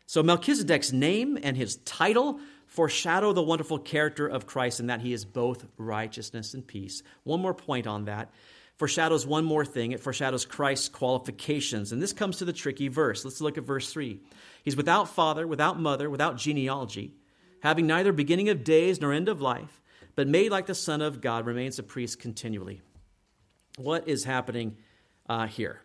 So 0.06 0.22
Melchizedek's 0.22 0.92
name 0.92 1.38
and 1.42 1.56
his 1.56 1.78
title 1.78 2.42
foreshadow 2.70 3.34
the 3.34 3.42
wonderful 3.42 3.80
character 3.80 4.28
of 4.28 4.46
Christ 4.46 4.80
in 4.80 4.88
that 4.88 5.02
he 5.02 5.12
is 5.12 5.26
both 5.26 5.66
righteousness 5.78 6.54
and 6.54 6.66
peace. 6.66 7.02
One 7.24 7.42
more 7.42 7.54
point 7.54 7.88
on 7.88 8.06
that. 8.06 8.32
Foreshadows 8.78 9.26
one 9.26 9.44
more 9.44 9.66
thing. 9.66 9.92
It 9.92 10.00
foreshadows 10.00 10.46
Christ's 10.46 10.88
qualifications. 10.88 11.92
And 11.92 12.02
this 12.02 12.14
comes 12.14 12.38
to 12.38 12.46
the 12.46 12.54
tricky 12.54 12.88
verse. 12.88 13.26
Let's 13.26 13.42
look 13.42 13.58
at 13.58 13.66
verse 13.66 13.92
3. 13.92 14.22
He's 14.64 14.78
without 14.78 15.10
father, 15.10 15.48
without 15.48 15.80
mother, 15.80 16.10
without 16.10 16.38
genealogy, 16.38 17.16
having 17.62 17.88
neither 17.88 18.14
beginning 18.14 18.50
of 18.50 18.64
days 18.64 19.02
nor 19.02 19.12
end 19.12 19.30
of 19.30 19.42
life, 19.42 19.82
but 20.16 20.28
made 20.28 20.52
like 20.52 20.68
the 20.68 20.76
Son 20.76 21.02
of 21.02 21.22
God, 21.22 21.46
remains 21.46 21.80
a 21.80 21.84
priest 21.84 22.20
continually. 22.20 22.82
What 23.78 24.08
is 24.08 24.24
happening 24.24 24.78
uh, 25.28 25.48
here? 25.48 25.82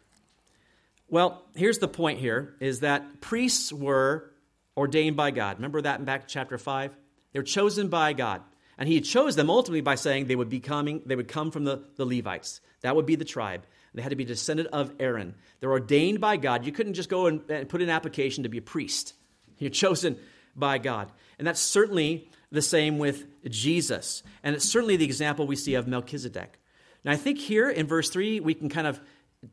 Well, 1.09 1.45
here's 1.55 1.79
the 1.79 1.89
point 1.89 2.19
here 2.19 2.55
is 2.61 2.81
that 2.81 3.21
priests 3.21 3.73
were 3.73 4.31
ordained 4.77 5.17
by 5.17 5.31
God. 5.31 5.57
Remember 5.57 5.83
that 5.83 5.99
in 5.99 6.05
back 6.05 6.27
chapter 6.27 6.59
5? 6.59 6.97
They 7.33 7.39
were 7.39 7.45
chosen 7.45 7.89
by 7.89 8.13
God. 8.13 8.43
And 8.77 8.89
he 8.89 9.01
chose 9.01 9.37
them 9.37 9.51
ultimately 9.51 9.81
by 9.81 9.95
saying 9.95 10.27
they 10.27 10.37
would 10.37 10.49
be 10.49 10.61
coming, 10.61 11.03
they 11.07 11.17
would 11.17 11.29
come 11.29 11.51
from 11.51 11.65
the, 11.65 11.85
the 11.97 12.05
Levites. 12.05 12.61
That 12.81 12.97
would 12.97 13.07
be 13.07 13.17
the 13.17 13.25
tribe. 13.25 13.67
They 13.95 14.03
had 14.03 14.11
to 14.11 14.17
be 14.17 14.25
descendant 14.25 14.71
of 14.73 14.93
Aaron. 14.99 15.37
They're 15.61 15.71
ordained 15.71 16.21
by 16.21 16.37
God. 16.37 16.67
You 16.67 16.73
couldn't 16.73 16.95
just 16.95 17.09
go 17.09 17.27
and, 17.27 17.49
and 17.49 17.69
put 17.69 17.81
an 17.81 17.91
application 17.91 18.43
to 18.43 18.49
be 18.49 18.59
a 18.59 18.63
priest. 18.63 19.15
You're 19.59 19.71
chosen 19.71 20.19
by 20.57 20.79
God. 20.79 21.13
And 21.39 21.47
that's 21.47 21.61
certainly 21.61 22.29
the 22.51 22.63
same 22.63 22.99
with 22.99 23.27
Jesus. 23.49 24.25
And 24.43 24.57
it's 24.57 24.69
certainly 24.69 24.97
the 24.97 25.05
example 25.05 25.47
we 25.47 25.55
see 25.55 25.75
of 25.75 25.87
Melchizedek. 25.87 26.59
Now, 27.05 27.13
I 27.13 27.17
think 27.17 27.39
here 27.39 27.71
in 27.71 27.87
verse 27.87 28.11
3, 28.11 28.41
we 28.41 28.55
can 28.55 28.69
kind 28.69 28.89
of, 28.89 29.01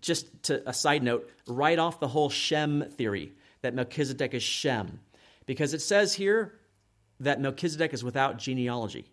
just 0.02 0.44
to 0.44 0.68
a 0.68 0.74
side 0.74 1.04
note, 1.04 1.30
write 1.48 1.78
off 1.78 2.00
the 2.00 2.08
whole 2.08 2.30
Shem 2.30 2.90
theory 2.92 3.34
that 3.62 3.76
Melchizedek 3.76 4.34
is 4.34 4.42
Shem 4.42 5.00
because 5.46 5.74
it 5.74 5.82
says 5.82 6.14
here 6.14 6.54
that 7.20 7.40
Melchizedek 7.40 7.94
is 7.94 8.04
without 8.04 8.38
genealogy. 8.38 9.06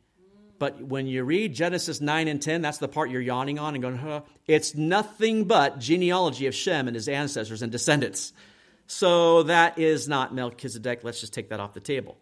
But 0.59 0.83
when 0.83 1.07
you 1.07 1.23
read 1.23 1.55
Genesis 1.55 2.01
9 2.01 2.27
and 2.27 2.43
10, 2.43 2.63
that's 2.63 2.79
the 2.79 2.89
part 2.89 3.11
you're 3.11 3.21
yawning 3.21 3.59
on 3.59 3.75
and 3.75 3.83
going, 3.83 3.97
huh, 3.97 4.23
it's 4.47 4.75
nothing 4.75 5.45
but 5.45 5.79
genealogy 5.79 6.47
of 6.47 6.55
Shem 6.55 6.89
and 6.89 6.97
his 6.97 7.09
ancestors 7.09 7.63
and 7.63 7.71
descendants. 7.71 8.33
So 8.89 9.45
that 9.45 9.79
is 9.79 10.09
not 10.09 10.35
Melchizedek. 10.35 11.05
Let's 11.05 11.21
just 11.21 11.33
take 11.33 11.51
that 11.51 11.61
off 11.61 11.75
the 11.75 11.81
table. 11.81 12.17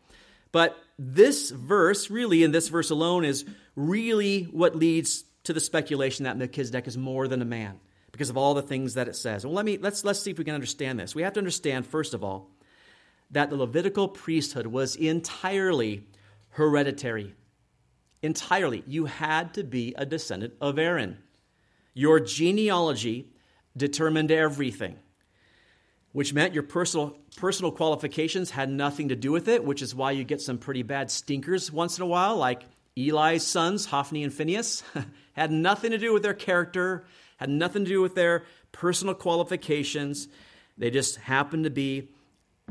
But 0.53 0.77
this 0.99 1.51
verse, 1.51 2.11
really, 2.11 2.43
in 2.43 2.51
this 2.51 2.69
verse 2.69 2.91
alone, 2.91 3.25
is 3.25 3.45
really 3.75 4.45
what 4.45 4.77
leads 4.77 5.25
to 5.45 5.53
the 5.53 5.61
speculation 5.61 6.25
that 6.25 6.37
Melchizedek 6.37 6.87
is 6.87 6.99
more 6.99 7.29
than 7.29 7.41
a 7.41 7.45
man 7.45 7.81
because 8.13 8.31
of 8.31 8.37
all 8.37 8.55
the 8.55 8.63
things 8.63 8.95
that 8.95 9.09
it 9.09 9.17
says. 9.17 9.45
Well, 9.45 9.55
let 9.55 9.65
me 9.65 9.79
let's 9.79 10.05
let's 10.05 10.21
see 10.21 10.31
if 10.31 10.39
we 10.39 10.45
can 10.45 10.55
understand 10.55 10.99
this. 10.99 11.15
We 11.15 11.23
have 11.23 11.35
to 11.35 11.41
understand 11.41 11.87
first 11.87 12.15
of 12.15 12.25
all 12.25 12.51
that 13.31 13.51
the 13.51 13.57
Levitical 13.57 14.09
priesthood 14.09 14.67
was 14.67 14.97
entirely 14.97 16.07
hereditary. 16.51 17.35
Entirely. 18.23 18.83
You 18.87 19.07
had 19.07 19.55
to 19.55 19.65
be 19.65 19.95
a 19.97 20.07
descendant 20.07 20.55
of 20.61 20.79
Aaron. 20.79 21.19
Your 21.95 22.21
genealogy 22.21 23.33
determined 23.77 24.31
everything, 24.31 24.97
which 26.13 26.33
meant 26.33 26.55
your 26.55 26.63
personal, 26.63 27.19
personal 27.37 27.71
qualifications 27.73 28.51
had 28.51 28.71
nothing 28.71 29.09
to 29.09 29.17
do 29.17 29.33
with 29.33 29.49
it, 29.49 29.65
which 29.65 29.83
is 29.83 29.95
why 29.95 30.13
you 30.13 30.25
get 30.25 30.41
some 30.41 30.59
pretty 30.59 30.83
bad 30.83 31.11
stinkers 31.11 31.71
once 31.71 31.99
in 31.99 32.03
a 32.03 32.07
while, 32.07 32.37
like 32.37 32.63
Eli's 32.97 33.47
sons, 33.47 33.87
Hophni 33.87 34.25
and 34.25 34.33
Phinehas, 34.33 34.83
had 35.35 35.51
nothing 35.51 35.91
to 35.91 35.99
do 35.99 36.13
with 36.13 36.23
their 36.23 36.35
character, 36.35 37.05
had 37.37 37.51
nothing 37.51 37.85
to 37.85 37.91
do 37.91 38.01
with 38.01 38.15
their 38.15 38.45
personal 38.73 39.15
qualifications. 39.15 40.29
They 40.79 40.91
just 40.91 41.17
happened 41.17 41.65
to 41.65 41.71
be 41.71 42.09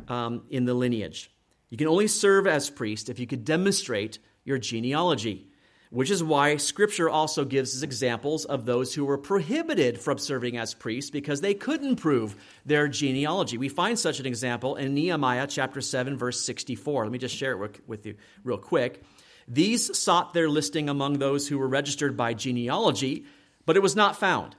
um, 0.08 0.44
in 0.50 0.66
the 0.66 0.74
lineage. 0.74 1.32
You 1.70 1.78
can 1.78 1.88
only 1.88 2.08
serve 2.08 2.48
as 2.48 2.70
priest 2.70 3.10
if 3.10 3.20
you 3.20 3.28
could 3.28 3.44
demonstrate 3.44 4.20
your 4.44 4.58
genealogy, 4.58 5.48
which 5.90 6.12
is 6.12 6.24
why 6.24 6.58
Scripture 6.58 7.10
also 7.10 7.44
gives 7.46 7.76
us 7.76 7.82
examples 7.82 8.46
of 8.46 8.66
those 8.66 8.94
who 8.94 9.06
were 9.06 9.18
prohibited 9.18 10.00
from 10.00 10.18
serving 10.18 10.58
as 10.58 10.74
priests 10.74 11.10
because 11.10 11.42
they 11.42 11.54
couldn't 11.54 11.96
prove 11.96 12.36
their 12.66 12.88
genealogy. 12.88 13.58
We 13.58 13.70
find 13.70 13.98
such 13.98 14.20
an 14.20 14.26
example 14.26 14.76
in 14.76 14.94
Nehemiah 14.94 15.48
chapter 15.48 15.82
7, 15.82 16.18
verse 16.18 16.40
64. 16.42 17.04
Let 17.04 17.12
me 17.12 17.18
just 17.18 17.36
share 17.36 17.64
it 17.64 17.88
with 17.88 18.06
you 18.06 18.16
real 18.44 18.58
quick. 18.58 19.04
These 19.48 19.98
sought 19.98 20.34
their 20.34 20.50
listing 20.50 20.90
among 20.90 21.20
those 21.20 21.48
who 21.48 21.58
were 21.58 21.68
registered 21.68 22.18
by 22.18 22.34
genealogy, 22.34 23.26
but 23.66 23.76
it 23.76 23.84
was 23.84 23.96
not 23.96 24.18
found. 24.18 24.56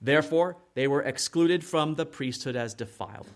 Therefore, 0.00 0.56
they 0.74 0.88
were 0.88 1.02
excluded 1.02 1.64
from 1.64 1.94
the 1.94 2.06
priesthood 2.06 2.56
as 2.56 2.74
defiled. 2.74 3.28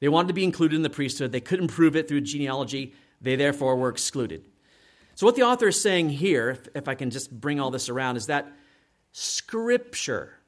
They 0.00 0.08
wanted 0.08 0.28
to 0.28 0.34
be 0.34 0.44
included 0.44 0.76
in 0.76 0.82
the 0.82 0.90
priesthood. 0.90 1.32
They 1.32 1.40
couldn't 1.40 1.68
prove 1.68 1.94
it 1.94 2.08
through 2.08 2.22
genealogy. 2.22 2.94
They 3.20 3.36
therefore 3.36 3.76
were 3.76 3.90
excluded. 3.90 4.46
So, 5.14 5.26
what 5.26 5.36
the 5.36 5.42
author 5.42 5.68
is 5.68 5.80
saying 5.80 6.08
here, 6.08 6.58
if, 6.74 6.88
I 6.88 6.94
can 6.94 7.10
just 7.10 7.30
bring 7.30 7.60
all 7.60 7.70
this 7.70 7.90
around, 7.90 8.16
is 8.16 8.26
that 8.26 8.50
Scripture, 9.12 10.38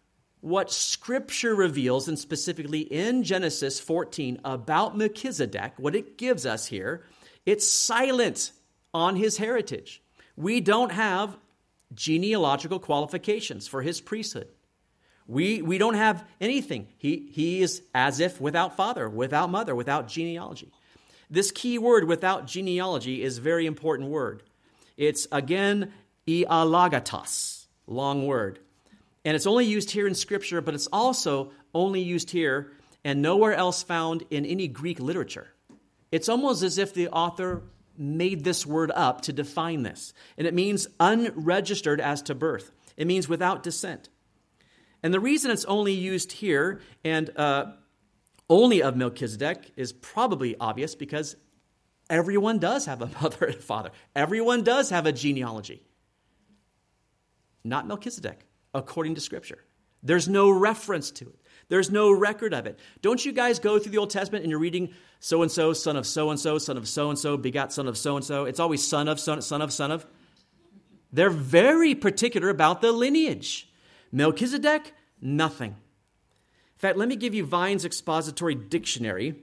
what 0.41 0.73
Scripture 0.73 1.55
reveals, 1.55 2.09
and 2.09 2.19
specifically 2.19 2.81
in 2.81 3.23
Genesis 3.23 3.79
14 3.79 4.41
about 4.45 4.97
Melchizedek, 4.97 5.75
what 5.77 5.95
it 5.95 6.17
gives 6.17 6.47
us 6.47 6.67
here, 6.67 7.05
it's 7.45 7.69
silent 7.69 8.53
on 8.95 9.17
his 9.17 9.37
heritage. 9.37 10.03
We 10.37 10.61
don't 10.61 10.93
have 10.93 11.37
genealogical 11.95 12.79
qualifications 12.79 13.69
for 13.69 13.83
his 13.83 14.01
priesthood. 14.01 14.49
We, 15.33 15.63
we 15.63 15.79
don't 15.79 15.95
have 15.95 16.27
anything. 16.43 16.89
He, 16.99 17.31
he 17.33 17.63
is 17.63 17.81
as 17.95 18.21
if 18.21 18.39
without 18.39 18.77
father, 18.77 19.09
without 19.09 19.49
mother, 19.49 19.75
without 19.75 20.07
genealogy. 20.07 20.71
This 21.31 21.51
key 21.51 21.79
word, 21.79 22.05
without 22.07 22.47
genealogy, 22.47 23.23
is 23.23 23.39
a 23.39 23.41
very 23.41 23.65
important 23.65 24.11
word. 24.11 24.43
It's 24.99 25.27
again 25.33 25.91
ialagatos, 26.29 27.65
long 27.87 28.27
word. 28.27 28.59
And 29.25 29.35
it's 29.35 29.47
only 29.47 29.65
used 29.65 29.91
here 29.91 30.07
in 30.07 30.15
Scripture, 30.15 30.61
but 30.61 30.75
it's 30.75 30.89
also 30.93 31.53
only 31.73 32.03
used 32.03 32.31
here 32.31 32.71
and 33.03 33.23
nowhere 33.23 33.55
else 33.55 33.83
found 33.83 34.25
in 34.31 34.45
any 34.45 34.69
Greek 34.69 35.01
literature. 35.01 35.49
It's 36.11 36.29
almost 36.29 36.63
as 36.63 36.77
if 36.77 36.93
the 36.93 37.09
author 37.09 37.63
made 37.97 38.45
this 38.45 38.67
word 38.67 38.93
up 38.95 39.23
to 39.23 39.33
define 39.33 39.83
this. 39.83 40.13
And 40.37 40.47
it 40.47 40.53
means 40.53 40.89
unregistered 41.01 42.03
as 42.03 42.21
to 42.23 42.35
birth, 42.35 42.71
it 42.99 43.07
means 43.07 43.31
without 43.31 43.63
descent. 43.63 44.11
And 45.03 45.13
the 45.13 45.21
reason 45.21 45.51
it's 45.51 45.65
only 45.65 45.93
used 45.93 46.33
here 46.33 46.81
and 47.05 47.31
uh, 47.37 47.73
only 48.49 48.83
of 48.83 48.97
Melchizedek 48.97 49.73
is 49.77 49.93
probably 49.93 50.57
obvious 50.59 50.95
because 50.95 51.37
Everyone 52.13 52.59
does 52.59 52.85
have 52.85 53.01
a 53.01 53.07
mother 53.23 53.47
and 53.47 53.55
a 53.55 53.63
father. 53.63 53.91
Everyone 54.15 54.63
does 54.63 54.91
have 54.91 55.07
a 55.07 55.13
genealogy. 55.13 55.83
Not 57.65 57.87
Melchizedek, 57.87 58.45
according 58.75 59.15
to 59.15 59.21
Scripture. 59.21 59.65
There's 60.03 60.29
no 60.29 60.51
reference 60.51 61.11
to 61.13 61.29
it. 61.29 61.39
There's 61.69 61.91
no 61.91 62.13
record 62.13 62.53
of 62.53 62.67
it. 62.67 62.79
Don't 63.01 63.25
you 63.25 63.33
guys 63.33 63.59
go 63.61 63.79
through 63.79 63.93
the 63.93 63.99
Old 63.99 64.11
Testament 64.11 64.43
and 64.45 64.51
you're 64.51 64.61
reading 64.61 64.93
so 65.21 65.41
and 65.41 65.51
so, 65.51 65.73
son 65.73 65.97
of 65.97 66.07
so 66.07 66.29
and 66.29 66.39
so, 66.39 66.59
son 66.59 66.77
of 66.77 66.87
so 66.87 67.09
and 67.09 67.19
so, 67.19 67.39
begat 67.39 67.73
son 67.73 67.89
of 67.89 67.97
so 67.97 68.17
and 68.17 68.25
so? 68.25 68.45
It's 68.45 68.61
always 68.61 68.87
son 68.87 69.09
of, 69.09 69.19
son, 69.19 69.41
son 69.41 69.63
of, 69.63 69.73
son 69.73 69.91
of. 69.91 70.05
They're 71.13 71.31
very 71.31 71.95
particular 71.95 72.51
about 72.51 72.83
the 72.83 72.93
lineage. 72.93 73.72
Melchizedek, 74.13 74.93
nothing. 75.21 75.71
In 75.71 76.79
fact, 76.79 76.99
let 76.99 77.09
me 77.09 77.17
give 77.17 77.35
you 77.35 77.45
Vine's 77.45 77.85
expository 77.85 78.55
dictionary 78.55 79.37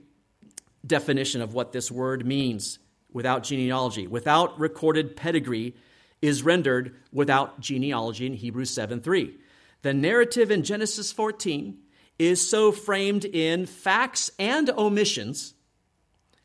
definition 0.86 1.42
of 1.42 1.52
what 1.52 1.72
this 1.72 1.90
word 1.90 2.24
means 2.24 2.78
without 3.12 3.42
genealogy. 3.42 4.06
Without 4.06 4.58
recorded 4.58 5.16
pedigree 5.16 5.74
is 6.22 6.42
rendered 6.42 6.94
without 7.12 7.60
genealogy 7.60 8.26
in 8.26 8.34
Hebrews 8.34 8.70
7 8.70 9.00
3. 9.00 9.34
The 9.82 9.94
narrative 9.94 10.50
in 10.50 10.62
Genesis 10.62 11.12
14 11.12 11.78
is 12.18 12.46
so 12.46 12.70
framed 12.70 13.24
in 13.24 13.64
facts 13.66 14.30
and 14.38 14.68
omissions 14.70 15.54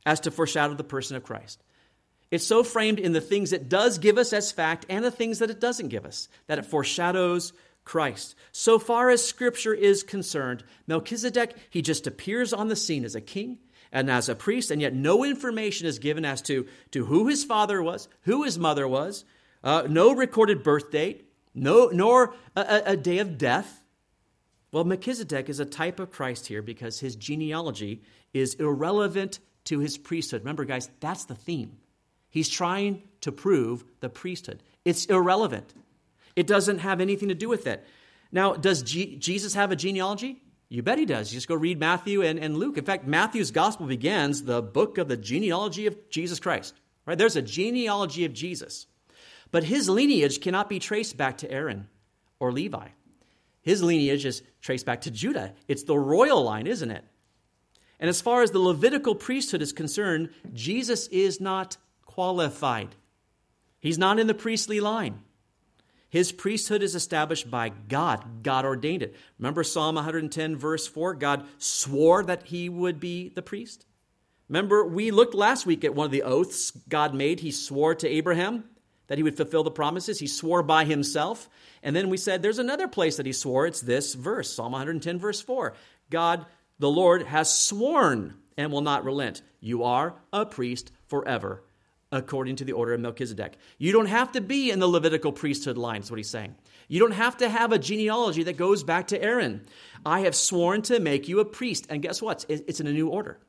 as 0.05 0.21
to 0.21 0.31
foreshadow 0.31 0.73
the 0.73 0.83
person 0.83 1.17
of 1.17 1.23
Christ. 1.23 1.61
It's 2.31 2.45
so 2.45 2.63
framed 2.63 2.99
in 2.99 3.11
the 3.11 3.21
things 3.21 3.51
it 3.51 3.69
does 3.69 3.97
give 3.97 4.17
us 4.17 4.33
as 4.33 4.51
fact 4.51 4.85
and 4.89 5.03
the 5.03 5.11
things 5.11 5.39
that 5.39 5.49
it 5.49 5.59
doesn't 5.59 5.89
give 5.89 6.05
us, 6.05 6.29
that 6.47 6.59
it 6.59 6.65
foreshadows 6.65 7.53
Christ. 7.85 8.35
So 8.51 8.79
far 8.79 9.09
as 9.09 9.23
Scripture 9.23 9.73
is 9.73 10.03
concerned, 10.03 10.63
Melchizedek, 10.87 11.55
he 11.69 11.81
just 11.81 12.07
appears 12.07 12.51
on 12.51 12.67
the 12.67 12.75
scene 12.75 13.05
as 13.05 13.15
a 13.15 13.21
king 13.21 13.59
and 13.91 14.09
as 14.09 14.27
a 14.27 14.35
priest, 14.35 14.71
and 14.71 14.81
yet 14.81 14.93
no 14.93 15.23
information 15.23 15.87
is 15.87 15.99
given 15.99 16.25
as 16.25 16.41
to, 16.41 16.67
to 16.91 17.05
who 17.05 17.27
his 17.27 17.43
father 17.45 17.81
was, 17.81 18.09
who 18.21 18.43
his 18.43 18.59
mother 18.59 18.87
was, 18.87 19.23
uh, 19.63 19.83
no 19.89 20.13
recorded 20.13 20.63
birth 20.63 20.91
date, 20.91 21.29
no, 21.53 21.89
nor 21.93 22.33
a, 22.55 22.81
a 22.87 22.97
day 22.97 23.19
of 23.19 23.37
death. 23.37 23.81
Well, 24.71 24.83
Melchizedek 24.83 25.47
is 25.47 25.61
a 25.61 25.65
type 25.65 25.99
of 25.99 26.11
Christ 26.11 26.47
here 26.47 26.61
because 26.61 26.99
his 26.99 27.15
genealogy 27.15 28.01
is 28.33 28.55
irrelevant 28.55 29.39
to 29.65 29.79
his 29.79 29.97
priesthood. 29.97 30.41
Remember, 30.41 30.65
guys, 30.65 30.89
that's 30.99 31.25
the 31.25 31.35
theme. 31.35 31.77
He's 32.29 32.49
trying 32.49 33.03
to 33.21 33.31
prove 33.31 33.85
the 34.01 34.09
priesthood. 34.09 34.61
It's 34.83 35.05
irrelevant, 35.05 35.73
it 36.35 36.47
doesn't 36.47 36.79
have 36.79 37.01
anything 37.01 37.29
to 37.29 37.35
do 37.35 37.49
with 37.49 37.67
it. 37.67 37.85
Now, 38.31 38.53
does 38.53 38.83
G- 38.83 39.17
Jesus 39.17 39.53
have 39.53 39.71
a 39.71 39.75
genealogy? 39.75 40.41
You 40.67 40.81
bet 40.81 40.97
he 40.97 41.05
does. 41.05 41.31
You 41.31 41.37
just 41.37 41.47
go 41.47 41.55
read 41.55 41.79
Matthew 41.79 42.21
and, 42.23 42.39
and 42.39 42.57
Luke. 42.57 42.77
In 42.77 42.85
fact, 42.85 43.07
Matthew's 43.07 43.51
gospel 43.51 43.85
begins 43.85 44.43
the 44.43 44.61
book 44.61 44.97
of 44.97 45.07
the 45.07 45.17
genealogy 45.17 45.85
of 45.85 46.09
Jesus 46.09 46.39
Christ. 46.39 46.73
Right? 47.05 47.17
There's 47.17 47.35
a 47.35 47.41
genealogy 47.41 48.25
of 48.25 48.33
Jesus. 48.33 48.87
But 49.51 49.63
his 49.63 49.87
lineage 49.87 50.41
cannot 50.41 50.69
be 50.69 50.79
traced 50.79 51.17
back 51.17 51.37
to 51.39 51.51
Aaron 51.51 51.87
or 52.39 52.51
Levi. 52.51 52.87
His 53.61 53.81
lineage 53.81 54.25
is 54.25 54.41
traced 54.61 54.85
back 54.85 55.01
to 55.01 55.11
Judah. 55.11 55.53
It's 55.67 55.83
the 55.83 55.97
royal 55.97 56.43
line, 56.43 56.67
isn't 56.67 56.91
it? 56.91 57.05
And 57.99 58.09
as 58.09 58.21
far 58.21 58.41
as 58.41 58.51
the 58.51 58.59
Levitical 58.59 59.15
priesthood 59.15 59.61
is 59.61 59.71
concerned, 59.71 60.29
Jesus 60.53 61.07
is 61.07 61.39
not 61.39 61.77
qualified. 62.05 62.95
He's 63.79 63.97
not 63.97 64.19
in 64.19 64.27
the 64.27 64.33
priestly 64.33 64.79
line. 64.79 65.21
His 66.15 66.31
priesthood 66.31 66.81
is 66.81 66.95
established 66.95 67.51
by 67.51 67.73
God. 67.89 68.41
God 68.41 68.63
ordained 68.63 69.03
it. 69.03 69.17
Remember 69.37 69.65
Psalm 69.65 69.95
110, 69.95 70.55
verse 70.55 70.87
4? 70.87 71.13
God 71.15 71.45
swore 71.57 72.23
that 72.23 72.43
he 72.43 72.69
would 72.69 73.01
be 73.01 73.27
the 73.27 73.41
priest. 73.41 73.85
Remember, 74.47 74.85
we 74.85 75.11
looked 75.11 75.35
last 75.35 75.65
week 75.65 75.83
at 75.83 75.93
one 75.93 76.05
of 76.05 76.13
the 76.13 76.23
oaths 76.23 76.71
God 76.87 77.13
made. 77.13 77.41
He 77.41 77.51
swore 77.51 77.95
to 77.95 78.07
Abraham 78.07 78.63
that 79.07 79.17
he 79.17 79.25
would 79.25 79.35
fulfill 79.35 79.65
the 79.65 79.71
promises. 79.71 80.17
He 80.17 80.27
swore 80.27 80.63
by 80.63 80.85
himself. 80.85 81.49
And 81.83 81.93
then 81.93 82.07
we 82.07 82.15
said 82.15 82.41
there's 82.41 82.59
another 82.59 82.87
place 82.87 83.17
that 83.17 83.25
he 83.25 83.33
swore. 83.33 83.67
It's 83.67 83.81
this 83.81 84.13
verse, 84.13 84.49
Psalm 84.55 84.71
110, 84.71 85.19
verse 85.19 85.41
4. 85.41 85.73
God, 86.09 86.45
the 86.79 86.89
Lord, 86.89 87.23
has 87.23 87.53
sworn 87.53 88.35
and 88.55 88.71
will 88.71 88.79
not 88.79 89.03
relent. 89.03 89.41
You 89.59 89.83
are 89.83 90.15
a 90.31 90.45
priest 90.45 90.93
forever 91.07 91.61
according 92.15 92.55
to 92.57 92.65
the 92.65 92.71
order 92.71 92.93
of 92.93 93.01
Melchizedek. 93.01 93.57
You 93.77 93.91
don't 93.91 94.05
have 94.07 94.31
to 94.31 94.41
be 94.41 94.71
in 94.71 94.79
the 94.79 94.87
Levitical 94.87 95.31
priesthood 95.31 95.77
line, 95.77 96.01
is 96.01 96.09
what 96.09 96.17
he's 96.17 96.29
saying. 96.29 96.55
You 96.87 96.99
don't 96.99 97.11
have 97.11 97.37
to 97.37 97.49
have 97.49 97.71
a 97.71 97.79
genealogy 97.79 98.43
that 98.43 98.57
goes 98.57 98.83
back 98.83 99.07
to 99.07 99.21
Aaron. 99.21 99.65
I 100.05 100.21
have 100.21 100.35
sworn 100.35 100.81
to 100.83 100.99
make 100.99 101.27
you 101.27 101.39
a 101.39 101.45
priest. 101.45 101.87
And 101.89 102.01
guess 102.01 102.21
what? 102.21 102.45
It's 102.47 102.79
in 102.79 102.87
a 102.87 102.93
new 102.93 103.09
order. 103.09 103.39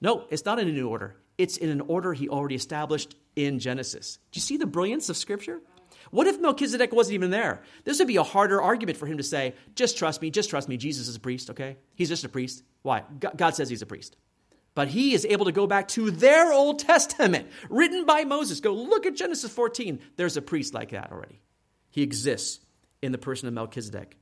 No, 0.00 0.24
it's 0.30 0.44
not 0.44 0.58
in 0.58 0.68
a 0.68 0.72
new 0.72 0.88
order. 0.88 1.16
It's 1.38 1.56
in 1.56 1.68
an 1.68 1.82
order 1.82 2.12
he 2.12 2.28
already 2.28 2.54
established 2.54 3.14
in 3.36 3.58
Genesis. 3.58 4.18
Do 4.32 4.38
you 4.38 4.42
see 4.42 4.56
the 4.56 4.66
brilliance 4.66 5.08
of 5.08 5.16
Scripture? 5.16 5.60
What 6.10 6.26
if 6.26 6.40
Melchizedek 6.40 6.92
wasn't 6.92 7.14
even 7.14 7.30
there? 7.30 7.62
This 7.84 7.98
would 7.98 8.08
be 8.08 8.16
a 8.16 8.22
harder 8.22 8.60
argument 8.60 8.98
for 8.98 9.06
him 9.06 9.18
to 9.18 9.22
say, 9.22 9.54
just 9.74 9.96
trust 9.96 10.20
me, 10.20 10.30
just 10.30 10.50
trust 10.50 10.68
me, 10.68 10.76
Jesus 10.76 11.06
is 11.06 11.16
a 11.16 11.20
priest, 11.20 11.50
okay? 11.50 11.76
He's 11.94 12.08
just 12.08 12.24
a 12.24 12.28
priest. 12.28 12.62
Why? 12.82 13.04
God 13.36 13.54
says 13.54 13.68
he's 13.68 13.82
a 13.82 13.86
priest. 13.86 14.16
But 14.74 14.88
he 14.88 15.14
is 15.14 15.26
able 15.26 15.46
to 15.46 15.52
go 15.52 15.66
back 15.66 15.88
to 15.88 16.10
their 16.10 16.52
Old 16.52 16.78
Testament, 16.78 17.48
written 17.68 18.04
by 18.06 18.24
Moses. 18.24 18.60
Go 18.60 18.72
look 18.72 19.04
at 19.04 19.16
Genesis 19.16 19.50
14. 19.50 20.00
There's 20.16 20.36
a 20.36 20.42
priest 20.42 20.74
like 20.74 20.90
that 20.90 21.10
already. 21.10 21.40
He 21.90 22.02
exists 22.02 22.60
in 23.02 23.12
the 23.12 23.18
person 23.18 23.48
of 23.48 23.54
Melchizedek. 23.54 24.16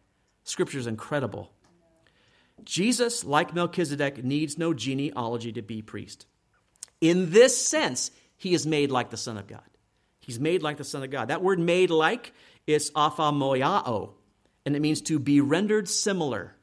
Scripture 0.44 0.78
is 0.78 0.86
incredible. 0.86 1.52
Jesus, 2.64 3.24
like 3.24 3.54
Melchizedek, 3.54 4.24
needs 4.24 4.58
no 4.58 4.72
genealogy 4.72 5.52
to 5.52 5.62
be 5.62 5.82
priest. 5.82 6.26
In 7.00 7.30
this 7.30 7.56
sense, 7.56 8.10
he 8.36 8.54
is 8.54 8.66
made 8.66 8.90
like 8.90 9.10
the 9.10 9.16
Son 9.16 9.36
of 9.36 9.46
God. 9.46 9.60
He's 10.20 10.40
made 10.40 10.62
like 10.62 10.76
the 10.76 10.84
Son 10.84 11.02
of 11.02 11.10
God. 11.10 11.28
That 11.28 11.42
word 11.42 11.58
made 11.58 11.90
like 11.90 12.32
is 12.66 12.90
aphamoiao, 12.92 14.12
and 14.66 14.76
it 14.76 14.80
means 14.80 15.00
to 15.02 15.18
be 15.18 15.40
rendered 15.40 15.88
similar. 15.88 16.54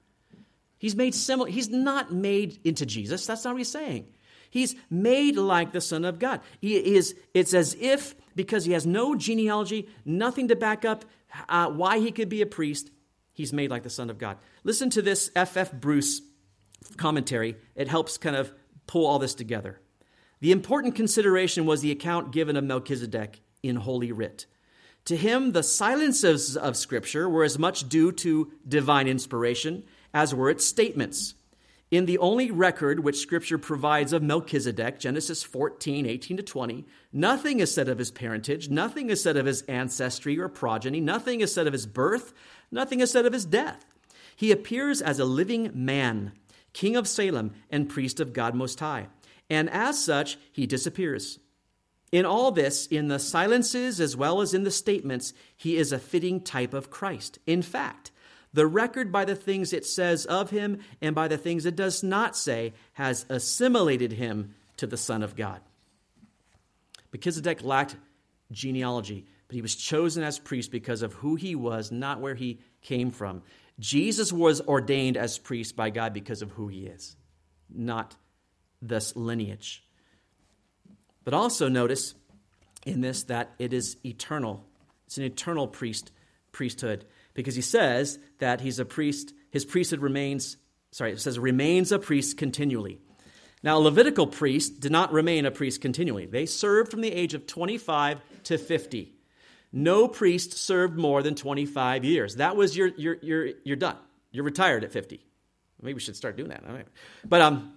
He's 0.86 0.96
made 0.96 1.16
similar. 1.16 1.50
He's 1.50 1.70
not 1.70 2.14
made 2.14 2.60
into 2.64 2.86
Jesus. 2.86 3.26
That's 3.26 3.44
not 3.44 3.56
what 3.56 3.58
he's 3.58 3.72
saying. 3.72 4.06
He's 4.52 4.76
made 4.88 5.36
like 5.36 5.72
the 5.72 5.82
Son 5.82 6.06
of 6.06 6.20
God. 6.20 6.42
He 6.62 6.76
is, 6.76 7.16
it's 7.34 7.56
as 7.56 7.76
if, 7.80 8.14
because 8.36 8.66
he 8.66 8.74
has 8.74 8.86
no 8.86 9.16
genealogy, 9.16 9.90
nothing 10.06 10.50
to 10.50 10.56
back 10.56 10.86
up 10.86 11.04
uh, 11.50 11.72
why 11.72 11.98
he 11.98 12.12
could 12.12 12.30
be 12.30 12.44
a 12.44 12.46
priest, 12.46 12.92
he's 13.34 13.52
made 13.52 13.72
like 13.72 13.82
the 13.82 13.90
Son 13.90 14.12
of 14.12 14.20
God. 14.20 14.38
Listen 14.64 14.92
to 14.92 15.02
this 15.02 15.32
F.F. 15.36 15.72
Bruce 15.72 16.22
commentary. 16.98 17.56
It 17.74 17.88
helps 17.88 18.20
kind 18.20 18.36
of 18.36 18.54
pull 18.86 19.08
all 19.08 19.18
this 19.18 19.34
together. 19.34 19.82
The 20.40 20.52
important 20.52 20.94
consideration 20.94 21.66
was 21.66 21.82
the 21.82 21.90
account 21.90 22.32
given 22.32 22.58
of 22.58 22.64
Melchizedek 22.64 23.42
in 23.64 23.78
Holy 23.78 24.12
Writ. 24.12 24.46
To 25.06 25.18
him, 25.18 25.54
the 25.54 25.64
silences 25.64 26.56
of 26.56 26.78
Scripture 26.78 27.28
were 27.28 27.44
as 27.44 27.58
much 27.58 27.90
due 27.90 28.12
to 28.12 28.52
divine 28.68 29.08
inspiration 29.08 29.84
as 30.16 30.34
were 30.34 30.49
its 30.49 30.66
statements. 30.66 31.36
In 31.91 32.05
the 32.05 32.18
only 32.18 32.49
record 32.49 33.01
which 33.01 33.20
Scripture 33.20 33.57
provides 33.57 34.13
of 34.13 34.24
Melchizedek, 34.24 34.97
Genesis 34.97 35.43
14, 35.43 36.05
18 36.05 36.38
to 36.38 36.43
20, 36.43 36.86
nothing 37.11 37.59
is 37.59 37.72
said 37.72 37.89
of 37.89 37.99
his 37.99 38.11
parentage, 38.11 38.70
nothing 38.70 39.09
is 39.09 39.22
said 39.22 39.36
of 39.36 39.45
his 39.45 39.61
ancestry 39.63 40.39
or 40.39 40.47
progeny, 40.47 41.01
nothing 41.01 41.41
is 41.41 41.53
said 41.53 41.68
of 41.68 41.74
his 41.74 41.86
birth, 41.86 42.34
nothing 42.72 43.01
is 43.01 43.11
said 43.11 43.26
of 43.26 43.34
his 43.34 43.45
death. 43.45 43.86
He 44.36 44.51
appears 44.51 45.01
as 45.01 45.20
a 45.20 45.26
living 45.26 45.70
man, 45.74 46.32
king 46.72 46.95
of 46.95 47.09
Salem 47.09 47.53
and 47.70 47.89
priest 47.89 48.22
of 48.22 48.34
God 48.34 48.55
Most 48.55 48.80
High, 48.80 49.07
and 49.49 49.70
as 49.70 50.03
such, 50.03 50.38
he 50.51 50.66
disappears. 50.66 51.39
In 52.11 52.26
all 52.26 52.51
this, 52.51 52.88
in 52.88 53.09
the 53.09 53.20
silences 53.20 53.99
as 53.99 54.16
well 54.16 54.39
as 54.39 54.53
in 54.53 54.63
the 54.63 54.72
statements, 54.72 55.34
he 55.57 55.76
is 55.76 55.91
a 55.91 55.99
fitting 55.99 56.39
type 56.39 56.74
of 56.74 56.89
Christ. 56.89 57.38
In 57.45 57.61
fact, 57.61 58.11
the 58.56 58.66
record 58.66 59.12
by 59.12 59.26
the 59.26 59.36
things 59.36 59.74
it 59.74 59.86
says 59.86 60.26
of 60.26 60.49
him 60.49 60.80
and 61.01 61.14
by 61.14 61.28
the 61.28 61.38
things 61.38 61.66
it 61.66 61.76
does 61.76 62.01
not 62.01 62.38
say 62.38 62.74
has 62.93 63.26
assimilated 63.28 64.14
him 64.14 64.56
to 64.78 64.88
the 64.88 64.95
Son 64.95 65.22
of 65.22 65.36
God. 65.36 65.60
Melchizedek 67.12 67.64
lacked 67.64 67.97
genealogy, 68.51 69.26
but 69.47 69.56
he 69.56 69.62
was 69.62 69.76
chosen 69.76 70.24
as 70.24 70.39
priest 70.39 70.72
because 70.72 71.01
of 71.01 71.14
who 71.16 71.36
he 71.36 71.53
was, 71.53 71.91
not 71.91 72.22
where 72.22 72.34
he 72.34 72.62
came 72.82 73.12
from. 73.12 73.43
Jesus 73.78 74.32
was 74.32 74.62
ordained 74.62 75.18
as 75.18 75.38
priest 75.38 75.76
by 75.76 75.89
God 75.89 76.14
because 76.14 76.41
of 76.41 76.51
who 76.51 76.70
he 76.70 76.86
is, 76.86 77.18
not 77.70 78.16
this 78.82 79.18
lineage. 79.18 79.84
But 81.26 81.34
also 81.34 81.68
notice 81.68 82.16
in 82.86 83.01
this 83.01 83.24
that 83.24 83.53
it 83.60 83.74
is 83.74 83.97
eternal. 84.06 84.64
It's 85.08 85.18
an 85.18 85.26
eternal 85.26 85.68
priest 85.68 86.12
priesthood 86.53 87.03
because 87.36 87.54
he 87.54 87.62
says 87.62 88.18
that 88.40 88.62
he's 88.62 88.80
a 88.80 88.86
priest, 88.86 89.36
his 89.52 89.64
priesthood 89.64 90.00
remains, 90.02 90.58
sorry, 90.92 91.12
it 91.12 91.22
says 91.22 91.38
remains 91.38 91.92
a 91.92 92.00
priest 92.00 92.38
continually. 92.38 93.00
Now, 93.62 93.78
Levitical 93.78 94.26
priest 94.26 94.80
did 94.80 94.92
not 94.92 95.12
remain 95.12 95.46
a 95.46 95.52
priest 95.52 95.82
continually. 95.82 96.26
They 96.26 96.48
served 96.48 96.90
from 96.90 97.02
the 97.02 97.12
age 97.12 97.34
of 97.34 97.46
25 97.46 98.20
to 98.46 98.58
50. 98.58 99.14
No 99.72 100.08
priest 100.08 100.54
served 100.58 100.98
more 100.98 101.22
than 101.22 101.36
25 101.36 102.04
years. 102.06 102.38
That 102.38 102.56
was 102.56 102.76
your, 102.76 102.88
your, 102.90 103.18
your, 103.22 103.50
you're 103.64 103.76
done. 103.76 103.98
You're 104.32 104.44
retired 104.44 104.84
at 104.84 104.92
50. 104.92 105.20
Maybe 105.82 105.94
we 105.94 106.00
should 106.00 106.16
start 106.16 106.38
doing 106.38 106.50
that. 106.50 106.64
But 107.28 107.42
um, 107.42 107.74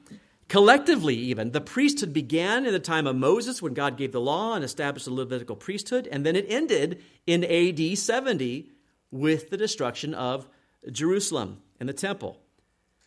Collectively, 0.49 1.15
even, 1.15 1.51
the 1.51 1.61
priesthood 1.61 2.15
began 2.15 2.65
in 2.65 2.73
the 2.73 2.81
time 2.81 3.07
of 3.07 3.15
Moses 3.15 3.61
when 3.61 3.75
God 3.75 3.99
gave 3.99 4.13
the 4.13 4.21
law 4.21 4.55
and 4.55 4.65
established 4.65 5.05
the 5.05 5.13
Levitical 5.13 5.57
priesthood, 5.57 6.09
and 6.11 6.25
then 6.25 6.37
it 6.37 6.47
ended 6.49 7.03
in 7.27 7.45
AD 7.45 7.99
70 7.99 8.71
with 9.11 9.51
the 9.51 9.57
destruction 9.57 10.15
of 10.15 10.49
Jerusalem 10.91 11.63
and 11.81 11.89
the 11.89 11.95
temple. 11.95 12.41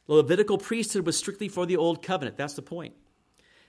The 0.08 0.14
Levitical 0.16 0.58
priesthood 0.58 1.06
was 1.06 1.18
strictly 1.18 1.48
for 1.48 1.66
the 1.66 1.78
Old 1.78 2.04
Covenant. 2.04 2.38
That's 2.38 2.56
the 2.56 2.62
point. 2.62 2.96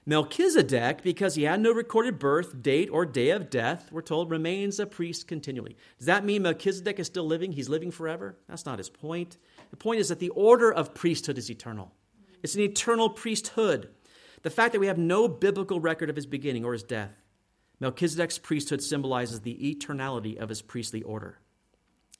Melchizedek, 0.04 1.02
because 1.02 1.36
he 1.36 1.44
had 1.44 1.60
no 1.60 1.70
recorded 1.70 2.18
birth, 2.18 2.60
date, 2.60 2.88
or 2.90 3.06
day 3.06 3.30
of 3.30 3.50
death, 3.50 3.92
we're 3.92 4.02
told, 4.02 4.30
remains 4.30 4.80
a 4.80 4.86
priest 4.86 5.28
continually. 5.28 5.76
Does 5.98 6.06
that 6.06 6.24
mean 6.24 6.42
Melchizedek 6.42 6.98
is 6.98 7.06
still 7.06 7.24
living? 7.24 7.52
He's 7.52 7.68
living 7.68 7.92
forever? 7.92 8.36
That's 8.48 8.66
not 8.66 8.78
his 8.78 8.90
point. 8.90 9.38
The 9.70 9.76
point 9.76 10.00
is 10.00 10.08
that 10.08 10.18
the 10.18 10.30
order 10.30 10.72
of 10.72 10.92
priesthood 10.92 11.38
is 11.38 11.48
eternal. 11.48 11.92
It's 12.42 12.56
an 12.56 12.62
eternal 12.62 13.10
priesthood. 13.10 13.90
The 14.42 14.50
fact 14.50 14.72
that 14.72 14.80
we 14.80 14.88
have 14.88 14.98
no 14.98 15.28
biblical 15.28 15.78
record 15.78 16.10
of 16.10 16.16
his 16.16 16.26
beginning 16.26 16.64
or 16.64 16.72
his 16.72 16.82
death. 16.82 17.12
Melchizedek's 17.78 18.38
priesthood 18.38 18.82
symbolizes 18.82 19.40
the 19.40 19.54
eternality 19.54 20.36
of 20.36 20.48
his 20.48 20.62
priestly 20.62 21.02
order. 21.02 21.38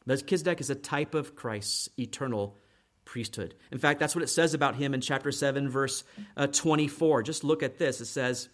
Melchizedek 0.07 0.61
is 0.61 0.71
a 0.71 0.75
type 0.75 1.15
of 1.15 1.35
Christ's 1.37 1.89
eternal 1.99 2.59
priesthood. 3.05 3.55
In 3.71 3.79
fact, 3.79 4.01
that's 4.01 4.15
what 4.15 4.25
it 4.25 4.29
says 4.29 4.55
about 4.55 4.77
him 4.77 4.95
in 4.95 5.01
chapter 5.01 5.33
7, 5.33 5.69
verse 5.69 6.05
uh, 6.37 6.47
24. 6.47 7.23
Just 7.23 7.45
look 7.45 7.63
at 7.63 7.79
this. 7.79 8.01
It 8.01 8.07
says, 8.07 8.49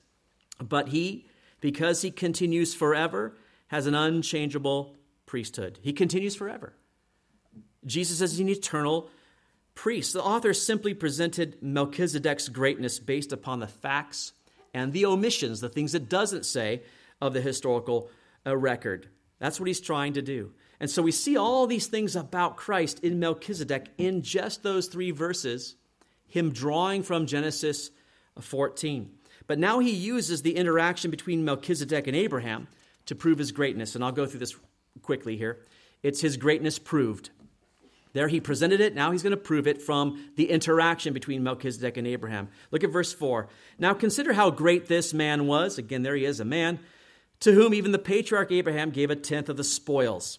But 0.62 0.88
he, 0.88 1.26
because 1.60 2.02
he 2.02 2.10
continues 2.10 2.74
forever, 2.74 3.36
has 3.68 3.86
an 3.86 3.94
unchangeable 3.94 4.96
priesthood. 5.26 5.78
He 5.82 5.92
continues 5.92 6.34
forever. 6.34 6.74
Jesus 7.86 8.20
is 8.20 8.40
an 8.40 8.48
eternal 8.48 9.10
priest. 9.74 10.12
The 10.12 10.22
author 10.22 10.52
simply 10.52 10.94
presented 10.94 11.62
Melchizedek's 11.62 12.48
greatness 12.48 12.98
based 12.98 13.32
upon 13.32 13.60
the 13.60 13.68
facts 13.68 14.32
and 14.74 14.92
the 14.92 15.06
omissions, 15.06 15.60
the 15.60 15.68
things 15.68 15.94
it 15.94 16.08
doesn't 16.08 16.44
say 16.44 16.82
of 17.20 17.32
the 17.32 17.40
historical 17.40 18.10
uh, 18.46 18.56
record. 18.56 19.08
That's 19.38 19.60
what 19.60 19.68
he's 19.68 19.80
trying 19.80 20.14
to 20.14 20.22
do. 20.22 20.52
And 20.80 20.88
so 20.88 21.02
we 21.02 21.10
see 21.10 21.36
all 21.36 21.66
these 21.66 21.88
things 21.88 22.14
about 22.14 22.56
Christ 22.56 23.00
in 23.00 23.18
Melchizedek 23.18 23.88
in 23.98 24.22
just 24.22 24.62
those 24.62 24.86
three 24.86 25.10
verses, 25.10 25.74
him 26.28 26.52
drawing 26.52 27.02
from 27.02 27.26
Genesis 27.26 27.90
14. 28.40 29.10
But 29.46 29.58
now 29.58 29.80
he 29.80 29.90
uses 29.90 30.42
the 30.42 30.56
interaction 30.56 31.10
between 31.10 31.44
Melchizedek 31.44 32.06
and 32.06 32.16
Abraham 32.16 32.68
to 33.06 33.14
prove 33.14 33.38
his 33.38 33.50
greatness. 33.50 33.94
And 33.94 34.04
I'll 34.04 34.12
go 34.12 34.26
through 34.26 34.40
this 34.40 34.56
quickly 35.02 35.36
here. 35.36 35.58
It's 36.02 36.20
his 36.20 36.36
greatness 36.36 36.78
proved. 36.78 37.30
There 38.12 38.28
he 38.28 38.40
presented 38.40 38.80
it. 38.80 38.94
Now 38.94 39.10
he's 39.10 39.22
going 39.22 39.32
to 39.32 39.36
prove 39.36 39.66
it 39.66 39.82
from 39.82 40.30
the 40.36 40.50
interaction 40.50 41.12
between 41.12 41.42
Melchizedek 41.42 41.96
and 41.96 42.06
Abraham. 42.06 42.48
Look 42.70 42.84
at 42.84 42.90
verse 42.90 43.12
4. 43.12 43.48
Now 43.78 43.94
consider 43.94 44.32
how 44.32 44.50
great 44.50 44.86
this 44.86 45.12
man 45.12 45.46
was. 45.46 45.78
Again, 45.78 46.02
there 46.02 46.16
he 46.16 46.24
is, 46.24 46.40
a 46.40 46.44
man 46.44 46.78
to 47.40 47.52
whom 47.52 47.74
even 47.74 47.92
the 47.92 47.98
patriarch 47.98 48.50
Abraham 48.50 48.90
gave 48.90 49.10
a 49.10 49.16
tenth 49.16 49.48
of 49.48 49.56
the 49.56 49.64
spoils. 49.64 50.38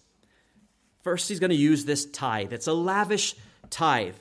First, 1.02 1.28
he's 1.28 1.40
going 1.40 1.50
to 1.50 1.56
use 1.56 1.84
this 1.84 2.04
tithe. 2.04 2.52
It's 2.52 2.66
a 2.66 2.72
lavish 2.72 3.34
tithe. 3.70 4.16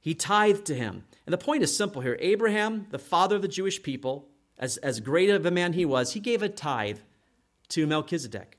He 0.00 0.14
tithed 0.14 0.66
to 0.66 0.74
him. 0.74 1.04
And 1.26 1.32
the 1.32 1.38
point 1.38 1.62
is 1.62 1.76
simple 1.76 2.02
here 2.02 2.16
Abraham, 2.20 2.86
the 2.90 2.98
father 2.98 3.36
of 3.36 3.42
the 3.42 3.48
Jewish 3.48 3.82
people, 3.82 4.28
as, 4.58 4.76
as 4.78 5.00
great 5.00 5.30
of 5.30 5.44
a 5.46 5.50
man 5.50 5.72
he 5.72 5.84
was, 5.84 6.12
he 6.12 6.20
gave 6.20 6.42
a 6.42 6.48
tithe 6.48 6.98
to 7.68 7.86
Melchizedek. 7.86 8.58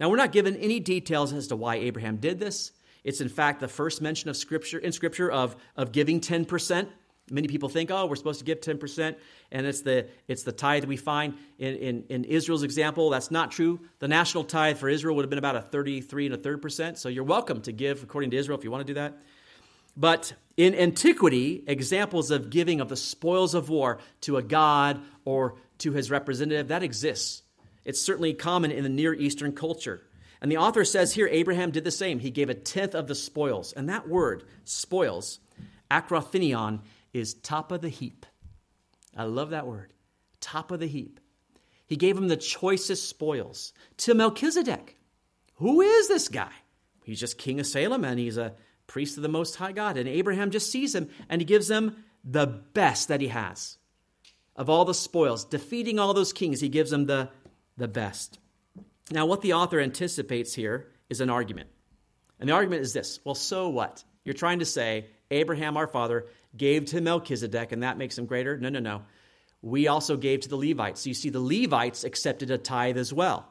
Now, 0.00 0.08
we're 0.08 0.16
not 0.16 0.32
given 0.32 0.56
any 0.56 0.80
details 0.80 1.32
as 1.32 1.48
to 1.48 1.56
why 1.56 1.76
Abraham 1.76 2.18
did 2.18 2.38
this. 2.38 2.72
It's 3.04 3.20
in 3.20 3.28
fact 3.28 3.60
the 3.60 3.68
first 3.68 4.00
mention 4.00 4.30
of 4.30 4.36
scripture 4.36 4.78
in 4.78 4.92
scripture 4.92 5.30
of, 5.30 5.56
of 5.76 5.92
giving 5.92 6.20
10%. 6.20 6.88
Many 7.30 7.48
people 7.48 7.68
think, 7.68 7.90
oh, 7.90 8.06
we're 8.06 8.16
supposed 8.16 8.38
to 8.38 8.44
give 8.44 8.60
10%, 8.60 9.16
and 9.52 9.66
it's 9.66 9.82
the, 9.82 10.08
it's 10.26 10.42
the 10.42 10.52
tithe 10.52 10.84
we 10.84 10.96
find 10.96 11.34
in, 11.58 11.76
in, 11.76 12.04
in, 12.08 12.24
Israel's 12.24 12.62
example. 12.62 13.10
That's 13.10 13.30
not 13.30 13.50
true. 13.50 13.80
The 13.98 14.08
national 14.08 14.44
tithe 14.44 14.78
for 14.78 14.88
Israel 14.88 15.16
would 15.16 15.22
have 15.22 15.30
been 15.30 15.38
about 15.38 15.56
a 15.56 15.62
33 15.62 16.26
and 16.26 16.34
a 16.34 16.38
third 16.38 16.62
percent, 16.62 16.98
so 16.98 17.08
you're 17.08 17.24
welcome 17.24 17.60
to 17.62 17.72
give 17.72 18.02
according 18.02 18.30
to 18.30 18.36
Israel 18.36 18.58
if 18.58 18.64
you 18.64 18.70
want 18.70 18.86
to 18.86 18.92
do 18.92 18.94
that. 18.94 19.18
But 19.96 20.32
in 20.56 20.74
antiquity, 20.74 21.64
examples 21.66 22.30
of 22.30 22.50
giving 22.50 22.80
of 22.80 22.88
the 22.88 22.96
spoils 22.96 23.54
of 23.54 23.68
war 23.68 23.98
to 24.22 24.36
a 24.36 24.42
god 24.42 25.00
or 25.24 25.56
to 25.78 25.92
his 25.92 26.10
representative, 26.10 26.68
that 26.68 26.82
exists. 26.82 27.42
It's 27.84 28.00
certainly 28.00 28.34
common 28.34 28.70
in 28.70 28.84
the 28.84 28.88
Near 28.88 29.14
Eastern 29.14 29.52
culture. 29.52 30.02
And 30.40 30.52
the 30.52 30.58
author 30.58 30.84
says 30.84 31.12
here 31.12 31.28
Abraham 31.28 31.70
did 31.70 31.84
the 31.84 31.90
same. 31.90 32.20
He 32.20 32.30
gave 32.30 32.48
a 32.48 32.54
tenth 32.54 32.94
of 32.94 33.08
the 33.08 33.14
spoils. 33.14 33.72
And 33.72 33.88
that 33.88 34.08
word, 34.08 34.44
spoils, 34.64 35.40
akrothinion, 35.90 36.80
is 37.12 37.34
top 37.34 37.72
of 37.72 37.80
the 37.80 37.88
heap. 37.88 38.26
I 39.16 39.24
love 39.24 39.50
that 39.50 39.66
word. 39.66 39.92
Top 40.40 40.70
of 40.70 40.80
the 40.80 40.86
heap. 40.86 41.20
He 41.86 41.96
gave 41.96 42.16
him 42.16 42.28
the 42.28 42.36
choicest 42.36 43.08
spoils 43.08 43.72
to 43.98 44.14
Melchizedek. 44.14 44.96
Who 45.54 45.80
is 45.80 46.08
this 46.08 46.28
guy? 46.28 46.52
He's 47.04 47.18
just 47.18 47.38
king 47.38 47.58
of 47.58 47.66
Salem 47.66 48.04
and 48.04 48.18
he's 48.18 48.36
a 48.36 48.54
priest 48.86 49.16
of 49.16 49.22
the 49.22 49.28
Most 49.28 49.56
High 49.56 49.72
God. 49.72 49.96
And 49.96 50.08
Abraham 50.08 50.50
just 50.50 50.70
sees 50.70 50.94
him 50.94 51.08
and 51.28 51.40
he 51.40 51.46
gives 51.46 51.70
him 51.70 52.04
the 52.22 52.46
best 52.46 53.08
that 53.08 53.20
he 53.20 53.28
has. 53.28 53.78
Of 54.54 54.68
all 54.68 54.84
the 54.84 54.94
spoils, 54.94 55.44
defeating 55.44 55.98
all 55.98 56.14
those 56.14 56.32
kings, 56.32 56.60
he 56.60 56.68
gives 56.68 56.90
them 56.90 57.06
the, 57.06 57.30
the 57.76 57.88
best. 57.88 58.38
Now, 59.10 59.24
what 59.24 59.40
the 59.40 59.54
author 59.54 59.80
anticipates 59.80 60.52
here 60.52 60.88
is 61.08 61.20
an 61.20 61.30
argument. 61.30 61.70
And 62.38 62.48
the 62.48 62.54
argument 62.54 62.82
is 62.82 62.92
this 62.92 63.20
well, 63.24 63.34
so 63.34 63.68
what? 63.68 64.04
You're 64.24 64.34
trying 64.34 64.58
to 64.58 64.64
say 64.64 65.06
Abraham, 65.30 65.76
our 65.76 65.86
father, 65.86 66.26
gave 66.58 66.86
to 66.86 67.00
Melchizedek, 67.00 67.72
and 67.72 67.82
that 67.82 67.98
makes 67.98 68.18
him 68.18 68.26
greater? 68.26 68.58
No, 68.58 68.68
no, 68.68 68.80
no. 68.80 69.02
We 69.62 69.88
also 69.88 70.16
gave 70.16 70.40
to 70.40 70.48
the 70.48 70.56
Levites. 70.56 71.02
So 71.02 71.08
you 71.08 71.14
see, 71.14 71.30
the 71.30 71.40
Levites 71.40 72.04
accepted 72.04 72.50
a 72.50 72.58
tithe 72.58 72.98
as 72.98 73.12
well. 73.12 73.48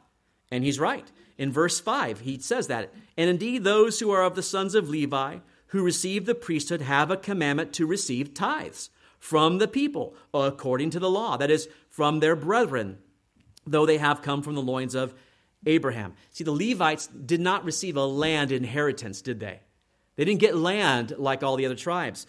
And 0.51 0.63
he's 0.63 0.79
right. 0.79 1.11
In 1.37 1.51
verse 1.51 1.79
5, 1.79 2.21
he 2.21 2.39
says 2.39 2.67
that. 2.67 2.93
And 3.17 3.29
indeed, 3.29 3.63
those 3.63 3.99
who 3.99 4.11
are 4.11 4.23
of 4.23 4.35
the 4.35 4.43
sons 4.43 4.75
of 4.75 4.89
Levi, 4.89 5.39
who 5.67 5.83
receive 5.83 6.25
the 6.25 6.35
priesthood, 6.35 6.81
have 6.81 7.11
a 7.11 7.17
commandment 7.17 7.73
to 7.73 7.85
receive 7.85 8.33
tithes 8.33 8.89
from 9.19 9.57
the 9.57 9.67
people, 9.67 10.15
according 10.33 10.91
to 10.91 10.99
the 10.99 11.09
law, 11.09 11.37
that 11.37 11.51
is, 11.51 11.67
from 11.89 12.19
their 12.19 12.35
brethren, 12.35 12.99
though 13.65 13.85
they 13.85 13.97
have 13.97 14.21
come 14.21 14.41
from 14.41 14.55
the 14.55 14.61
loins 14.61 14.95
of 14.95 15.13
Abraham. 15.65 16.13
See, 16.31 16.43
the 16.43 16.51
Levites 16.51 17.07
did 17.07 17.41
not 17.41 17.65
receive 17.65 17.97
a 17.97 18.05
land 18.05 18.51
inheritance, 18.51 19.21
did 19.21 19.39
they? 19.39 19.59
They 20.15 20.25
didn't 20.25 20.39
get 20.39 20.55
land 20.55 21.13
like 21.17 21.43
all 21.43 21.57
the 21.57 21.65
other 21.65 21.75
tribes. 21.75 22.25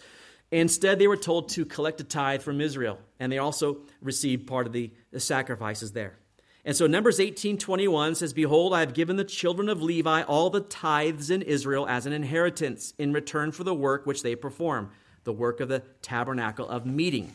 Instead, 0.51 0.97
they 0.97 1.07
were 1.07 1.17
told 1.17 1.49
to 1.49 1.65
collect 1.65 2.01
a 2.01 2.03
tithe 2.03 2.41
from 2.41 2.59
Israel, 2.59 2.99
and 3.19 3.31
they 3.31 3.37
also 3.37 3.77
received 4.01 4.47
part 4.47 4.65
of 4.65 4.73
the, 4.73 4.91
the 5.11 5.19
sacrifices 5.19 5.91
there. 5.91 6.17
And 6.65 6.75
so 6.75 6.87
Numbers 6.87 7.19
18 7.19 7.57
21 7.57 8.15
says, 8.15 8.33
Behold, 8.33 8.73
I 8.73 8.81
have 8.81 8.93
given 8.93 9.15
the 9.15 9.23
children 9.23 9.69
of 9.69 9.81
Levi 9.81 10.23
all 10.23 10.49
the 10.49 10.59
tithes 10.59 11.29
in 11.29 11.41
Israel 11.41 11.87
as 11.87 12.05
an 12.05 12.13
inheritance 12.13 12.93
in 12.97 13.13
return 13.13 13.51
for 13.51 13.63
the 13.63 13.73
work 13.73 14.05
which 14.05 14.23
they 14.23 14.35
perform, 14.35 14.91
the 15.23 15.33
work 15.33 15.59
of 15.61 15.69
the 15.69 15.83
tabernacle 16.01 16.67
of 16.67 16.85
meeting. 16.85 17.33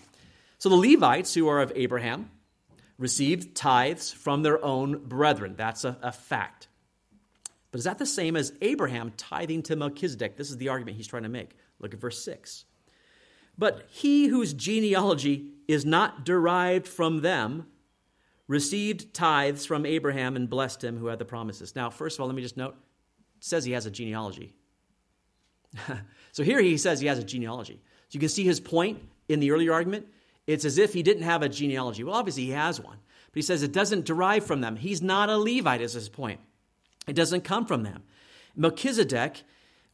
So 0.58 0.68
the 0.68 0.76
Levites, 0.76 1.34
who 1.34 1.48
are 1.48 1.60
of 1.60 1.72
Abraham, 1.74 2.30
received 2.98 3.56
tithes 3.56 4.12
from 4.12 4.42
their 4.42 4.62
own 4.64 4.98
brethren. 5.06 5.54
That's 5.56 5.84
a, 5.84 5.96
a 6.02 6.12
fact. 6.12 6.68
But 7.70 7.78
is 7.78 7.84
that 7.84 7.98
the 7.98 8.06
same 8.06 8.36
as 8.36 8.52
Abraham 8.60 9.12
tithing 9.16 9.64
to 9.64 9.76
Melchizedek? 9.76 10.36
This 10.36 10.50
is 10.50 10.58
the 10.58 10.68
argument 10.68 10.96
he's 10.96 11.08
trying 11.08 11.24
to 11.24 11.28
make. 11.28 11.56
Look 11.80 11.92
at 11.92 12.00
verse 12.00 12.22
6. 12.24 12.64
But 13.56 13.86
he 13.88 14.26
whose 14.26 14.52
genealogy 14.52 15.50
is 15.68 15.84
not 15.84 16.24
derived 16.24 16.86
from 16.88 17.20
them 17.20 17.66
received 18.46 19.14
tithes 19.14 19.64
from 19.64 19.86
Abraham 19.86 20.36
and 20.36 20.50
blessed 20.50 20.84
him 20.84 20.98
who 20.98 21.06
had 21.06 21.18
the 21.18 21.24
promises. 21.24 21.74
Now, 21.74 21.90
first 21.90 22.16
of 22.16 22.20
all, 22.20 22.26
let 22.26 22.36
me 22.36 22.42
just 22.42 22.56
note 22.56 22.74
it 22.74 23.44
says 23.44 23.64
he 23.64 23.72
has 23.72 23.86
a 23.86 23.90
genealogy. 23.90 24.54
so 26.32 26.42
here 26.42 26.60
he 26.60 26.76
says 26.76 27.00
he 27.00 27.06
has 27.06 27.18
a 27.18 27.24
genealogy. 27.24 27.80
So 28.08 28.16
you 28.16 28.20
can 28.20 28.28
see 28.28 28.44
his 28.44 28.60
point 28.60 29.00
in 29.28 29.40
the 29.40 29.50
earlier 29.50 29.72
argument. 29.72 30.06
It's 30.46 30.64
as 30.64 30.78
if 30.78 30.92
he 30.92 31.02
didn't 31.02 31.22
have 31.22 31.42
a 31.42 31.48
genealogy. 31.48 32.04
Well, 32.04 32.14
obviously 32.14 32.44
he 32.44 32.50
has 32.50 32.80
one, 32.80 32.98
but 33.32 33.36
he 33.36 33.42
says 33.42 33.62
it 33.62 33.72
doesn't 33.72 34.04
derive 34.04 34.44
from 34.44 34.60
them. 34.60 34.76
He's 34.76 35.00
not 35.00 35.30
a 35.30 35.38
Levite, 35.38 35.80
is 35.80 35.94
his 35.94 36.08
point. 36.08 36.40
It 37.06 37.14
doesn't 37.14 37.42
come 37.42 37.64
from 37.64 37.82
them. 37.82 38.02
Melchizedek 38.54 39.42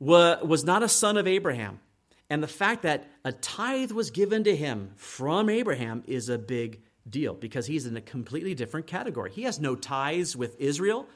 was 0.00 0.64
not 0.64 0.82
a 0.82 0.88
son 0.88 1.16
of 1.16 1.26
Abraham. 1.26 1.80
And 2.30 2.42
the 2.42 2.48
fact 2.48 2.82
that 2.82 3.10
a 3.24 3.32
tithe 3.32 3.90
was 3.90 4.10
given 4.10 4.44
to 4.44 4.54
him 4.54 4.92
from 4.96 5.50
Abraham 5.50 6.04
is 6.06 6.28
a 6.28 6.38
big 6.38 6.80
deal 7.08 7.34
because 7.34 7.66
he's 7.66 7.86
in 7.86 7.96
a 7.96 8.00
completely 8.00 8.54
different 8.54 8.86
category. 8.86 9.32
He 9.32 9.42
has 9.42 9.58
no 9.58 9.74
ties 9.74 10.36
with 10.36 10.58
Israel. 10.60 11.08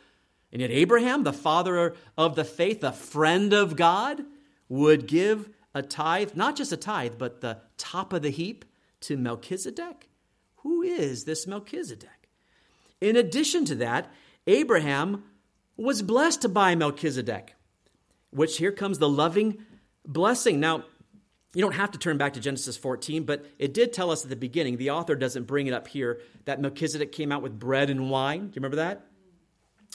And 0.52 0.60
yet, 0.60 0.72
Abraham, 0.72 1.22
the 1.22 1.32
father 1.32 1.94
of 2.18 2.34
the 2.34 2.44
faith, 2.44 2.80
the 2.80 2.92
friend 2.92 3.52
of 3.52 3.76
God, 3.76 4.24
would 4.68 5.06
give 5.06 5.48
a 5.72 5.82
tithe, 5.82 6.32
not 6.34 6.56
just 6.56 6.72
a 6.72 6.76
tithe, 6.76 7.14
but 7.16 7.40
the 7.40 7.58
top 7.76 8.12
of 8.12 8.22
the 8.22 8.30
heap 8.30 8.64
to 9.00 9.16
Melchizedek. 9.16 10.08
Who 10.56 10.82
is 10.82 11.24
this 11.24 11.46
Melchizedek? 11.46 12.28
In 13.00 13.16
addition 13.16 13.64
to 13.66 13.74
that, 13.76 14.12
Abraham 14.46 15.24
was 15.76 16.02
blessed 16.02 16.52
by 16.52 16.74
Melchizedek, 16.74 17.54
which 18.30 18.58
here 18.58 18.72
comes 18.72 18.98
the 18.98 19.08
loving 19.08 19.58
blessing. 20.06 20.60
Now, 20.60 20.84
you 21.54 21.62
don't 21.62 21.72
have 21.72 21.92
to 21.92 21.98
turn 21.98 22.18
back 22.18 22.34
to 22.34 22.40
Genesis 22.40 22.76
14, 22.76 23.24
but 23.24 23.46
it 23.58 23.72
did 23.72 23.92
tell 23.92 24.10
us 24.10 24.24
at 24.24 24.30
the 24.30 24.36
beginning, 24.36 24.76
the 24.76 24.90
author 24.90 25.14
doesn't 25.14 25.44
bring 25.44 25.66
it 25.66 25.72
up 25.72 25.86
here, 25.88 26.20
that 26.44 26.60
Melchizedek 26.60 27.12
came 27.12 27.30
out 27.30 27.42
with 27.42 27.58
bread 27.58 27.90
and 27.90 28.10
wine. 28.10 28.40
Do 28.40 28.46
you 28.46 28.52
remember 28.56 28.76
that? 28.76 29.06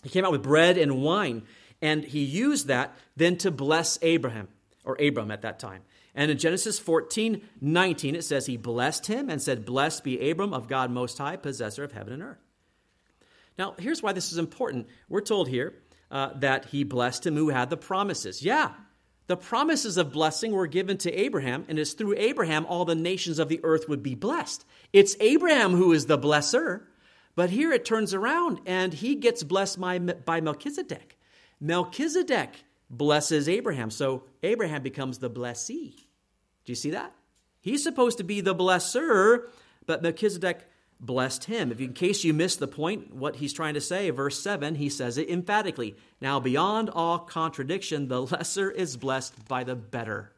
He 0.03 0.09
came 0.09 0.25
out 0.25 0.31
with 0.31 0.43
bread 0.43 0.77
and 0.77 1.01
wine, 1.01 1.43
and 1.81 2.03
he 2.03 2.23
used 2.23 2.67
that 2.67 2.95
then 3.17 3.37
to 3.37 3.51
bless 3.51 3.99
Abraham, 4.01 4.47
or 4.85 4.97
Abram 5.01 5.31
at 5.31 5.41
that 5.41 5.59
time. 5.59 5.81
And 6.15 6.31
in 6.31 6.37
Genesis 6.37 6.79
14, 6.79 7.41
19, 7.61 8.15
it 8.15 8.23
says, 8.23 8.45
He 8.45 8.57
blessed 8.57 9.07
him 9.07 9.29
and 9.29 9.41
said, 9.41 9.65
Blessed 9.65 10.03
be 10.03 10.29
Abram 10.29 10.53
of 10.53 10.67
God 10.67 10.91
Most 10.91 11.17
High, 11.17 11.35
possessor 11.35 11.83
of 11.83 11.91
heaven 11.91 12.13
and 12.13 12.23
earth. 12.23 12.39
Now, 13.57 13.75
here's 13.77 14.01
why 14.01 14.13
this 14.13 14.31
is 14.31 14.37
important. 14.37 14.87
We're 15.09 15.21
told 15.21 15.49
here 15.49 15.73
uh, 16.09 16.31
that 16.35 16.65
he 16.65 16.83
blessed 16.83 17.27
him 17.27 17.35
who 17.35 17.49
had 17.49 17.69
the 17.69 17.77
promises. 17.77 18.41
Yeah, 18.41 18.71
the 19.29 19.37
promises 19.37 19.97
of 19.97 20.11
blessing 20.11 20.51
were 20.53 20.65
given 20.65 20.97
to 20.97 21.13
Abraham, 21.13 21.63
and 21.67 21.77
it's 21.77 21.93
through 21.93 22.15
Abraham 22.17 22.65
all 22.65 22.83
the 22.83 22.95
nations 22.95 23.37
of 23.37 23.47
the 23.47 23.59
earth 23.63 23.87
would 23.87 24.01
be 24.01 24.15
blessed. 24.15 24.65
It's 24.91 25.15
Abraham 25.19 25.73
who 25.73 25.93
is 25.93 26.07
the 26.07 26.17
blesser, 26.17 26.85
but 27.35 27.51
here 27.51 27.71
it 27.71 27.85
turns 27.85 28.15
around 28.15 28.59
and 28.65 28.91
he 28.91 29.13
gets 29.13 29.43
blessed 29.43 29.79
by, 29.79 29.99
by 29.99 30.41
Melchizedek. 30.41 31.15
Melchizedek 31.61 32.55
blesses 32.89 33.47
Abraham, 33.47 33.91
so 33.91 34.23
Abraham 34.41 34.81
becomes 34.81 35.19
the 35.19 35.29
blessee. 35.29 35.93
Do 36.65 36.71
you 36.71 36.75
see 36.75 36.89
that? 36.89 37.13
He's 37.61 37.83
supposed 37.83 38.17
to 38.17 38.23
be 38.23 38.41
the 38.41 38.55
blesser, 38.55 39.43
but 39.85 40.01
Melchizedek 40.01 40.67
blessed 40.99 41.45
him. 41.45 41.71
If 41.71 41.79
in 41.79 41.93
case 41.93 42.23
you 42.23 42.33
missed 42.33 42.59
the 42.59 42.67
point, 42.67 43.13
what 43.13 43.37
he's 43.37 43.53
trying 43.53 43.75
to 43.75 43.81
say, 43.81 44.09
verse 44.09 44.41
7, 44.41 44.75
he 44.75 44.89
says 44.89 45.17
it 45.17 45.29
emphatically. 45.29 45.95
Now, 46.19 46.39
beyond 46.39 46.89
all 46.89 47.19
contradiction, 47.19 48.07
the 48.07 48.21
lesser 48.21 48.69
is 48.69 48.97
blessed 48.97 49.47
by 49.47 49.63
the 49.63 49.75
better. 49.75 50.31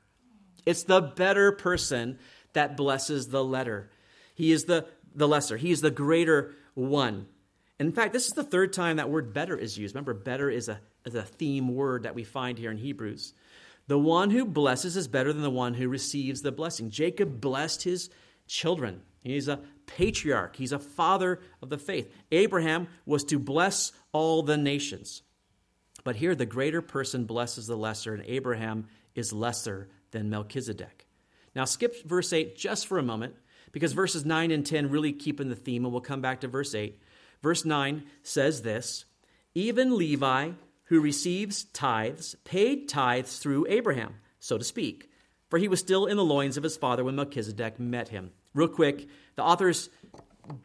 It's 0.65 0.83
the 0.83 1.01
better 1.01 1.51
person 1.51 2.19
that 2.53 2.77
blesses 2.77 3.29
the 3.29 3.43
letter. 3.43 3.89
He 4.35 4.51
is 4.51 4.65
the, 4.65 4.85
the 5.15 5.27
lesser, 5.27 5.57
he 5.57 5.71
is 5.71 5.81
the 5.81 5.91
greater 5.91 6.53
one. 6.73 7.27
In 7.79 7.91
fact, 7.91 8.13
this 8.13 8.27
is 8.27 8.33
the 8.33 8.43
third 8.43 8.73
time 8.73 8.97
that 8.97 9.09
word 9.09 9.33
better 9.33 9.57
is 9.57 9.75
used. 9.75 9.95
Remember, 9.95 10.13
better 10.13 10.51
is 10.51 10.69
a, 10.69 10.79
is 11.03 11.15
a 11.15 11.23
theme 11.23 11.73
word 11.73 12.03
that 12.03 12.13
we 12.13 12.23
find 12.23 12.59
here 12.59 12.69
in 12.69 12.77
Hebrews. 12.77 13.33
The 13.87 13.97
one 13.97 14.29
who 14.29 14.45
blesses 14.45 14.95
is 14.95 15.07
better 15.07 15.33
than 15.33 15.41
the 15.41 15.49
one 15.49 15.73
who 15.73 15.89
receives 15.89 16.43
the 16.43 16.51
blessing. 16.51 16.91
Jacob 16.91 17.41
blessed 17.41 17.81
his 17.83 18.11
children. 18.47 19.01
He's 19.21 19.47
a 19.47 19.59
patriarch, 19.85 20.55
he's 20.55 20.71
a 20.71 20.79
father 20.79 21.39
of 21.61 21.69
the 21.69 21.77
faith. 21.77 22.13
Abraham 22.31 22.87
was 23.05 23.23
to 23.25 23.37
bless 23.39 23.91
all 24.11 24.41
the 24.41 24.57
nations. 24.57 25.21
But 26.03 26.15
here, 26.15 26.33
the 26.33 26.45
greater 26.45 26.81
person 26.81 27.25
blesses 27.25 27.67
the 27.67 27.77
lesser, 27.77 28.13
and 28.13 28.23
Abraham 28.25 28.87
is 29.13 29.31
lesser 29.31 29.89
than 30.11 30.29
Melchizedek. 30.29 31.05
Now, 31.55 31.65
skip 31.65 32.03
verse 32.05 32.33
8 32.33 32.57
just 32.57 32.87
for 32.87 32.97
a 32.97 33.03
moment, 33.03 33.35
because 33.71 33.93
verses 33.93 34.25
9 34.25 34.51
and 34.51 34.65
10 34.65 34.89
really 34.89 35.13
keep 35.13 35.39
in 35.39 35.49
the 35.49 35.55
theme, 35.55 35.85
and 35.85 35.93
we'll 35.93 36.01
come 36.01 36.21
back 36.21 36.41
to 36.41 36.47
verse 36.47 36.73
8. 36.73 36.99
Verse 37.43 37.65
9 37.65 38.03
says 38.23 38.61
this 38.61 39.05
Even 39.53 39.97
Levi, 39.97 40.51
who 40.85 40.99
receives 40.99 41.65
tithes, 41.65 42.35
paid 42.43 42.89
tithes 42.89 43.37
through 43.37 43.67
Abraham, 43.69 44.15
so 44.39 44.57
to 44.57 44.63
speak, 44.63 45.10
for 45.51 45.59
he 45.59 45.67
was 45.67 45.81
still 45.81 46.05
in 46.05 46.15
the 46.15 46.23
loins 46.23 46.55
of 46.55 46.63
his 46.63 46.77
father 46.77 47.03
when 47.03 47.17
Melchizedek 47.17 47.77
met 47.77 48.07
him. 48.07 48.31
Real 48.53 48.69
quick, 48.69 49.07
the 49.35 49.43
author's 49.43 49.89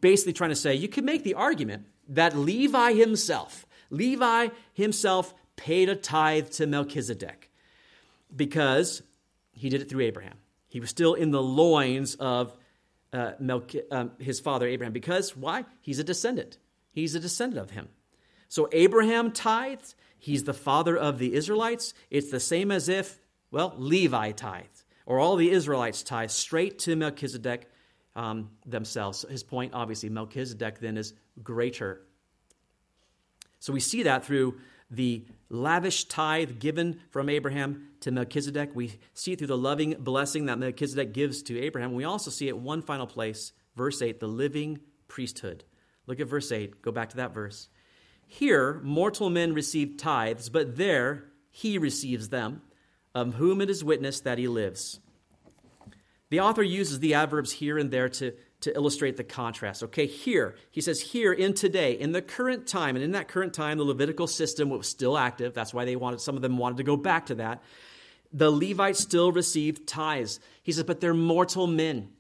basically 0.00 0.32
trying 0.32 0.50
to 0.50 0.56
say 0.56 0.76
you 0.76 0.88
can 0.88 1.04
make 1.04 1.24
the 1.24 1.34
argument 1.34 1.86
that 2.08 2.36
Levi 2.36 2.92
himself, 2.94 3.66
Levi 3.90 4.48
himself 4.72 5.34
paid 5.56 5.88
a 5.88 5.96
tithe 5.96 6.50
to 6.50 6.68
Melchizedek 6.68 7.50
because 8.34 9.02
he 9.52 9.68
did 9.68 9.82
it 9.82 9.90
through 9.90 10.04
Abraham. 10.04 10.38
He 10.68 10.78
was 10.78 10.88
still 10.88 11.14
in 11.14 11.32
the 11.32 11.42
loins 11.42 12.14
of 12.14 12.56
uh, 13.12 13.32
Melch- 13.42 13.82
um, 13.90 14.12
his 14.18 14.38
father 14.38 14.68
Abraham 14.68 14.92
because 14.92 15.36
why? 15.36 15.64
He's 15.80 15.98
a 15.98 16.04
descendant. 16.04 16.58
He's 16.92 17.16
a 17.16 17.20
descendant 17.20 17.60
of 17.60 17.70
him. 17.70 17.88
So 18.48 18.68
Abraham 18.70 19.32
tithed. 19.32 19.96
He's 20.16 20.44
the 20.44 20.54
father 20.54 20.96
of 20.96 21.18
the 21.18 21.34
Israelites. 21.34 21.92
It's 22.08 22.30
the 22.30 22.40
same 22.40 22.70
as 22.70 22.88
if, 22.88 23.18
well, 23.50 23.74
Levi 23.76 24.32
tithed, 24.32 24.84
or 25.06 25.18
all 25.18 25.36
the 25.36 25.50
Israelites 25.50 26.02
tithe 26.02 26.30
straight 26.30 26.78
to 26.80 26.96
Melchizedek 26.96 27.70
um, 28.14 28.50
themselves. 28.64 29.24
His 29.28 29.42
point, 29.42 29.74
obviously, 29.74 30.08
Melchizedek 30.08 30.80
then 30.80 30.96
is 30.96 31.12
greater. 31.42 32.00
So 33.60 33.72
we 33.72 33.80
see 33.80 34.04
that 34.04 34.24
through 34.24 34.58
the 34.90 35.24
lavish 35.48 36.04
tithe 36.04 36.58
given 36.58 37.00
from 37.10 37.28
Abraham 37.28 37.88
to 38.00 38.10
Melchizedek. 38.10 38.70
We 38.74 38.92
see 39.14 39.32
it 39.32 39.38
through 39.38 39.48
the 39.48 39.56
loving 39.56 39.96
blessing 39.98 40.46
that 40.46 40.58
Melchizedek 40.58 41.12
gives 41.12 41.42
to 41.44 41.60
Abraham. 41.60 41.94
We 41.94 42.04
also 42.04 42.30
see 42.30 42.48
it 42.48 42.56
one 42.56 42.82
final 42.82 43.06
place, 43.06 43.52
verse 43.74 44.00
8, 44.00 44.20
the 44.20 44.28
living 44.28 44.80
priesthood. 45.08 45.64
Look 46.06 46.20
at 46.20 46.28
verse 46.28 46.52
8. 46.52 46.82
Go 46.82 46.92
back 46.92 47.10
to 47.10 47.16
that 47.16 47.34
verse. 47.34 47.68
Here, 48.26 48.80
mortal 48.82 49.30
men 49.30 49.54
receive 49.54 49.96
tithes, 49.96 50.48
but 50.48 50.76
there 50.76 51.24
he 51.50 51.78
receives 51.78 52.28
them, 52.28 52.62
of 53.16 53.36
whom 53.36 53.62
it 53.62 53.70
is 53.70 53.82
witnessed 53.82 54.24
that 54.24 54.36
he 54.36 54.46
lives. 54.46 55.00
The 56.28 56.40
author 56.40 56.62
uses 56.62 57.00
the 57.00 57.14
adverbs 57.14 57.50
here 57.50 57.78
and 57.78 57.90
there 57.90 58.10
to, 58.10 58.34
to 58.60 58.74
illustrate 58.74 59.16
the 59.16 59.24
contrast. 59.24 59.82
Okay, 59.84 60.04
here, 60.04 60.54
he 60.70 60.82
says, 60.82 61.00
here 61.00 61.32
in 61.32 61.54
today, 61.54 61.92
in 61.92 62.12
the 62.12 62.20
current 62.20 62.66
time, 62.66 62.94
and 62.94 63.02
in 63.02 63.12
that 63.12 63.26
current 63.26 63.54
time, 63.54 63.78
the 63.78 63.84
Levitical 63.84 64.26
system 64.26 64.68
was 64.68 64.86
still 64.86 65.16
active. 65.16 65.54
That's 65.54 65.72
why 65.72 65.86
they 65.86 65.96
wanted, 65.96 66.20
some 66.20 66.36
of 66.36 66.42
them 66.42 66.58
wanted 66.58 66.76
to 66.76 66.82
go 66.82 66.98
back 66.98 67.24
to 67.26 67.36
that. 67.36 67.62
The 68.34 68.50
Levites 68.50 68.98
still 68.98 69.32
received 69.32 69.86
tithes. 69.86 70.38
He 70.62 70.72
says, 70.72 70.84
but 70.84 71.00
they're 71.00 71.14
mortal 71.14 71.66
men. 71.66 72.10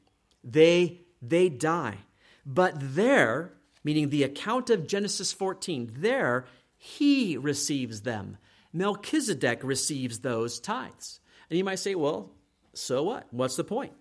They, 0.42 1.02
they 1.20 1.50
die. 1.50 1.98
But 2.46 2.72
there, 2.78 3.52
meaning 3.84 4.08
the 4.08 4.22
account 4.22 4.70
of 4.70 4.86
Genesis 4.86 5.30
14, 5.30 5.96
there, 5.98 6.46
he 6.78 7.36
receives 7.36 8.00
them. 8.00 8.38
Melchizedek 8.76 9.60
receives 9.62 10.18
those 10.18 10.60
tithes. 10.60 11.20
And 11.48 11.56
you 11.56 11.64
might 11.64 11.78
say, 11.78 11.94
well, 11.94 12.32
so 12.74 13.02
what? 13.04 13.26
What's 13.30 13.56
the 13.56 13.64
point? 13.64 13.94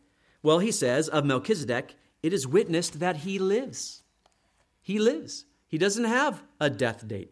Well, 0.43 0.59
he 0.59 0.71
says 0.71 1.07
of 1.07 1.23
Melchizedek, 1.25 1.95
it 2.21 2.33
is 2.33 2.45
witnessed 2.45 2.99
that 2.99 3.17
he 3.17 3.39
lives. 3.39 4.03
He 4.81 4.99
lives. 4.99 5.45
He 5.67 5.77
doesn't 5.77 6.03
have 6.03 6.43
a 6.59 6.69
death 6.69 7.07
date. 7.07 7.31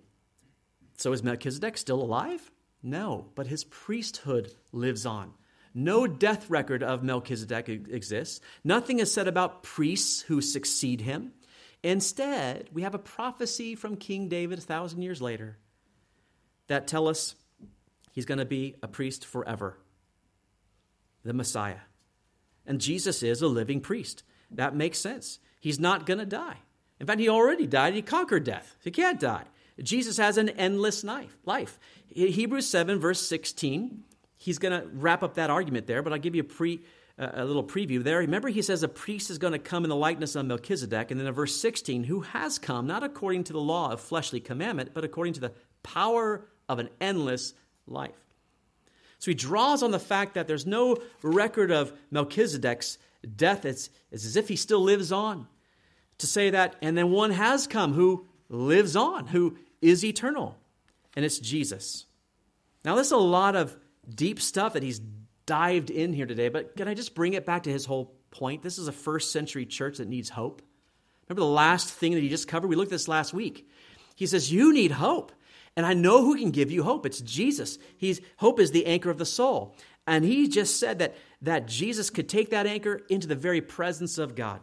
So 0.98 1.12
is 1.12 1.22
Melchizedek 1.22 1.78
still 1.78 2.02
alive? 2.02 2.50
No, 2.82 3.28
but 3.36 3.48
his 3.48 3.66
priesthood 3.66 4.54
lives 4.72 5.06
on. 5.06 5.34
No 5.74 6.08
death 6.08 6.50
record 6.50 6.82
of 6.82 7.04
Melchizedek 7.04 7.68
exists. 7.68 8.40
Nothing 8.64 9.00
is 9.00 9.12
said 9.12 9.28
about 9.28 9.64
priests 9.64 10.22
who 10.22 10.40
succeed 10.40 11.02
him. 11.02 11.34
Instead, 11.82 12.70
we 12.72 12.84
have 12.84 12.96
a 12.96 13.00
prophecy 13.00 13.76
from 13.76 13.98
King 13.98 14.30
David 14.30 14.60
a 14.60 14.62
thousand 14.62 15.02
years 15.02 15.22
later 15.22 15.58
that 16.68 16.88
tell 16.88 17.08
us 17.08 17.36
he's 18.12 18.26
going 18.26 18.38
to 18.38 18.46
be 18.46 18.76
a 18.82 18.88
priest 18.88 19.26
forever, 19.26 19.78
the 21.24 21.34
Messiah. 21.34 21.82
And 22.66 22.80
Jesus 22.80 23.24
is 23.24 23.42
a 23.42 23.48
living 23.48 23.82
priest. 23.82 24.24
That 24.52 24.76
makes 24.76 24.98
sense. 25.00 25.40
He's 25.60 25.80
not 25.80 26.06
going 26.06 26.20
to 26.20 26.26
die. 26.26 26.58
In 27.00 27.08
fact, 27.08 27.20
he 27.20 27.30
already 27.30 27.68
died. 27.68 27.94
He 27.94 28.02
conquered 28.02 28.44
death. 28.44 28.76
He 28.82 28.92
can't 28.92 29.20
die. 29.20 29.44
Jesus 29.82 30.18
has 30.18 30.38
an 30.38 30.50
endless 30.50 31.04
life. 31.04 31.80
Hebrews 32.10 32.68
7, 32.68 33.00
verse 33.00 33.28
16, 33.28 34.04
he's 34.38 34.60
going 34.60 34.80
to 34.80 34.88
wrap 34.94 35.24
up 35.24 35.34
that 35.36 35.50
argument 35.50 35.88
there, 35.88 36.04
but 36.04 36.14
I'll 36.14 36.20
give 36.20 36.36
you 36.36 36.42
a, 36.42 36.46
pre, 36.46 36.82
a 37.18 37.44
little 37.44 37.64
preview 37.64 38.04
there. 38.04 38.20
Remember, 38.20 38.50
he 38.50 38.62
says 38.62 38.84
a 38.84 38.88
priest 38.88 39.32
is 39.32 39.40
going 39.40 39.54
to 39.54 39.60
come 39.60 39.84
in 39.84 39.90
the 39.90 39.96
likeness 39.96 40.36
of 40.36 40.46
Melchizedek. 40.46 41.10
And 41.10 41.20
then 41.20 41.28
in 41.28 41.34
verse 41.34 41.60
16, 41.60 42.04
who 42.04 42.22
has 42.22 42.60
come, 42.60 42.86
not 42.86 43.04
according 43.04 43.46
to 43.46 43.54
the 43.54 43.60
law 43.60 43.92
of 43.92 44.00
fleshly 44.00 44.40
commandment, 44.40 44.92
but 44.94 45.04
according 45.04 45.34
to 45.34 45.40
the 45.40 45.54
power 45.82 46.48
of 46.70 46.80
an 46.80 46.90
endless 47.00 47.54
life. 47.88 48.12
So 49.20 49.32
he 49.32 49.36
draws 49.36 49.84
on 49.84 49.92
the 49.92 50.00
fact 50.00 50.34
that 50.34 50.48
there's 50.48 50.66
no 50.66 50.98
record 51.22 51.72
of 51.72 51.94
Melchizedek's 52.12 52.98
death. 53.36 53.64
It's, 53.64 53.90
it's 54.12 54.26
as 54.26 54.36
if 54.36 54.50
he 54.50 54.56
still 54.56 54.82
lives 54.82 55.12
on. 55.12 55.48
To 56.20 56.28
say 56.28 56.50
that, 56.52 56.76
and 56.82 56.98
then 56.98 57.10
one 57.10 57.32
has 57.32 57.66
come 57.66 57.94
who 57.94 58.28
lives 58.50 58.96
on, 58.96 59.28
who 59.28 59.58
is 59.82 60.06
eternal, 60.06 60.58
and 61.16 61.26
it's 61.26 61.40
Jesus. 61.40 62.06
Now, 62.86 62.96
there's 62.96 63.12
a 63.12 63.18
lot 63.18 63.56
of 63.56 63.76
deep 64.14 64.42
stuff 64.42 64.74
that 64.74 64.84
he's 64.84 65.02
dived 65.46 65.90
in 65.90 66.14
here 66.14 66.26
today, 66.26 66.50
but 66.50 66.76
can 66.76 66.88
I 66.88 66.94
just 66.94 67.16
bring 67.16 67.34
it 67.34 67.46
back 67.46 67.64
to 67.64 67.72
his 67.72 67.86
whole 67.86 68.14
point? 68.32 68.62
This 68.62 68.78
is 68.78 68.88
a 68.88 68.94
first 68.94 69.32
century 69.32 69.66
church 69.66 69.98
that 69.98 70.08
needs 70.08 70.30
hope. 70.30 70.62
Remember 71.28 71.42
the 71.42 71.54
last 71.54 71.90
thing 71.90 72.14
that 72.14 72.22
he 72.22 72.30
just 72.30 72.48
covered? 72.48 72.68
We 72.68 72.76
looked 72.76 72.92
at 72.92 72.96
this 72.96 73.08
last 73.08 73.34
week. 73.34 73.70
He 74.16 74.26
says, 74.26 74.52
You 74.52 74.74
need 74.74 74.92
hope. 74.92 75.32
And 75.76 75.86
I 75.86 75.94
know 75.94 76.24
who 76.24 76.38
can 76.38 76.52
give 76.52 76.72
you 76.72 76.84
hope. 76.84 77.06
It's 77.06 77.22
Jesus. 77.22 77.80
He's, 77.98 78.22
hope 78.38 78.60
is 78.60 78.72
the 78.72 78.86
anchor 78.86 79.10
of 79.10 79.18
the 79.18 79.26
soul. 79.26 79.76
And 80.06 80.24
he 80.24 80.48
just 80.48 80.80
said 80.80 81.00
that, 81.00 81.16
that 81.42 81.68
Jesus 81.68 82.10
could 82.10 82.30
take 82.30 82.50
that 82.52 82.68
anchor 82.68 83.02
into 83.10 83.28
the 83.28 83.36
very 83.36 83.62
presence 83.62 84.18
of 84.18 84.36
God. 84.36 84.60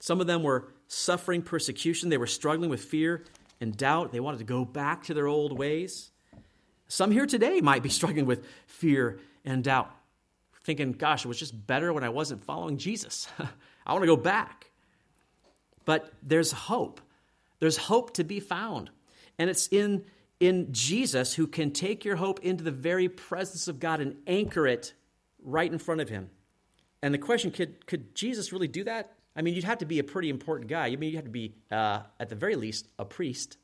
Some 0.00 0.20
of 0.20 0.26
them 0.26 0.42
were 0.42 0.72
suffering 0.88 1.42
persecution, 1.42 2.08
they 2.08 2.18
were 2.18 2.26
struggling 2.26 2.68
with 2.68 2.82
fear 2.82 3.24
and 3.60 3.76
doubt. 3.76 4.12
They 4.12 4.20
wanted 4.20 4.38
to 4.38 4.44
go 4.44 4.64
back 4.64 5.04
to 5.04 5.14
their 5.14 5.26
old 5.26 5.56
ways. 5.56 6.10
Some 6.88 7.10
here 7.10 7.26
today 7.26 7.60
might 7.60 7.82
be 7.82 7.88
struggling 8.00 8.26
with 8.26 8.44
fear 8.66 9.20
and 9.44 9.62
doubt, 9.62 9.90
thinking, 10.64 10.92
gosh, 10.92 11.24
it 11.24 11.28
was 11.28 11.38
just 11.38 11.66
better 11.66 11.92
when 11.92 12.04
I 12.04 12.08
wasn't 12.08 12.44
following 12.44 12.76
Jesus. 12.76 13.28
I 13.86 13.92
want 13.92 14.02
to 14.02 14.06
go 14.08 14.16
back. 14.16 14.70
But 15.84 16.12
there's 16.22 16.52
hope. 16.52 17.00
There's 17.58 17.76
hope 17.76 18.14
to 18.14 18.24
be 18.24 18.40
found. 18.40 18.90
And 19.38 19.50
it's 19.50 19.68
in, 19.68 20.04
in 20.40 20.72
Jesus 20.72 21.34
who 21.34 21.46
can 21.46 21.70
take 21.70 22.04
your 22.04 22.16
hope 22.16 22.40
into 22.40 22.64
the 22.64 22.70
very 22.70 23.08
presence 23.08 23.68
of 23.68 23.80
God 23.80 24.00
and 24.00 24.16
anchor 24.26 24.66
it 24.66 24.94
right 25.42 25.70
in 25.70 25.78
front 25.78 26.00
of 26.00 26.08
him. 26.08 26.30
And 27.02 27.12
the 27.12 27.18
question 27.18 27.50
could, 27.50 27.86
could 27.86 28.14
Jesus 28.14 28.52
really 28.52 28.68
do 28.68 28.84
that? 28.84 29.12
I 29.34 29.42
mean, 29.42 29.54
you'd 29.54 29.64
have 29.64 29.78
to 29.78 29.86
be 29.86 29.98
a 29.98 30.04
pretty 30.04 30.28
important 30.28 30.68
guy. 30.68 30.86
I 30.86 30.96
mean, 30.96 31.10
you 31.10 31.16
have 31.16 31.24
to 31.24 31.30
be, 31.30 31.54
uh, 31.70 32.00
at 32.20 32.28
the 32.28 32.34
very 32.34 32.54
least, 32.54 32.86
a 32.98 33.04
priest. 33.04 33.56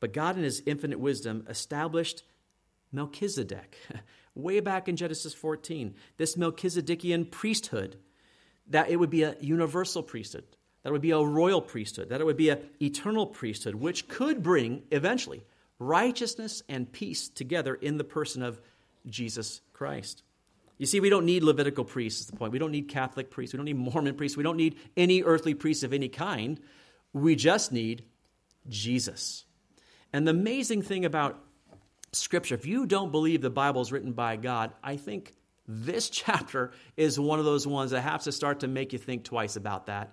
But 0.00 0.12
God, 0.12 0.36
in 0.36 0.42
his 0.42 0.62
infinite 0.66 1.00
wisdom, 1.00 1.46
established 1.48 2.22
Melchizedek 2.92 3.78
way 4.34 4.60
back 4.60 4.88
in 4.88 4.96
Genesis 4.96 5.32
14. 5.32 5.94
This 6.16 6.36
Melchizedekian 6.36 7.30
priesthood, 7.30 7.96
that 8.68 8.90
it 8.90 8.96
would 8.96 9.10
be 9.10 9.22
a 9.22 9.36
universal 9.40 10.02
priesthood, 10.02 10.44
that 10.86 10.90
it 10.90 10.92
would 10.92 11.02
be 11.02 11.10
a 11.10 11.18
royal 11.18 11.60
priesthood, 11.60 12.10
that 12.10 12.20
it 12.20 12.24
would 12.24 12.36
be 12.36 12.48
an 12.50 12.60
eternal 12.80 13.26
priesthood, 13.26 13.74
which 13.74 14.06
could 14.06 14.40
bring, 14.40 14.84
eventually, 14.92 15.42
righteousness 15.80 16.62
and 16.68 16.92
peace 16.92 17.28
together 17.28 17.74
in 17.74 17.96
the 17.96 18.04
person 18.04 18.40
of 18.40 18.60
Jesus 19.04 19.62
Christ. 19.72 20.22
You 20.78 20.86
see, 20.86 21.00
we 21.00 21.10
don't 21.10 21.26
need 21.26 21.42
Levitical 21.42 21.84
priests, 21.84 22.20
is 22.20 22.26
the 22.28 22.36
point. 22.36 22.52
We 22.52 22.60
don't 22.60 22.70
need 22.70 22.86
Catholic 22.86 23.30
priests. 23.32 23.52
We 23.52 23.56
don't 23.56 23.64
need 23.64 23.78
Mormon 23.78 24.14
priests. 24.14 24.36
We 24.36 24.44
don't 24.44 24.56
need 24.56 24.76
any 24.96 25.24
earthly 25.24 25.54
priests 25.54 25.82
of 25.82 25.92
any 25.92 26.08
kind. 26.08 26.60
We 27.12 27.34
just 27.34 27.72
need 27.72 28.04
Jesus. 28.68 29.44
And 30.12 30.24
the 30.24 30.30
amazing 30.30 30.82
thing 30.82 31.04
about 31.04 31.42
Scripture, 32.12 32.54
if 32.54 32.64
you 32.64 32.86
don't 32.86 33.10
believe 33.10 33.42
the 33.42 33.50
Bible 33.50 33.80
is 33.80 33.90
written 33.90 34.12
by 34.12 34.36
God, 34.36 34.70
I 34.84 34.98
think 34.98 35.34
this 35.66 36.08
chapter 36.10 36.70
is 36.96 37.18
one 37.18 37.40
of 37.40 37.44
those 37.44 37.66
ones 37.66 37.90
that 37.90 38.02
has 38.02 38.22
to 38.22 38.30
start 38.30 38.60
to 38.60 38.68
make 38.68 38.92
you 38.92 39.00
think 39.00 39.24
twice 39.24 39.56
about 39.56 39.86
that. 39.86 40.12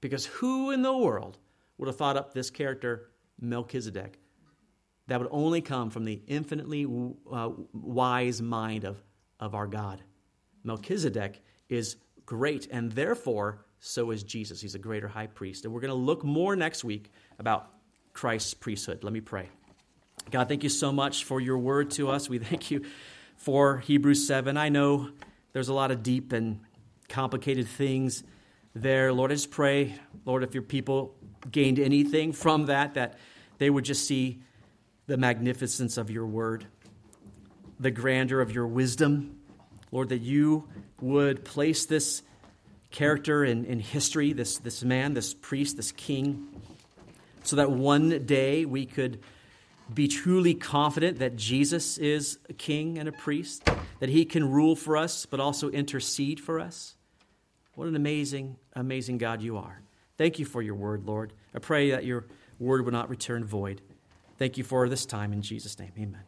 Because 0.00 0.26
who 0.26 0.70
in 0.70 0.82
the 0.82 0.96
world 0.96 1.38
would 1.76 1.86
have 1.86 1.96
thought 1.96 2.16
up 2.16 2.32
this 2.32 2.50
character, 2.50 3.10
Melchizedek, 3.40 4.18
that 5.06 5.20
would 5.20 5.28
only 5.30 5.60
come 5.60 5.90
from 5.90 6.04
the 6.04 6.20
infinitely 6.26 6.86
uh, 7.30 7.50
wise 7.72 8.42
mind 8.42 8.84
of 8.84 9.02
of 9.40 9.54
our 9.54 9.66
God. 9.66 10.02
Melchizedek 10.64 11.40
is 11.68 11.96
great, 12.26 12.68
and 12.70 12.92
therefore, 12.92 13.64
so 13.80 14.10
is 14.10 14.22
Jesus. 14.22 14.60
He's 14.60 14.74
a 14.74 14.78
greater 14.78 15.08
high 15.08 15.28
priest. 15.28 15.64
And 15.64 15.72
we're 15.72 15.80
going 15.80 15.90
to 15.90 15.94
look 15.94 16.24
more 16.24 16.56
next 16.56 16.84
week 16.84 17.10
about 17.38 17.70
Christ's 18.12 18.54
priesthood. 18.54 19.04
Let 19.04 19.12
me 19.12 19.20
pray. 19.20 19.48
God, 20.30 20.48
thank 20.48 20.62
you 20.62 20.68
so 20.68 20.92
much 20.92 21.24
for 21.24 21.40
your 21.40 21.58
word 21.58 21.90
to 21.92 22.10
us. 22.10 22.28
We 22.28 22.38
thank 22.38 22.70
you 22.70 22.84
for 23.36 23.78
Hebrews 23.78 24.26
7. 24.26 24.56
I 24.56 24.68
know 24.68 25.10
there's 25.52 25.68
a 25.68 25.74
lot 25.74 25.90
of 25.90 26.02
deep 26.02 26.32
and 26.32 26.60
complicated 27.08 27.68
things 27.68 28.24
there. 28.82 29.12
Lord, 29.12 29.30
I 29.30 29.34
just 29.34 29.50
pray, 29.50 29.94
Lord, 30.24 30.42
if 30.42 30.54
your 30.54 30.62
people 30.62 31.14
gained 31.50 31.78
anything 31.78 32.32
from 32.32 32.66
that, 32.66 32.94
that 32.94 33.18
they 33.58 33.70
would 33.70 33.84
just 33.84 34.06
see 34.06 34.40
the 35.06 35.16
magnificence 35.16 35.96
of 35.96 36.10
your 36.10 36.26
word 36.26 36.66
the 37.80 37.90
grandeur 37.90 38.40
of 38.40 38.52
your 38.52 38.66
wisdom. 38.66 39.38
Lord, 39.92 40.10
that 40.10 40.20
you 40.20 40.68
would 41.00 41.44
place 41.44 41.86
this 41.86 42.22
character 42.90 43.44
in, 43.44 43.64
in 43.64 43.80
history, 43.80 44.32
this, 44.32 44.58
this 44.58 44.82
man, 44.82 45.14
this 45.14 45.34
priest, 45.34 45.76
this 45.76 45.92
king, 45.92 46.48
so 47.44 47.56
that 47.56 47.70
one 47.70 48.26
day 48.26 48.64
we 48.64 48.84
could 48.84 49.20
be 49.92 50.08
truly 50.08 50.54
confident 50.54 51.18
that 51.20 51.36
Jesus 51.36 51.96
is 51.96 52.38
a 52.50 52.52
king 52.52 52.98
and 52.98 53.08
a 53.08 53.12
priest, 53.12 53.64
that 54.00 54.10
he 54.10 54.24
can 54.24 54.50
rule 54.50 54.76
for 54.76 54.96
us, 54.96 55.24
but 55.24 55.40
also 55.40 55.70
intercede 55.70 56.40
for 56.40 56.60
us. 56.60 56.94
What 57.78 57.86
an 57.86 57.94
amazing, 57.94 58.56
amazing 58.72 59.18
God 59.18 59.40
you 59.40 59.56
are. 59.56 59.82
Thank 60.16 60.40
you 60.40 60.44
for 60.44 60.60
your 60.60 60.74
word, 60.74 61.06
Lord. 61.06 61.32
I 61.54 61.60
pray 61.60 61.92
that 61.92 62.04
your 62.04 62.26
word 62.58 62.84
will 62.84 62.90
not 62.90 63.08
return 63.08 63.44
void. 63.44 63.82
Thank 64.36 64.58
you 64.58 64.64
for 64.64 64.88
this 64.88 65.06
time 65.06 65.32
in 65.32 65.42
Jesus' 65.42 65.78
name. 65.78 65.92
Amen. 65.96 66.27